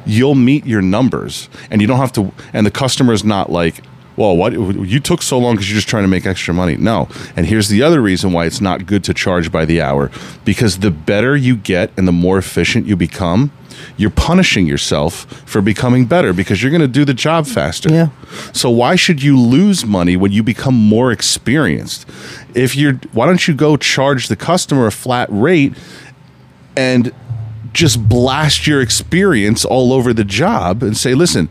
you'll 0.08 0.36
meet 0.36 0.66
your 0.66 0.82
numbers 0.82 1.50
and 1.70 1.82
you 1.82 1.88
don't 1.88 1.98
have 1.98 2.14
to 2.14 2.32
and 2.54 2.66
the 2.66 2.72
customer's 2.72 3.24
not 3.24 3.52
like 3.52 3.84
well 4.16 4.36
what 4.36 4.54
you 4.54 5.00
took 5.00 5.22
so 5.22 5.38
long 5.38 5.56
because 5.56 5.70
you're 5.70 5.76
just 5.76 5.90
trying 5.90 6.04
to 6.04 6.08
make 6.08 6.26
extra 6.26 6.54
money 6.54 6.78
no 6.78 7.10
and 7.36 7.46
here's 7.46 7.68
the 7.68 7.84
other 7.84 8.02
reason 8.02 8.32
why 8.32 8.46
it's 8.46 8.62
not 8.62 8.86
good 8.86 9.04
to 9.04 9.14
charge 9.14 9.52
by 9.52 9.66
the 9.66 9.82
hour 9.82 10.10
because 10.46 10.80
the 10.80 10.90
better 10.90 11.36
you 11.36 11.58
get 11.58 11.92
and 11.98 12.08
the 12.08 12.12
more 12.12 12.38
efficient 12.38 12.86
you 12.86 12.96
become 12.96 13.52
you're 13.98 14.10
punishing 14.10 14.66
yourself 14.68 15.26
for 15.48 15.62
becoming 15.62 16.06
better 16.06 16.34
because 16.34 16.62
you're 16.62 16.72
going 16.72 16.82
to 16.82 16.88
do 16.88 17.06
the 17.06 17.14
job 17.14 17.46
faster 17.48 17.90
Yeah. 17.92 18.10
so 18.54 18.70
why 18.70 18.96
should 18.96 19.22
you 19.24 19.40
lose 19.40 19.86
money 19.86 20.16
when 20.18 20.32
you 20.32 20.44
become 20.44 20.76
more 20.76 21.12
experienced 21.12 22.06
if 22.54 22.76
you're 22.76 22.94
why 23.14 23.26
don't 23.26 23.48
you 23.48 23.54
go 23.54 23.78
charge 23.78 24.28
the 24.28 24.36
customer 24.36 24.88
a 24.88 24.92
flat 24.92 25.28
rate 25.32 25.74
and 26.76 27.12
just 27.74 28.08
blast 28.10 28.66
your 28.68 28.82
experience 28.82 29.64
all 29.66 29.94
over 29.94 30.12
the 30.14 30.24
job 30.24 30.82
and 30.82 30.98
say, 30.98 31.14
listen, 31.14 31.48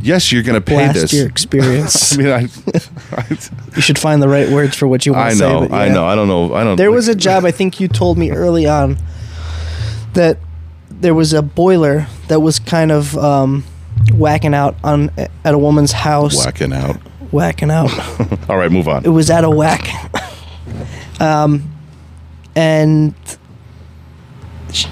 yes, 0.00 0.32
you're 0.32 0.42
going 0.42 0.54
to 0.54 0.60
pay 0.62 0.76
Blast 0.76 0.94
this. 0.94 1.12
your 1.12 1.26
experience. 1.26 2.12
I 2.14 2.16
mean, 2.16 2.28
I, 2.28 2.48
I, 3.12 3.38
you 3.76 3.82
should 3.82 3.98
find 3.98 4.22
the 4.22 4.28
right 4.28 4.48
words 4.48 4.74
for 4.76 4.86
what 4.88 5.04
you 5.04 5.12
want 5.12 5.26
I 5.26 5.30
to 5.30 5.36
say. 5.36 5.44
I 5.46 5.48
know, 5.52 5.68
but 5.68 5.72
I 5.74 5.88
know, 5.88 6.06
I 6.06 6.14
don't 6.14 6.28
know, 6.28 6.54
I 6.54 6.64
don't. 6.64 6.76
There 6.76 6.90
was 6.90 7.08
a 7.08 7.14
job 7.14 7.44
I 7.44 7.50
think 7.50 7.80
you 7.80 7.88
told 7.88 8.16
me 8.16 8.30
early 8.30 8.66
on 8.66 8.96
that 10.14 10.38
there 11.02 11.14
was 11.14 11.32
a 11.32 11.42
boiler 11.42 12.06
that 12.28 12.40
was 12.40 12.58
kind 12.58 12.92
of 12.92 13.16
um, 13.18 13.64
whacking 14.12 14.54
out 14.54 14.76
on 14.84 15.10
at 15.16 15.54
a 15.54 15.58
woman's 15.58 15.92
house. 15.92 16.44
whacking 16.44 16.72
out. 16.72 16.96
Whacking 17.32 17.70
out. 17.70 17.90
All 18.48 18.56
right, 18.56 18.70
move 18.70 18.88
on. 18.88 19.04
it 19.04 19.08
was 19.08 19.28
at 19.30 19.44
a 19.44 19.50
whack. 19.50 19.88
um, 21.20 21.70
and 22.54 23.14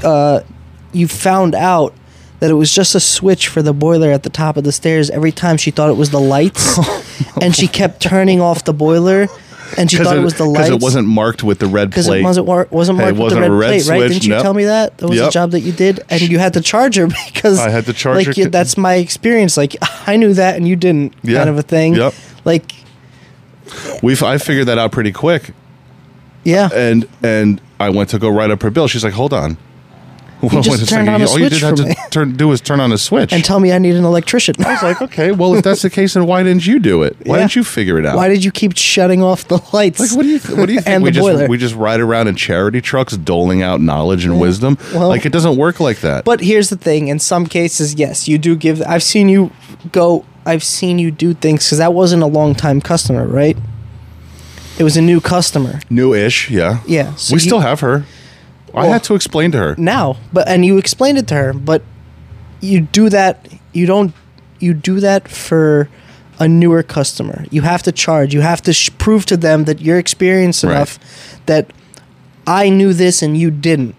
uh, 0.03 0.41
you 0.93 1.07
found 1.07 1.55
out 1.55 1.95
that 2.41 2.51
it 2.51 2.55
was 2.55 2.75
just 2.75 2.95
a 2.95 3.01
switch 3.01 3.49
for 3.49 3.63
the 3.63 3.73
boiler 3.73 4.11
at 4.11 4.23
the 4.23 4.31
top 4.31 4.57
of 4.57 4.65
the 4.65 4.73
stairs 4.73 5.11
every 5.11 5.31
time 5.33 5.57
she 5.59 5.71
thought 5.71 5.91
it 5.91 5.97
was 5.97 6.11
the 6.11 6.21
lights 6.21 6.79
and 7.43 7.55
she 7.55 7.69
kept 7.69 8.01
turning 8.03 8.41
off 8.41 8.65
the 8.65 8.73
boiler 8.73 9.29
And 9.79 9.91
she 9.91 9.99
thought 9.99 10.17
it 10.17 10.21
was 10.21 10.35
the 10.35 10.45
light. 10.45 10.53
because 10.65 10.71
it 10.71 10.81
wasn't 10.81 11.07
marked 11.09 11.43
with 11.43 11.59
the 11.61 11.67
red 11.67 11.91
because 11.91 12.09
it 12.09 12.23
wasn't 12.23 12.47
war- 12.47 12.67
wasn't 12.71 12.99
Hey, 12.99 13.05
it 13.05 13.07
marked 13.07 13.15
with 13.19 13.23
wasn't 13.25 13.45
the 13.45 13.51
red, 13.53 13.59
red 13.59 13.83
plate, 13.83 13.89
right? 13.91 13.99
switch, 14.01 14.13
Didn't 14.13 14.25
you 14.25 14.31
nope. 14.31 14.43
tell 14.43 14.55
me 14.55 14.65
that 14.65 14.99
that 14.99 15.09
was 15.09 15.21
a 15.21 15.31
job 15.31 15.51
that 15.53 15.61
you 15.61 15.73
did, 15.73 16.01
and 16.11 16.21
you 16.23 16.39
had 16.39 16.55
to 16.55 16.61
charge 16.61 16.97
her 16.97 17.07
because 17.27 17.59
I 17.59 17.71
had 17.71 17.85
the 17.85 17.93
charge 17.93 18.27
like, 18.27 18.35
c- 18.37 18.45
that's 18.47 18.77
my 18.77 18.95
experience. 18.95 19.57
Like 19.57 19.77
I 20.07 20.17
knew 20.17 20.35
that, 20.35 20.57
and 20.57 20.67
you 20.67 20.77
didn't, 20.77 21.15
Yeah. 21.23 21.39
kind 21.39 21.51
of 21.51 21.59
a 21.59 21.63
thing. 21.63 21.95
Yep. 21.95 22.15
Like 22.45 22.73
we 24.03 24.17
I 24.23 24.39
figured 24.39 24.67
that 24.67 24.79
out 24.79 24.93
pretty 24.93 25.13
quick, 25.13 25.53
yeah, 26.45 26.69
and 26.75 27.07
and 27.23 27.61
I 27.79 27.91
went 27.91 28.11
to 28.11 28.19
go 28.19 28.29
write 28.29 28.51
up 28.51 28.63
her 28.63 28.71
bill. 28.71 28.89
She's 28.89 29.05
like, 29.05 29.13
"Hold 29.15 29.33
on." 29.33 29.57
Wait 30.43 30.63
just 30.63 30.89
turned 30.89 31.09
on 31.09 31.21
a 31.23 31.27
All 31.29 31.39
you 31.39 31.49
did 31.49 31.61
have 31.63 31.75
to 31.77 31.95
turn, 32.11 32.33
do 32.37 32.49
was 32.49 32.61
turn 32.61 32.81
on 32.81 32.93
a 32.93 32.99
switch. 32.99 33.33
and 33.33 33.45
tell 33.45 33.61
me 33.61 33.73
I 33.73 33.79
need 33.79 33.95
an 33.95 34.05
electrician. 34.05 34.55
I 34.65 34.73
was 34.73 34.83
like, 34.83 35.03
okay, 35.03 35.33
well, 35.33 35.55
if 35.55 35.63
that's 35.65 35.83
the 35.83 35.91
case, 35.91 36.15
then 36.15 36.27
why 36.27 36.43
didn't 36.43 36.67
you 36.67 36.79
do 36.79 37.03
it? 37.03 37.17
Why 37.25 37.37
Yeah. 37.37 37.43
didn't 37.43 37.57
you 37.57 37.65
figure 37.65 37.99
it 37.99 38.07
out? 38.07 38.17
Why 38.17 38.29
did 38.29 38.43
you 38.45 38.51
keep 38.51 38.77
shutting 38.77 39.23
off 39.23 39.47
the 39.49 39.63
lights? 39.73 40.01
like, 40.01 40.13
what 40.17 40.23
do 40.23 40.29
you 40.29 40.39
th- 40.39 40.57
what 40.59 40.67
do 40.67 40.73
you 40.73 40.81
think? 40.83 40.89
and 40.95 41.03
we 41.03 41.11
the 41.11 41.15
just 41.15 41.25
boiler. 41.25 41.47
we 41.49 41.59
just 41.59 41.75
ride 41.75 42.01
around 42.01 42.29
in 42.29 42.37
charity 42.37 42.81
trucks, 42.81 43.17
doling 43.17 43.63
out 43.63 43.81
knowledge 43.81 44.25
and 44.25 44.41
wisdom. 44.41 44.79
Well- 44.95 45.09
like 45.09 45.27
it 45.27 45.33
doesn't 45.33 45.57
work 45.57 45.81
like 45.81 46.01
that. 46.01 46.25
But 46.25 46.41
here's 46.41 46.71
the 46.71 46.77
thing: 46.77 47.09
in 47.09 47.19
some 47.19 47.47
cases, 47.47 47.95
yes, 47.95 48.27
you 48.29 48.39
do 48.39 48.57
give. 48.57 48.81
I've 48.83 49.03
seen 49.03 49.29
you 49.29 49.51
go. 49.93 50.25
I've 50.47 50.65
seen 50.65 50.99
you 50.99 51.11
do 51.11 51.35
things 51.35 51.65
because 51.67 51.79
that 51.79 51.93
wasn't 51.93 52.23
a 52.23 52.27
long 52.27 52.55
time 52.55 52.81
customer, 52.81 53.27
right? 53.27 53.57
It 54.79 54.85
was 54.85 54.97
a 54.97 55.03
new 55.03 55.21
customer. 55.21 55.81
New-ish, 55.91 56.51
yeah. 56.51 56.81
Yeah, 56.87 57.15
so 57.17 57.35
we 57.35 57.37
you- 57.37 57.41
still 57.41 57.61
have 57.61 57.81
her. 57.81 58.07
I 58.75 58.87
had 58.87 59.03
to 59.05 59.15
explain 59.15 59.51
to 59.53 59.59
her. 59.59 59.75
now 59.79 60.17
but 60.33 60.49
and 60.49 60.65
you 60.65 60.79
explained 60.79 61.19
it 61.19 61.27
to 61.29 61.35
her 61.35 61.53
but 61.53 61.83
you 62.61 62.81
do 62.81 63.09
that 63.09 63.49
you 63.73 63.87
don't 63.87 64.13
you 64.59 64.75
do 64.75 65.01
that 65.01 65.29
for 65.29 65.89
a 66.39 66.47
newer 66.49 66.83
customer 66.83 67.45
you 67.51 67.63
have 67.63 67.83
to 67.83 67.93
charge 67.93 68.33
you 68.35 68.41
have 68.43 68.61
to 68.63 68.73
sh- 68.73 68.91
prove 68.99 69.25
to 69.27 69.37
them 69.37 69.65
that 69.65 69.81
you're 69.81 69.99
experienced 69.99 70.65
Right. 70.65 70.73
enough 70.77 70.99
that 71.47 71.73
i 72.47 72.69
knew 72.69 72.93
this 72.93 73.23
and 73.23 73.37
you 73.37 73.51
didn't 73.51 73.95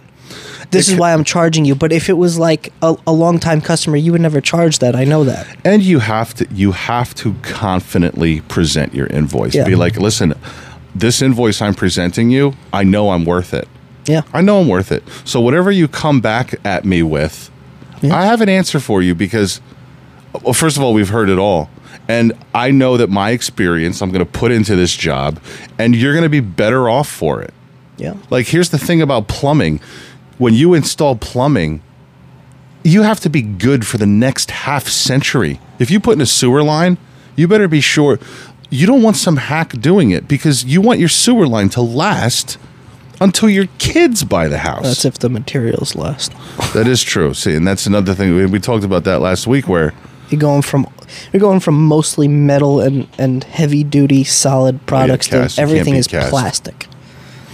this 0.71 0.87
It 0.87 0.91
is 0.93 0.95
ca- 0.97 1.01
why 1.01 1.13
i'm 1.13 1.23
charging 1.23 1.65
you 1.65 1.75
but 1.75 1.91
if 1.91 2.09
it 2.09 2.13
was 2.17 2.37
like 2.39 2.71
a, 2.81 2.95
a 3.05 3.11
long 3.11 3.39
time 3.39 3.61
customer 3.61 3.97
you 3.97 4.11
would 4.11 4.21
never 4.21 4.41
charge 4.41 4.79
that 4.79 4.95
i 4.95 5.03
know 5.03 5.23
that 5.23 5.45
And 5.65 5.81
you 5.83 5.99
have 5.99 6.33
to 6.35 6.47
you 6.51 6.71
have 6.71 7.13
to 7.15 7.33
confidently 7.41 8.41
present 8.41 8.93
your 8.93 9.07
invoice. 9.07 9.53
Yeah. 9.55 9.65
Be 9.65 9.75
like, 9.75 9.97
listen, 9.97 10.33
this 10.95 11.21
invoice 11.21 11.61
I'm 11.61 11.73
presenting 11.75 12.31
you, 12.31 12.53
I 12.73 12.83
know 12.83 13.11
I'm 13.11 13.25
worth 13.25 13.53
it. 13.53 13.67
Yeah 14.05 14.21
I 14.33 14.41
know 14.41 14.59
I'm 14.61 14.67
worth 14.67 14.91
it. 14.91 15.03
So 15.25 15.39
whatever 15.41 15.71
you 15.71 15.87
come 15.87 16.21
back 16.21 16.55
at 16.65 16.85
me 16.85 17.03
with, 17.03 17.49
Yeah. 18.01 18.15
I 18.15 18.25
have 18.25 18.41
an 18.41 18.49
answer 18.49 18.79
for 18.79 19.01
you 19.01 19.13
because 19.15 19.61
well, 20.41 20.53
first 20.53 20.77
of 20.77 20.83
all, 20.83 20.93
we've 20.93 21.09
heard 21.09 21.29
it 21.29 21.37
all. 21.37 21.69
And 22.07 22.33
I 22.53 22.71
know 22.71 22.97
that 22.97 23.09
my 23.09 23.31
experience 23.31 24.01
I'm 24.01 24.11
going 24.11 24.25
to 24.25 24.31
put 24.39 24.51
into 24.51 24.75
this 24.75 24.95
job 24.95 25.39
and 25.77 25.95
you're 25.95 26.13
going 26.13 26.23
to 26.23 26.29
be 26.29 26.39
better 26.39 26.89
off 26.89 27.07
for 27.09 27.41
it. 27.41 27.53
yeah 27.97 28.15
Like 28.29 28.47
here's 28.47 28.69
the 28.69 28.77
thing 28.79 29.01
about 29.01 29.27
plumbing. 29.27 29.79
When 30.37 30.53
you 30.53 30.73
install 30.73 31.15
plumbing, 31.15 31.81
you 32.83 33.03
have 33.03 33.19
to 33.19 33.29
be 33.29 33.41
good 33.43 33.85
for 33.85 33.97
the 33.97 34.07
next 34.07 34.49
half 34.51 34.87
century. 34.87 35.59
If 35.79 35.91
you 35.91 35.99
put 35.99 36.13
in 36.13 36.21
a 36.21 36.25
sewer 36.25 36.63
line, 36.63 36.97
you 37.35 37.47
better 37.47 37.67
be 37.67 37.81
sure 37.81 38.17
you 38.71 38.87
don't 38.87 39.03
want 39.03 39.17
some 39.17 39.35
hack 39.37 39.69
doing 39.79 40.11
it 40.11 40.27
because 40.27 40.63
you 40.63 40.79
want 40.81 40.99
your 40.99 41.09
sewer 41.09 41.45
line 41.45 41.69
to 41.69 41.81
last 41.81 42.57
until 43.21 43.49
your 43.49 43.67
kids 43.77 44.23
buy 44.23 44.49
the 44.49 44.57
house. 44.57 44.83
that's 44.83 45.05
if 45.05 45.19
the 45.19 45.29
materials 45.29 45.95
last 45.95 46.33
That 46.73 46.87
is 46.87 47.01
true. 47.01 47.33
See, 47.33 47.55
and 47.55 47.65
that's 47.65 47.85
another 47.85 48.13
thing 48.13 48.35
we, 48.35 48.45
we 48.45 48.59
talked 48.59 48.83
about 48.83 49.05
that 49.05 49.19
last 49.19 49.47
week 49.47 49.67
where 49.67 49.93
you're 50.29 50.41
going 50.41 50.61
from 50.61 50.87
you're 51.31 51.39
going 51.39 51.59
from 51.59 51.75
mostly 51.87 52.27
metal 52.27 52.79
and 52.81 53.07
and 53.17 53.43
heavy 53.43 53.83
duty 53.83 54.23
solid 54.23 54.85
products 54.85 55.27
cast. 55.27 55.55
To 55.55 55.61
everything 55.61 55.95
is 55.95 56.07
cast. 56.07 56.29
plastic. 56.29 56.87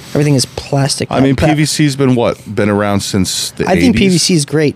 Everything 0.09 0.35
is 0.35 0.45
plastic. 0.45 1.11
I 1.11 1.19
mean. 1.19 1.35
Pa- 1.35 1.47
PVC's 1.47 1.95
been 1.95 2.15
what? 2.15 2.41
Been 2.55 2.69
around 2.69 3.01
since 3.01 3.51
the 3.51 3.67
I 3.67 3.79
think 3.79 3.95
PVC 3.95 4.31
is 4.31 4.45
great. 4.45 4.75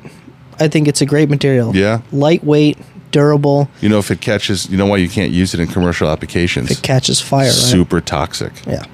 I 0.60 0.68
think 0.68 0.88
it's 0.88 1.02
a 1.02 1.06
great 1.06 1.30
material. 1.30 1.76
Yeah? 1.76 2.02
lightweight, 2.12 2.78
durable. 3.12 3.70
You 3.82 3.90
know 3.90 3.98
if 3.98 4.12
it 4.12 4.22
catches, 4.22 4.70
you 4.70 4.78
know 4.78 4.86
why 4.86 4.98
you 4.98 5.10
can't 5.10 5.32
use 5.32 5.54
it 5.54 5.60
in 5.60 5.68
commercial 5.68 6.10
applications? 6.10 6.70
It 6.70 6.82
catches 6.84 7.20
fire. 7.22 7.46
Right? 7.46 7.52
Super 7.52 8.02
toxic. 8.02 8.54
Yeah. 8.68 8.86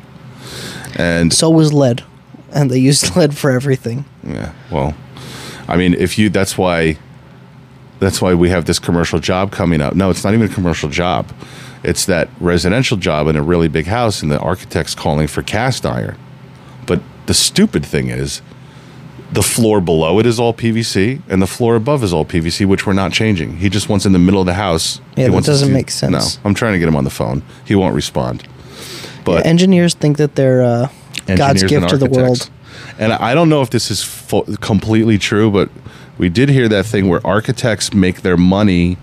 And 0.97 1.31
So 1.31 1.49
was 1.49 1.71
lead, 1.73 2.03
and 2.53 2.69
they 2.71 2.79
used 2.79 3.15
lead 3.15 3.37
for 3.37 3.51
everything. 3.51 4.05
Yeah. 4.23 4.51
Well, 4.71 4.95
I 5.67 5.77
mean, 5.77 5.93
if 5.93 6.17
you 6.17 6.29
that's 6.29 6.57
why 6.57 6.97
that's 7.99 8.21
why 8.21 8.33
we 8.33 8.49
have 8.49 8.65
this 8.65 8.79
commercial 8.79 9.19
job 9.19 9.51
coming 9.51 9.81
up. 9.81 9.95
No, 9.95 10.09
it's 10.09 10.23
not 10.23 10.33
even 10.33 10.49
a 10.49 10.53
commercial 10.53 10.89
job. 10.89 11.31
It's 11.83 12.05
that 12.05 12.29
residential 12.39 12.97
job 12.97 13.27
in 13.27 13.35
a 13.35 13.41
really 13.41 13.67
big 13.67 13.85
house 13.85 14.21
and 14.21 14.31
the 14.31 14.39
architect's 14.39 14.93
calling 14.95 15.27
for 15.27 15.41
cast 15.41 15.85
iron. 15.85 16.17
But 16.85 17.01
the 17.27 17.33
stupid 17.33 17.85
thing 17.85 18.09
is 18.09 18.41
the 19.31 19.43
floor 19.43 19.81
below 19.81 20.19
it 20.19 20.25
is 20.25 20.39
all 20.39 20.53
PVC 20.53 21.21
and 21.27 21.41
the 21.41 21.47
floor 21.47 21.75
above 21.75 22.03
is 22.03 22.13
all 22.13 22.25
PVC, 22.25 22.65
which 22.65 22.85
we're 22.87 22.93
not 22.93 23.11
changing. 23.11 23.57
He 23.57 23.69
just 23.69 23.89
wants 23.89 24.05
in 24.05 24.11
the 24.13 24.19
middle 24.19 24.39
of 24.39 24.45
the 24.47 24.53
house. 24.53 25.01
Yeah, 25.15 25.25
he 25.29 25.31
that 25.35 25.43
doesn't 25.43 25.67
to- 25.69 25.73
make 25.73 25.91
sense. 25.91 26.37
No, 26.37 26.41
I'm 26.45 26.53
trying 26.53 26.73
to 26.73 26.79
get 26.79 26.87
him 26.87 26.95
on 26.95 27.03
the 27.03 27.09
phone. 27.09 27.43
He 27.65 27.75
won't 27.75 27.95
respond. 27.95 28.47
But 29.27 29.45
Engineers 29.45 29.93
think 29.93 30.17
that 30.17 30.35
they're 30.35 30.61
uh, 30.63 30.89
God's 31.35 31.63
gift 31.63 31.89
to 31.89 31.97
the 31.97 32.09
world. 32.09 32.49
And 32.99 33.13
I 33.13 33.33
don't 33.33 33.49
know 33.49 33.61
if 33.61 33.69
this 33.69 33.91
is 33.91 34.03
fu- 34.03 34.43
completely 34.57 35.17
true, 35.17 35.51
but 35.51 35.69
we 36.17 36.29
did 36.29 36.49
hear 36.49 36.67
that 36.69 36.85
thing 36.85 37.07
where 37.09 37.25
architects 37.25 37.93
make 37.93 38.21
their 38.21 38.37
money 38.37 38.97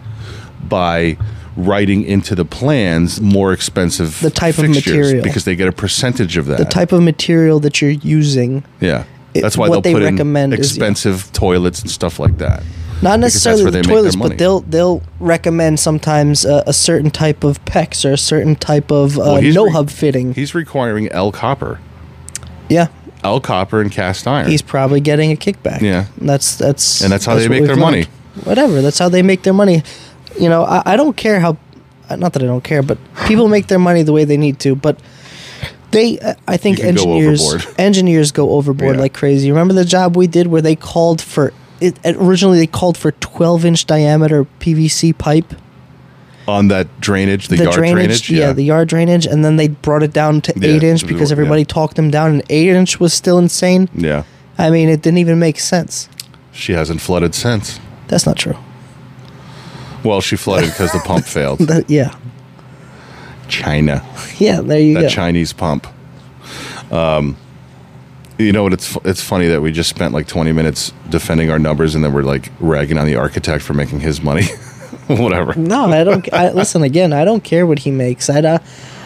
by 0.68 1.16
writing 1.56 2.02
into 2.02 2.34
the 2.34 2.44
plans 2.44 3.20
more 3.20 3.52
expensive 3.52 4.20
The 4.20 4.30
type 4.30 4.58
of 4.58 4.68
material. 4.70 5.22
because 5.22 5.44
they 5.44 5.54
get 5.54 5.68
a 5.68 5.72
percentage 5.72 6.36
of 6.36 6.46
that. 6.46 6.58
The 6.58 6.64
type 6.64 6.90
of 6.92 7.02
material 7.02 7.60
that 7.60 7.80
you're 7.80 7.90
using, 7.92 8.64
yeah. 8.80 9.04
it- 9.34 9.42
That's 9.42 9.56
why 9.56 9.68
what 9.68 9.82
they'll 9.84 9.92
they 9.94 10.10
put 10.10 10.20
in 10.20 10.52
is- 10.52 10.58
expensive 10.58 11.30
toilets 11.32 11.80
and 11.82 11.90
stuff 11.90 12.18
like 12.18 12.38
that. 12.38 12.62
Not 13.04 13.20
necessarily 13.20 13.64
the 13.64 13.70
they 13.70 13.78
make 13.78 13.86
their 13.86 13.94
toilets, 13.94 14.16
but 14.16 14.38
they'll 14.38 14.60
they'll 14.60 15.02
recommend 15.20 15.78
sometimes 15.78 16.44
a, 16.44 16.64
a 16.66 16.72
certain 16.72 17.10
type 17.10 17.44
of 17.44 17.64
PEX 17.64 18.04
or 18.08 18.12
a 18.14 18.18
certain 18.18 18.56
type 18.56 18.90
of 18.90 19.16
uh, 19.18 19.22
Well, 19.22 19.42
no 19.42 19.64
re- 19.66 19.70
hub 19.70 19.90
fitting. 19.90 20.34
He's 20.34 20.54
requiring 20.54 21.08
L 21.10 21.30
copper, 21.30 21.78
Yeah, 22.68 22.88
L 23.22 23.40
copper 23.40 23.80
and 23.80 23.92
cast 23.92 24.26
iron. 24.26 24.48
he's 24.50 24.62
probably 24.62 25.00
getting 25.00 25.30
a 25.32 25.36
kickback. 25.36 25.80
Yeah. 25.80 26.06
that's 26.18 26.56
that's 26.56 27.00
And 27.02 27.12
that's 27.12 27.24
how 27.26 27.36
they 27.36 27.48
make 27.48 27.64
their 27.66 27.76
money. 27.76 28.06
Whatever, 28.44 28.82
that's 28.82 28.98
how 28.98 29.08
they 29.08 29.22
make 29.22 29.42
their 29.44 29.52
money. 29.54 29.82
You 30.40 30.48
know, 30.48 30.64
I, 30.64 30.82
I 30.84 30.96
don't 30.96 31.16
care 31.16 31.38
how. 31.38 31.56
Not 32.10 32.32
that 32.34 32.42
I 32.42 32.46
don't 32.46 32.64
care, 32.64 32.82
but 32.82 32.98
people 33.26 33.48
make 33.48 33.68
their 33.68 33.78
money 33.78 34.02
the 34.02 34.12
way 34.12 34.24
they 34.24 34.36
need 34.36 34.58
to. 34.60 34.74
But 34.74 34.98
they, 35.90 36.18
uh, 36.18 36.34
I 36.46 36.56
think 36.56 36.78
can 36.78 36.96
go 36.96 37.02
engineers 37.02 37.66
engineers 37.78 38.32
go 38.32 38.50
overboard 38.50 38.96
Yeah. 38.96 39.00
like 39.02 39.14
crazy. 39.14 39.50
Remember 39.50 39.72
the 39.72 39.84
job 39.84 40.16
we 40.16 40.26
did 40.26 40.48
where 40.48 40.60
they 40.60 40.74
called 40.76 41.20
for 41.22 41.52
it 41.84 42.16
originally 42.16 42.58
they 42.58 42.66
called 42.66 42.96
for 42.96 43.12
12 43.12 43.64
inch 43.64 43.86
diameter 43.86 44.44
PVC 44.60 45.16
pipe. 45.16 45.54
on 46.46 46.68
that 46.68 46.86
drainage, 47.00 47.48
the, 47.48 47.56
the 47.56 47.64
yard 47.64 47.76
drainage. 47.76 48.30
yeah. 48.30 48.52
the 48.52 48.62
yard 48.64 48.88
drainage, 48.88 49.26
and 49.26 49.44
then 49.44 49.56
they 49.56 49.68
brought 49.68 50.02
it 50.02 50.12
down 50.12 50.40
to 50.42 50.52
Yeah, 50.56 50.68
eight 50.68 50.82
inch 50.82 51.06
because 51.06 51.30
yeah. 51.30 51.34
everybody 51.34 51.64
talked 51.64 51.96
them 51.96 52.10
down, 52.10 52.30
and 52.32 52.42
eight 52.50 52.68
inch 52.68 53.00
was 53.00 53.12
still 53.14 53.38
insane. 53.38 53.88
yeah. 53.94 54.24
I 54.58 54.70
mean, 54.70 54.88
it 54.88 55.02
didn't 55.02 55.18
even 55.18 55.38
make 55.38 55.58
sense. 55.58 56.08
She 56.52 56.72
hasn't 56.74 57.00
flooded 57.00 57.34
since. 57.34 57.80
That's 58.08 58.24
not 58.26 58.36
true. 58.36 58.56
Well, 60.04 60.20
she 60.20 60.36
flooded 60.36 60.70
because 60.70 60.92
the 60.92 61.00
pump 61.00 61.24
failed. 61.36 61.60
That, 61.60 61.88
yeah, 61.90 62.14
China, 63.48 64.04
yeah. 64.38 64.60
There 64.60 64.78
you 64.78 64.94
that 64.94 65.00
go. 65.00 65.06
That 65.08 65.12
Chinese 65.12 65.52
pump. 65.52 65.86
Um, 66.92 67.36
you 68.38 68.52
know 68.52 68.62
what? 68.64 68.72
It's 68.72 68.96
it's 69.04 69.22
funny 69.22 69.46
that 69.48 69.60
we 69.60 69.72
just 69.72 69.90
spent 69.90 70.12
like 70.14 70.26
twenty 70.26 70.52
minutes 70.52 70.92
defending 71.08 71.50
our 71.50 71.58
numbers, 71.58 71.94
and 71.94 72.04
then 72.04 72.12
we're 72.12 72.22
like 72.22 72.50
ragging 72.60 72.98
on 72.98 73.06
the 73.06 73.16
architect 73.16 73.62
for 73.62 73.74
making 73.74 74.00
his 74.00 74.20
money. 74.22 74.44
Whatever. 75.06 75.54
No, 75.54 75.86
I 75.86 76.02
don't. 76.04 76.32
I, 76.32 76.50
listen 76.52 76.82
again. 76.82 77.12
I 77.12 77.24
don't 77.24 77.44
care 77.44 77.66
what 77.66 77.80
he 77.80 77.90
makes. 77.90 78.30
I 78.30 78.40
uh, 78.40 78.58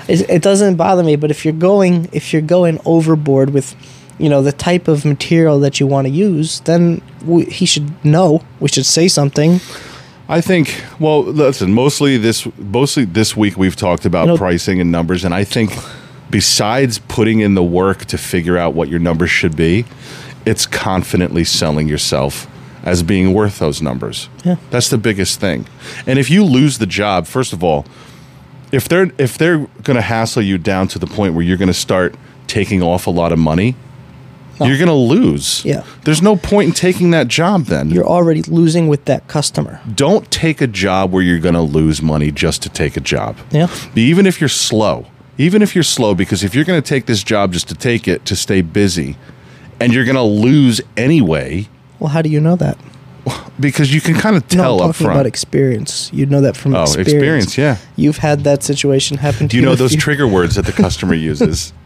it, 0.08 0.28
it 0.30 0.42
doesn't 0.42 0.76
bother 0.76 1.02
me. 1.02 1.16
But 1.16 1.30
if 1.30 1.44
you're 1.44 1.52
going, 1.54 2.08
if 2.12 2.32
you're 2.32 2.42
going 2.42 2.80
overboard 2.84 3.50
with, 3.50 3.74
you 4.18 4.28
know, 4.28 4.40
the 4.42 4.52
type 4.52 4.86
of 4.88 5.04
material 5.04 5.58
that 5.60 5.80
you 5.80 5.86
want 5.86 6.06
to 6.06 6.12
use, 6.12 6.60
then 6.60 7.02
we, 7.24 7.44
he 7.46 7.66
should 7.66 8.04
know. 8.04 8.42
We 8.60 8.68
should 8.68 8.86
say 8.86 9.08
something. 9.08 9.60
I 10.28 10.40
think. 10.40 10.82
Well, 11.00 11.22
listen. 11.24 11.72
Mostly 11.72 12.16
this, 12.16 12.46
mostly 12.58 13.04
this 13.04 13.36
week, 13.36 13.56
we've 13.56 13.76
talked 13.76 14.04
about 14.04 14.26
You 14.26 14.32
know- 14.32 14.36
pricing 14.38 14.80
and 14.80 14.92
numbers, 14.92 15.24
and 15.24 15.34
I 15.34 15.42
think 15.44 15.72
besides 16.30 16.98
putting 16.98 17.40
in 17.40 17.54
the 17.54 17.62
work 17.62 18.04
to 18.06 18.18
figure 18.18 18.56
out 18.56 18.74
what 18.74 18.88
your 18.88 19.00
numbers 19.00 19.30
should 19.30 19.56
be, 19.56 19.84
it's 20.44 20.66
confidently 20.66 21.44
selling 21.44 21.88
yourself 21.88 22.46
as 22.84 23.02
being 23.02 23.34
worth 23.34 23.58
those 23.58 23.82
numbers. 23.82 24.28
Yeah. 24.44 24.56
That's 24.70 24.88
the 24.88 24.98
biggest 24.98 25.40
thing. 25.40 25.66
And 26.06 26.18
if 26.18 26.30
you 26.30 26.44
lose 26.44 26.78
the 26.78 26.86
job, 26.86 27.26
first 27.26 27.52
of 27.52 27.62
all, 27.62 27.86
if 28.72 28.88
they're 28.88 29.10
if 29.18 29.38
they're 29.38 29.58
going 29.82 29.96
to 29.96 30.02
hassle 30.02 30.42
you 30.42 30.58
down 30.58 30.88
to 30.88 30.98
the 30.98 31.06
point 31.06 31.34
where 31.34 31.42
you're 31.42 31.56
going 31.56 31.68
to 31.68 31.74
start 31.74 32.14
taking 32.46 32.82
off 32.82 33.06
a 33.06 33.10
lot 33.10 33.32
of 33.32 33.38
money, 33.38 33.74
you're 34.60 34.76
going 34.76 34.88
to 34.88 34.92
lose. 34.92 35.64
Yeah. 35.64 35.84
There's 36.04 36.22
no 36.22 36.36
point 36.36 36.68
in 36.68 36.74
taking 36.74 37.10
that 37.12 37.28
job 37.28 37.66
then. 37.66 37.90
You're 37.90 38.06
already 38.06 38.42
losing 38.42 38.88
with 38.88 39.04
that 39.04 39.28
customer. 39.28 39.80
Don't 39.94 40.30
take 40.30 40.60
a 40.60 40.66
job 40.66 41.12
where 41.12 41.22
you're 41.22 41.38
going 41.38 41.54
to 41.54 41.60
lose 41.60 42.02
money 42.02 42.32
just 42.32 42.62
to 42.62 42.68
take 42.68 42.96
a 42.96 43.00
job. 43.00 43.36
Yeah. 43.50 43.68
Even 43.94 44.26
if 44.26 44.40
you're 44.40 44.48
slow, 44.48 45.06
even 45.38 45.62
if 45.62 45.74
you're 45.74 45.84
slow, 45.84 46.14
because 46.14 46.42
if 46.44 46.54
you're 46.54 46.64
going 46.64 46.80
to 46.82 46.86
take 46.86 47.06
this 47.06 47.22
job 47.22 47.52
just 47.52 47.68
to 47.68 47.74
take 47.74 48.06
it 48.08 48.24
to 48.26 48.36
stay 48.36 48.60
busy, 48.60 49.16
and 49.80 49.92
you're 49.94 50.04
going 50.04 50.16
to 50.16 50.22
lose 50.22 50.80
anyway, 50.96 51.68
Well, 51.98 52.10
how 52.10 52.22
do 52.22 52.28
you 52.28 52.40
know 52.40 52.56
that? 52.56 52.76
because 53.60 53.92
you 53.92 54.00
can 54.00 54.14
kind 54.14 54.36
of 54.36 54.42
No, 54.54 54.62
tell 54.62 54.82
I'm 54.82 54.90
up 54.90 54.96
talking 54.96 55.10
about 55.12 55.26
experience. 55.26 56.10
You 56.14 56.24
know 56.26 56.40
that 56.40 56.56
from 56.56 56.74
Oh, 56.74 56.82
experience. 56.84 57.12
experience, 57.12 57.58
yeah. 57.58 57.76
You've 57.96 58.18
had 58.18 58.44
that 58.44 58.62
situation 58.62 59.18
happen 59.18 59.40
to 59.40 59.48
Do 59.48 59.56
you 59.56 59.62
you. 59.62 59.68
know 59.68 59.74
those 59.74 59.92
few- 59.92 60.00
trigger 60.06 60.26
words 60.26 60.54
that 60.54 60.64
the 60.66 60.72
customer 60.72 61.14
uses? 61.14 61.72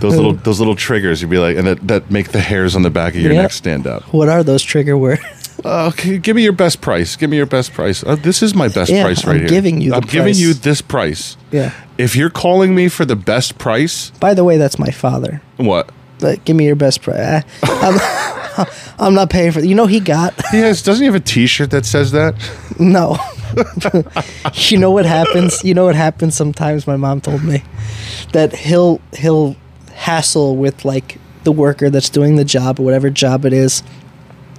Those 0.00 0.14
uh, 0.14 0.16
little 0.16 0.32
those 0.34 0.58
little 0.60 0.76
triggers 0.76 1.20
you'd 1.22 1.30
be 1.30 1.38
like, 1.38 1.56
and 1.56 1.66
that, 1.66 1.88
that 1.88 2.08
make 2.10 2.28
the 2.28 2.40
hairs 2.40 2.76
on 2.76 2.82
the 2.82 2.90
back 2.90 3.14
of 3.14 3.20
your 3.20 3.32
neck 3.32 3.50
stand 3.50 3.84
up. 3.86 4.02
What 4.12 4.28
are 4.28 4.44
those 4.44 4.62
trigger 4.62 4.96
words? 4.96 5.20
Uh, 5.64 5.88
okay, 5.88 6.18
give 6.18 6.36
me 6.36 6.42
your 6.42 6.52
best 6.52 6.80
price. 6.80 7.16
Give 7.16 7.28
me 7.30 7.36
your 7.36 7.46
best 7.46 7.72
price. 7.72 8.04
Uh, 8.04 8.14
this 8.16 8.42
is 8.42 8.54
my 8.54 8.68
best 8.68 8.90
Yeah, 8.90 9.02
price 9.02 9.24
right 9.24 9.34
I'm 9.34 9.38
here. 9.40 9.48
giving 9.48 9.80
you 9.80 9.92
I'm 9.94 10.02
giving 10.02 10.34
you 10.36 10.54
this 10.54 10.80
price. 10.80 11.36
yeah. 11.50 11.72
If 11.98 12.14
you're 12.14 12.30
calling 12.30 12.74
me 12.76 12.88
for 12.88 13.04
the 13.04 13.16
best 13.16 13.58
price, 13.58 14.10
By 14.20 14.34
the 14.34 14.44
way, 14.44 14.56
that's 14.56 14.78
my 14.78 14.90
father. 14.90 15.42
what? 15.56 15.90
But 16.20 16.44
give 16.44 16.56
me 16.56 16.64
your 16.66 16.76
best 16.76 17.02
price. 17.02 17.44
I'm, 17.64 18.66
I'm 18.98 19.14
not 19.14 19.30
paying 19.30 19.50
for. 19.52 19.60
You 19.60 19.74
know 19.74 19.86
he 19.86 19.98
got 20.00 20.34
He 20.50 20.58
has. 20.58 20.82
Doesn't 20.82 21.02
he 21.02 21.06
have 21.06 21.14
a 21.14 21.20
T-shirt 21.20 21.70
that 21.70 21.84
says 21.86 22.12
that? 22.12 22.34
no. 22.78 23.16
you 24.54 24.78
know 24.78 24.90
what 24.90 25.06
happens? 25.06 25.64
You 25.64 25.74
know 25.74 25.84
what 25.84 25.94
happens 25.96 26.34
sometimes. 26.36 26.86
My 26.86 26.96
mom 26.96 27.20
told 27.20 27.42
me 27.44 27.62
that 28.32 28.54
he'll 28.54 29.00
he'll 29.16 29.56
hassle 29.94 30.56
with 30.56 30.84
like 30.84 31.18
the 31.44 31.52
worker 31.52 31.88
that's 31.90 32.08
doing 32.10 32.36
the 32.36 32.44
job 32.44 32.78
or 32.78 32.82
whatever 32.84 33.10
job 33.10 33.44
it 33.44 33.52
is. 33.52 33.82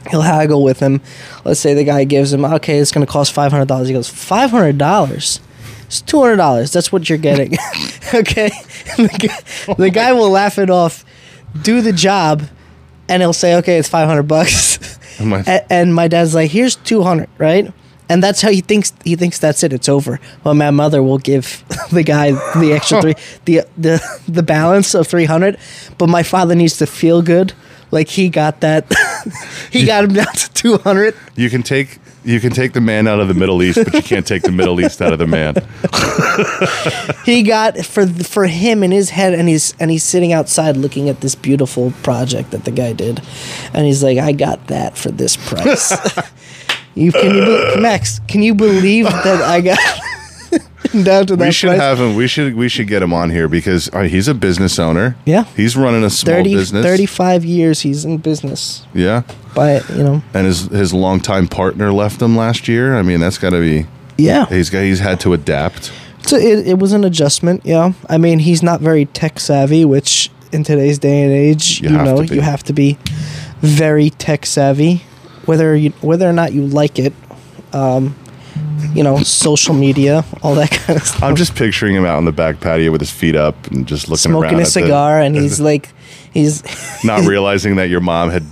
He'll 0.10 0.22
haggle 0.22 0.64
with 0.64 0.80
him. 0.80 1.02
Let's 1.44 1.60
say 1.60 1.74
the 1.74 1.84
guy 1.84 2.04
gives 2.04 2.32
him 2.34 2.46
okay, 2.46 2.80
it's 2.80 2.92
going 2.92 3.06
to 3.06 3.12
cost 3.12 3.34
five 3.34 3.52
hundred 3.52 3.68
dollars. 3.68 3.88
He 3.88 3.94
goes 3.94 4.10
five 4.10 4.52
hundred 4.52 4.78
dollars. 4.78 5.40
It's 5.88 6.02
two 6.02 6.22
hundred 6.22 6.38
dollars. 6.38 6.72
That's 6.72 6.92
what 6.92 7.10
you're 7.10 7.18
getting. 7.18 7.54
okay, 8.14 8.50
the 8.98 9.28
guy, 9.28 9.40
oh 9.68 9.74
the 9.76 9.90
guy 9.90 10.14
will 10.14 10.30
laugh 10.30 10.58
it 10.60 10.70
off, 10.70 11.04
do 11.62 11.82
the 11.82 11.94
job, 11.94 12.44
and 13.08 13.22
he'll 13.22 13.34
say, 13.34 13.56
"Okay, 13.56 13.78
it's 13.78 13.90
five 13.90 14.08
hundred 14.08 14.24
bucks." 14.24 14.78
Oh 15.20 15.44
A- 15.48 15.72
and 15.74 15.94
my 15.94 16.08
dad's 16.08 16.34
like, 16.34 16.52
"Here's 16.52 16.76
two 16.76 17.04
hundred, 17.04 17.30
right?" 17.38 17.74
And 18.08 18.24
that's 18.24 18.42
how 18.42 18.50
he 18.50 18.62
thinks. 18.62 18.94
He 19.04 19.16
thinks 19.16 19.38
that's 19.38 19.64
it. 19.64 19.72
It's 19.74 19.90
over. 19.90 20.20
Well, 20.44 20.54
my 20.56 20.72
mother 20.72 21.04
will 21.04 21.20
give 21.20 21.64
the 21.92 22.04
guy 22.04 22.32
the 22.60 22.72
extra 22.74 23.02
three, 23.02 23.16
the 23.46 23.62
the 23.78 24.02
the 24.28 24.44
balance 24.44 24.94
of 24.96 25.08
three 25.08 25.26
hundred. 25.26 25.58
But 25.98 26.08
my 26.08 26.24
father 26.24 26.56
needs 26.56 26.78
to 26.78 26.88
feel 26.88 27.22
good, 27.22 27.54
like 27.92 28.08
he 28.08 28.30
got 28.30 28.62
that. 28.62 28.86
he 29.72 29.86
got 29.86 30.04
him 30.06 30.14
down 30.14 30.34
to 30.34 30.54
two 30.54 30.78
hundred. 30.78 31.16
You 31.36 31.50
can 31.50 31.64
take 31.64 32.00
you 32.24 32.40
can 32.40 32.52
take 32.52 32.74
the 32.74 32.82
man 32.82 33.08
out 33.08 33.20
of 33.20 33.28
the 33.28 33.34
Middle 33.34 33.64
East, 33.64 33.80
but 33.84 33.94
you 33.94 34.02
can't 34.02 34.28
take 34.28 34.44
the 34.44 34.52
Middle 34.52 34.80
East 34.82 35.02
out 35.02 35.14
of 35.14 35.20
the 35.20 35.28
man. 35.28 35.56
He 37.26 37.44
got 37.44 37.78
for 37.86 38.08
for 38.08 38.48
him 38.48 38.82
in 38.82 38.92
his 38.92 39.12
head, 39.12 39.34
and 39.34 39.48
he's 39.48 39.76
and 39.80 39.92
he's 39.92 40.04
sitting 40.04 40.34
outside 40.34 40.78
looking 40.78 41.10
at 41.10 41.22
this 41.22 41.36
beautiful 41.36 41.94
project 42.02 42.52
that 42.52 42.66
the 42.66 42.72
guy 42.72 42.94
did, 42.94 43.22
and 43.74 43.86
he's 43.86 44.04
like, 44.04 44.18
"I 44.18 44.32
got 44.32 44.68
that 44.68 44.98
for 44.98 45.12
this 45.12 45.38
price." 45.38 45.92
you 46.96 47.12
can 47.12 47.36
you 47.36 47.46
be- 47.46 47.80
Max? 47.80 48.20
Can 48.28 48.42
you 48.42 48.56
believe 48.56 49.06
that 49.06 49.42
I 49.42 49.62
got 49.62 49.78
down 51.04 51.26
to 51.28 51.36
that? 51.36 51.46
We 51.46 51.52
should 51.52 51.68
price? 51.70 51.80
have 51.80 52.00
him. 52.00 52.16
We 52.16 52.28
should 52.28 52.56
we 52.56 52.70
should 52.70 52.88
get 52.88 53.02
him 53.04 53.14
on 53.14 53.30
here 53.30 53.48
because 53.48 53.90
uh, 53.94 54.02
he's 54.04 54.28
a 54.28 54.34
business 54.34 54.80
owner. 54.80 55.16
Yeah. 55.26 55.44
he's 55.56 55.76
running 55.78 56.04
a 56.04 56.10
small 56.10 56.36
30, 56.38 56.54
business. 56.56 56.86
35 56.86 57.46
years 57.46 57.82
he's 57.82 58.06
in 58.06 58.18
business. 58.18 58.86
Yeah, 58.94 59.24
By 59.56 59.82
you 59.96 60.04
know, 60.04 60.24
and 60.34 60.46
his 60.48 60.62
his 60.68 60.94
longtime 60.94 61.48
partner 61.48 61.92
left 61.92 62.22
him 62.22 62.36
last 62.36 62.68
year. 62.68 62.96
I 62.96 63.02
mean, 63.02 63.20
that's 63.20 63.38
got 63.38 63.52
to 63.52 63.60
be. 63.60 63.86
yeah. 64.18 64.46
He's 64.48 64.70
got 64.70 64.82
he's 64.82 65.00
had 65.00 65.20
to 65.22 65.34
adapt. 65.34 65.92
So 66.26 66.36
it, 66.38 66.68
it 66.68 66.80
was 66.80 66.92
an 66.94 67.04
adjustment. 67.06 67.62
Yeah, 67.66 67.94
I 68.10 68.18
mean 68.18 68.40
he's 68.40 68.62
not 68.62 68.82
very 68.82 69.06
tech 69.06 69.40
savvy, 69.40 69.86
which 69.86 70.30
in 70.52 70.64
today's 70.64 70.98
day 71.00 71.24
and 71.24 71.32
age, 71.32 71.80
You 71.82 71.90
you, 71.92 71.98
know, 71.98 72.22
you 72.22 72.42
have 72.42 72.64
to 72.64 72.74
be 72.74 72.98
very 73.62 74.10
tech 74.10 74.46
savvy, 74.46 75.04
whether 75.46 75.76
you 75.76 75.92
whether 76.02 76.28
or 76.30 76.34
not 76.34 76.54
you 76.54 76.66
like 76.66 76.98
it. 77.00 77.14
Um, 77.74 78.16
you 78.94 79.04
know, 79.04 79.18
social 79.20 79.74
media, 79.74 80.24
all 80.42 80.56
that 80.56 80.72
kind 80.72 81.00
of 81.00 81.06
stuff. 81.08 81.24
I'm 81.24 81.36
just 81.36 81.56
picturing 81.56 81.96
him 81.96 82.06
out 82.06 82.18
on 82.18 82.26
the 82.26 82.32
back 82.32 82.60
patio 82.60 82.92
with 82.92 83.02
his 83.02 83.12
feet 83.12 83.36
up 83.36 83.68
and 83.68 83.88
just 83.88 84.08
looking 84.08 84.32
Smoking 84.32 84.44
around 84.44 84.54
a 84.56 84.58
at 84.58 84.64
the- 84.66 84.72
cigar, 84.72 85.20
and 85.20 85.36
he's 85.36 85.60
like, 85.72 85.90
he's 86.34 86.64
not 87.04 87.22
realizing 87.28 87.76
that 87.78 87.90
your 87.90 88.02
mom 88.02 88.30
had 88.30 88.44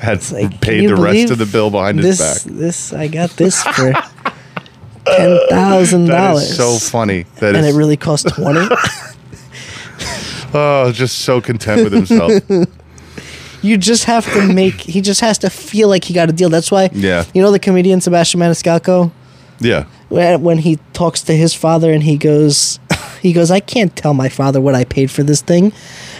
had 0.00 0.30
like, 0.32 0.60
paid 0.60 0.86
the 0.88 0.96
rest 0.96 1.30
of 1.30 1.38
the 1.38 1.46
bill 1.46 1.70
behind 1.70 1.98
this. 1.98 2.18
his 2.18 2.44
back. 2.44 2.52
This 2.58 2.92
I 2.92 3.08
got 3.08 3.30
this 3.30 3.62
for 3.62 3.92
ten 5.06 5.38
thousand 5.48 6.06
dollars. 6.06 6.42
is 6.50 6.56
so 6.56 6.76
funny. 6.78 7.24
That 7.40 7.54
and 7.56 7.64
is 7.66 7.74
it 7.74 7.78
really 7.78 7.96
cost 7.96 8.28
twenty. 8.28 8.68
oh, 10.54 10.92
just 10.92 11.20
so 11.20 11.40
content 11.40 11.84
with 11.84 11.92
himself. 11.92 12.32
you 13.62 13.76
just 13.76 14.04
have 14.04 14.30
to 14.32 14.52
make. 14.52 14.74
He 14.80 15.00
just 15.00 15.20
has 15.20 15.38
to 15.38 15.50
feel 15.50 15.88
like 15.88 16.04
he 16.04 16.14
got 16.14 16.28
a 16.28 16.32
deal. 16.32 16.48
That's 16.50 16.70
why. 16.70 16.90
Yeah. 16.92 17.24
You 17.34 17.42
know 17.42 17.50
the 17.50 17.58
comedian 17.58 18.00
Sebastian 18.00 18.40
Maniscalco 18.40 19.10
yeah, 19.60 19.84
when 20.08 20.42
when 20.42 20.58
he 20.58 20.76
talks 20.92 21.22
to 21.22 21.32
his 21.36 21.54
father 21.54 21.92
and 21.92 22.02
he 22.02 22.16
goes, 22.16 22.78
he 23.22 23.32
goes, 23.32 23.50
I 23.50 23.60
can't 23.60 23.94
tell 23.96 24.14
my 24.14 24.28
father 24.28 24.60
what 24.60 24.74
I 24.74 24.84
paid 24.84 25.10
for 25.10 25.22
this 25.22 25.40
thing. 25.42 25.72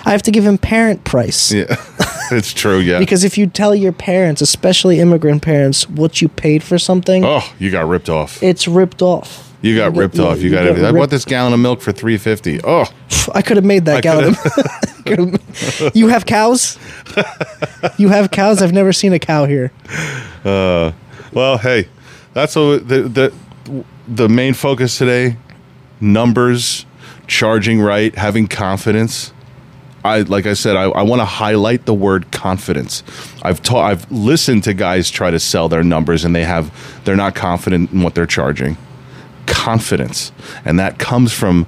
I 0.05 0.11
have 0.11 0.22
to 0.22 0.30
give 0.30 0.45
him 0.45 0.57
parent 0.59 1.05
price. 1.05 1.53
yeah, 1.53 1.64
it's 2.30 2.53
true. 2.53 2.78
Yeah, 2.78 2.99
Because 3.01 3.24
if 3.24 3.37
you 3.37 3.47
tell 3.49 3.74
your 3.74 3.93
parents, 3.93 4.41
especially 4.41 5.01
immigrant 5.01 5.43
parents, 5.43 5.89
what 5.89 6.22
you 6.22 6.28
paid 6.28 6.62
for 6.62 6.78
something, 6.78 7.24
oh, 7.24 7.43
you 7.59 7.70
got 7.70 7.89
ripped 7.89 8.09
off. 8.09 8.41
it's 8.43 8.68
ripped 8.68 9.03
off. 9.03 9.43
You 9.62 9.74
got 9.74 9.95
get- 9.95 9.99
ripped 10.01 10.18
off. 10.20 10.39
You, 10.39 10.45
you 10.45 10.51
got 10.51 10.59
get 10.62 10.66
everything. 10.68 10.89
I 10.89 10.93
bought 10.93 10.99
ripped- 11.01 11.11
this 11.11 11.24
gallon 11.24 11.53
of 11.55 11.59
milk 11.61 11.80
for 11.80 11.91
three 11.91 12.18
fifty. 12.18 12.61
Oh, 12.62 12.84
I 13.34 13.43
could 13.43 13.57
have 13.57 13.64
made 13.64 13.84
that 13.87 14.03
gallon. 14.03 14.37
you 15.95 16.09
have 16.09 16.26
cows? 16.26 16.78
you 17.99 18.09
have 18.09 18.30
cows? 18.30 18.62
I've 18.62 18.72
never 18.72 18.93
seen 18.93 19.12
a 19.12 19.18
cow 19.18 19.45
here. 19.47 19.72
Uh, 20.45 20.93
well, 21.32 21.59
hey, 21.59 21.89
that's 22.37 22.55
what 22.55 22.87
the 22.87 23.03
the 23.03 23.32
the 24.07 24.28
main 24.28 24.53
focus 24.53 24.99
today: 24.99 25.39
numbers, 26.03 26.84
charging 27.26 27.80
right, 27.80 28.14
having 28.14 28.47
confidence. 28.47 29.32
I 30.05 30.20
like 30.20 30.45
I 30.45 30.53
said, 30.53 30.76
I, 30.76 30.82
I 30.82 31.01
want 31.01 31.20
to 31.20 31.24
highlight 31.24 31.87
the 31.87 31.95
word 31.95 32.30
confidence. 32.32 33.03
I've 33.43 33.62
taught, 33.62 33.91
I've 33.91 34.12
listened 34.12 34.64
to 34.64 34.74
guys 34.74 35.11
try 35.11 35.30
to 35.30 35.41
sell 35.41 35.70
their 35.70 35.82
numbers, 35.82 36.26
and 36.26 36.37
they 36.37 36.45
have 36.45 36.70
they're 37.07 37.16
not 37.16 37.34
confident 37.34 37.91
in 37.93 38.03
what 38.03 38.14
they're 38.14 38.26
charging. 38.26 38.76
Confidence, 39.47 40.30
and 40.66 40.78
that 40.78 40.99
comes 40.99 41.32
from. 41.32 41.66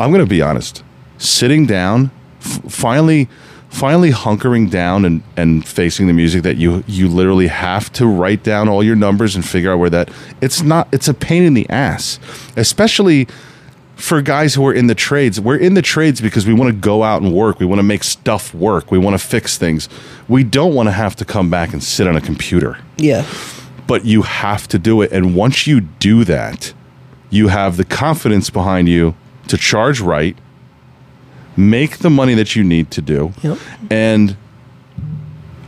I'm 0.00 0.10
going 0.10 0.24
to 0.24 0.28
be 0.28 0.42
honest. 0.42 0.82
Sitting 1.18 1.64
down, 1.66 2.10
f- 2.40 2.72
finally, 2.72 3.28
finally 3.70 4.10
hunkering 4.10 4.68
down 4.68 5.04
and, 5.04 5.22
and 5.36 5.66
facing 5.66 6.06
the 6.06 6.12
music 6.12 6.42
that 6.42 6.56
you 6.56 6.84
you 6.86 7.08
literally 7.08 7.46
have 7.46 7.90
to 7.94 8.06
write 8.06 8.42
down 8.42 8.68
all 8.68 8.82
your 8.82 8.96
numbers 8.96 9.34
and 9.36 9.44
figure 9.46 9.72
out 9.72 9.78
where 9.78 9.90
that. 9.90 10.10
It's 10.40 10.62
not. 10.62 10.88
It's 10.92 11.08
a 11.08 11.14
pain 11.14 11.42
in 11.44 11.54
the 11.54 11.68
ass, 11.70 12.18
especially 12.56 13.26
for 13.96 14.22
guys 14.22 14.54
who 14.54 14.66
are 14.66 14.72
in 14.72 14.86
the 14.86 14.94
trades. 14.94 15.38
We're 15.40 15.56
in 15.58 15.74
the 15.74 15.82
trades 15.82 16.20
because 16.22 16.46
we 16.46 16.54
want 16.54 16.70
to 16.74 16.76
go 16.80 17.02
out 17.02 17.20
and 17.22 17.32
work. 17.34 17.60
We 17.60 17.66
want 17.66 17.78
to 17.80 17.82
make 17.84 18.02
stuff 18.02 18.54
work. 18.54 18.90
We 18.90 18.98
want 18.98 19.18
to 19.18 19.24
fix 19.26 19.58
things. 19.58 19.88
We 20.26 20.42
don't 20.42 20.74
want 20.74 20.86
to 20.88 20.92
have 20.92 21.14
to 21.16 21.24
come 21.24 21.50
back 21.50 21.72
and 21.74 21.82
sit 21.84 22.06
on 22.06 22.16
a 22.16 22.20
computer 22.20 22.78
Yeah. 22.96 23.26
but 23.86 24.04
you 24.06 24.22
have 24.22 24.66
to 24.68 24.78
do 24.78 25.02
it. 25.02 25.12
And 25.12 25.34
once 25.36 25.66
you 25.66 25.82
do 25.82 26.24
that, 26.24 26.72
you 27.28 27.48
have 27.48 27.76
the 27.76 27.84
confidence 27.84 28.48
behind 28.48 28.88
you 28.88 29.14
to 29.48 29.58
charge 29.58 30.00
right, 30.00 30.34
make 31.60 31.98
the 31.98 32.10
money 32.10 32.34
that 32.34 32.56
you 32.56 32.64
need 32.64 32.90
to 32.92 33.02
do, 33.02 33.32
Yep. 33.42 33.58
and 33.90 34.36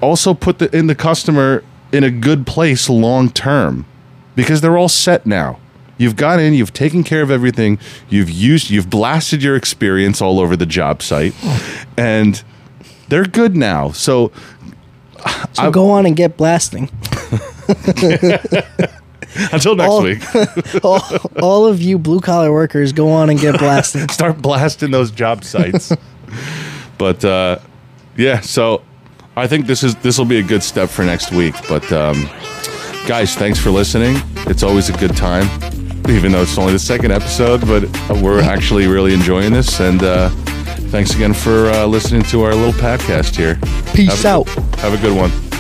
also 0.01 0.35
put 0.35 0.59
the 0.59 0.75
in 0.77 0.87
the 0.89 0.95
customer 0.95 1.63
in 1.93 2.03
a 2.05 2.11
good 2.11 2.47
place 2.47 2.89
long 2.89 3.31
term 3.31 3.85
because 4.35 4.61
they're 4.61 4.79
all 4.79 4.89
set 4.89 5.27
now. 5.27 5.59
You've 5.99 6.17
got 6.17 6.41
in, 6.41 6.55
you've 6.55 6.73
taken 6.73 7.05
care 7.05 7.23
of 7.23 7.31
everything, 7.31 7.79
you've 8.09 8.31
used, 8.31 8.71
you've 8.71 8.91
blasted 8.91 9.43
your 9.43 9.55
experience 9.55 10.21
all 10.21 10.41
over 10.41 10.57
the 10.57 10.67
job 10.67 11.03
site, 11.03 11.35
and 11.97 12.43
they're 13.09 13.25
good 13.27 13.55
now. 13.57 13.91
So 13.93 14.33
So 15.53 15.71
go 15.71 15.91
on 15.91 16.07
and 16.07 16.17
get 16.17 16.37
blasting. 16.37 16.91
until 19.53 19.75
next 19.77 19.91
All- 19.91 20.03
week. 20.03 20.23
all, 20.85 21.03
all 21.41 21.67
of 21.67 21.81
you 21.83 21.99
blue 21.99 22.21
collar 22.21 22.53
workers, 22.53 22.93
go 22.93 23.11
on 23.11 23.31
and 23.31 23.39
get 23.39 23.59
blasted. 23.59 24.11
start 24.11 24.41
blasting 24.41 24.91
those 24.91 25.11
job 25.11 25.45
sites. 25.45 25.93
but 26.99 27.25
uh, 27.25 27.59
yeah, 28.17 28.41
so 28.41 28.83
I 29.37 29.47
think 29.47 29.67
this 29.67 29.83
is 29.83 29.95
this 29.97 30.19
will 30.19 30.27
be 30.27 30.39
a 30.39 30.43
good 30.43 30.63
step 30.63 30.89
for 30.89 31.05
next 31.05 31.33
week. 31.33 31.55
But 31.69 31.91
um, 31.93 32.29
guys, 33.07 33.35
thanks 33.35 33.59
for 33.59 33.71
listening. 33.71 34.17
It's 34.49 34.63
always 34.63 34.89
a 34.91 34.97
good 34.99 35.17
time, 35.17 35.47
even 36.09 36.33
though 36.33 36.43
it's 36.43 36.59
only 36.59 36.73
the 36.73 36.79
second 36.79 37.13
episode. 37.13 37.61
But 37.67 37.85
we're 38.21 38.43
actually 38.43 38.87
really 38.87 39.15
enjoying 39.15 39.53
this, 39.53 39.81
and 39.81 40.03
uh, 40.03 40.29
thanks 40.91 41.15
again 41.15 41.33
for 41.33 41.71
uh, 41.71 41.87
listening 41.87 42.23
to 42.25 42.43
our 42.43 42.55
little 42.55 42.73
podcast 42.73 43.37
here. 43.37 43.59
Peace 43.95 44.23
Have 44.23 44.25
out. 44.25 44.49
Have 44.81 44.93
a 44.93 44.99
good 44.99 45.17
one. 45.17 45.52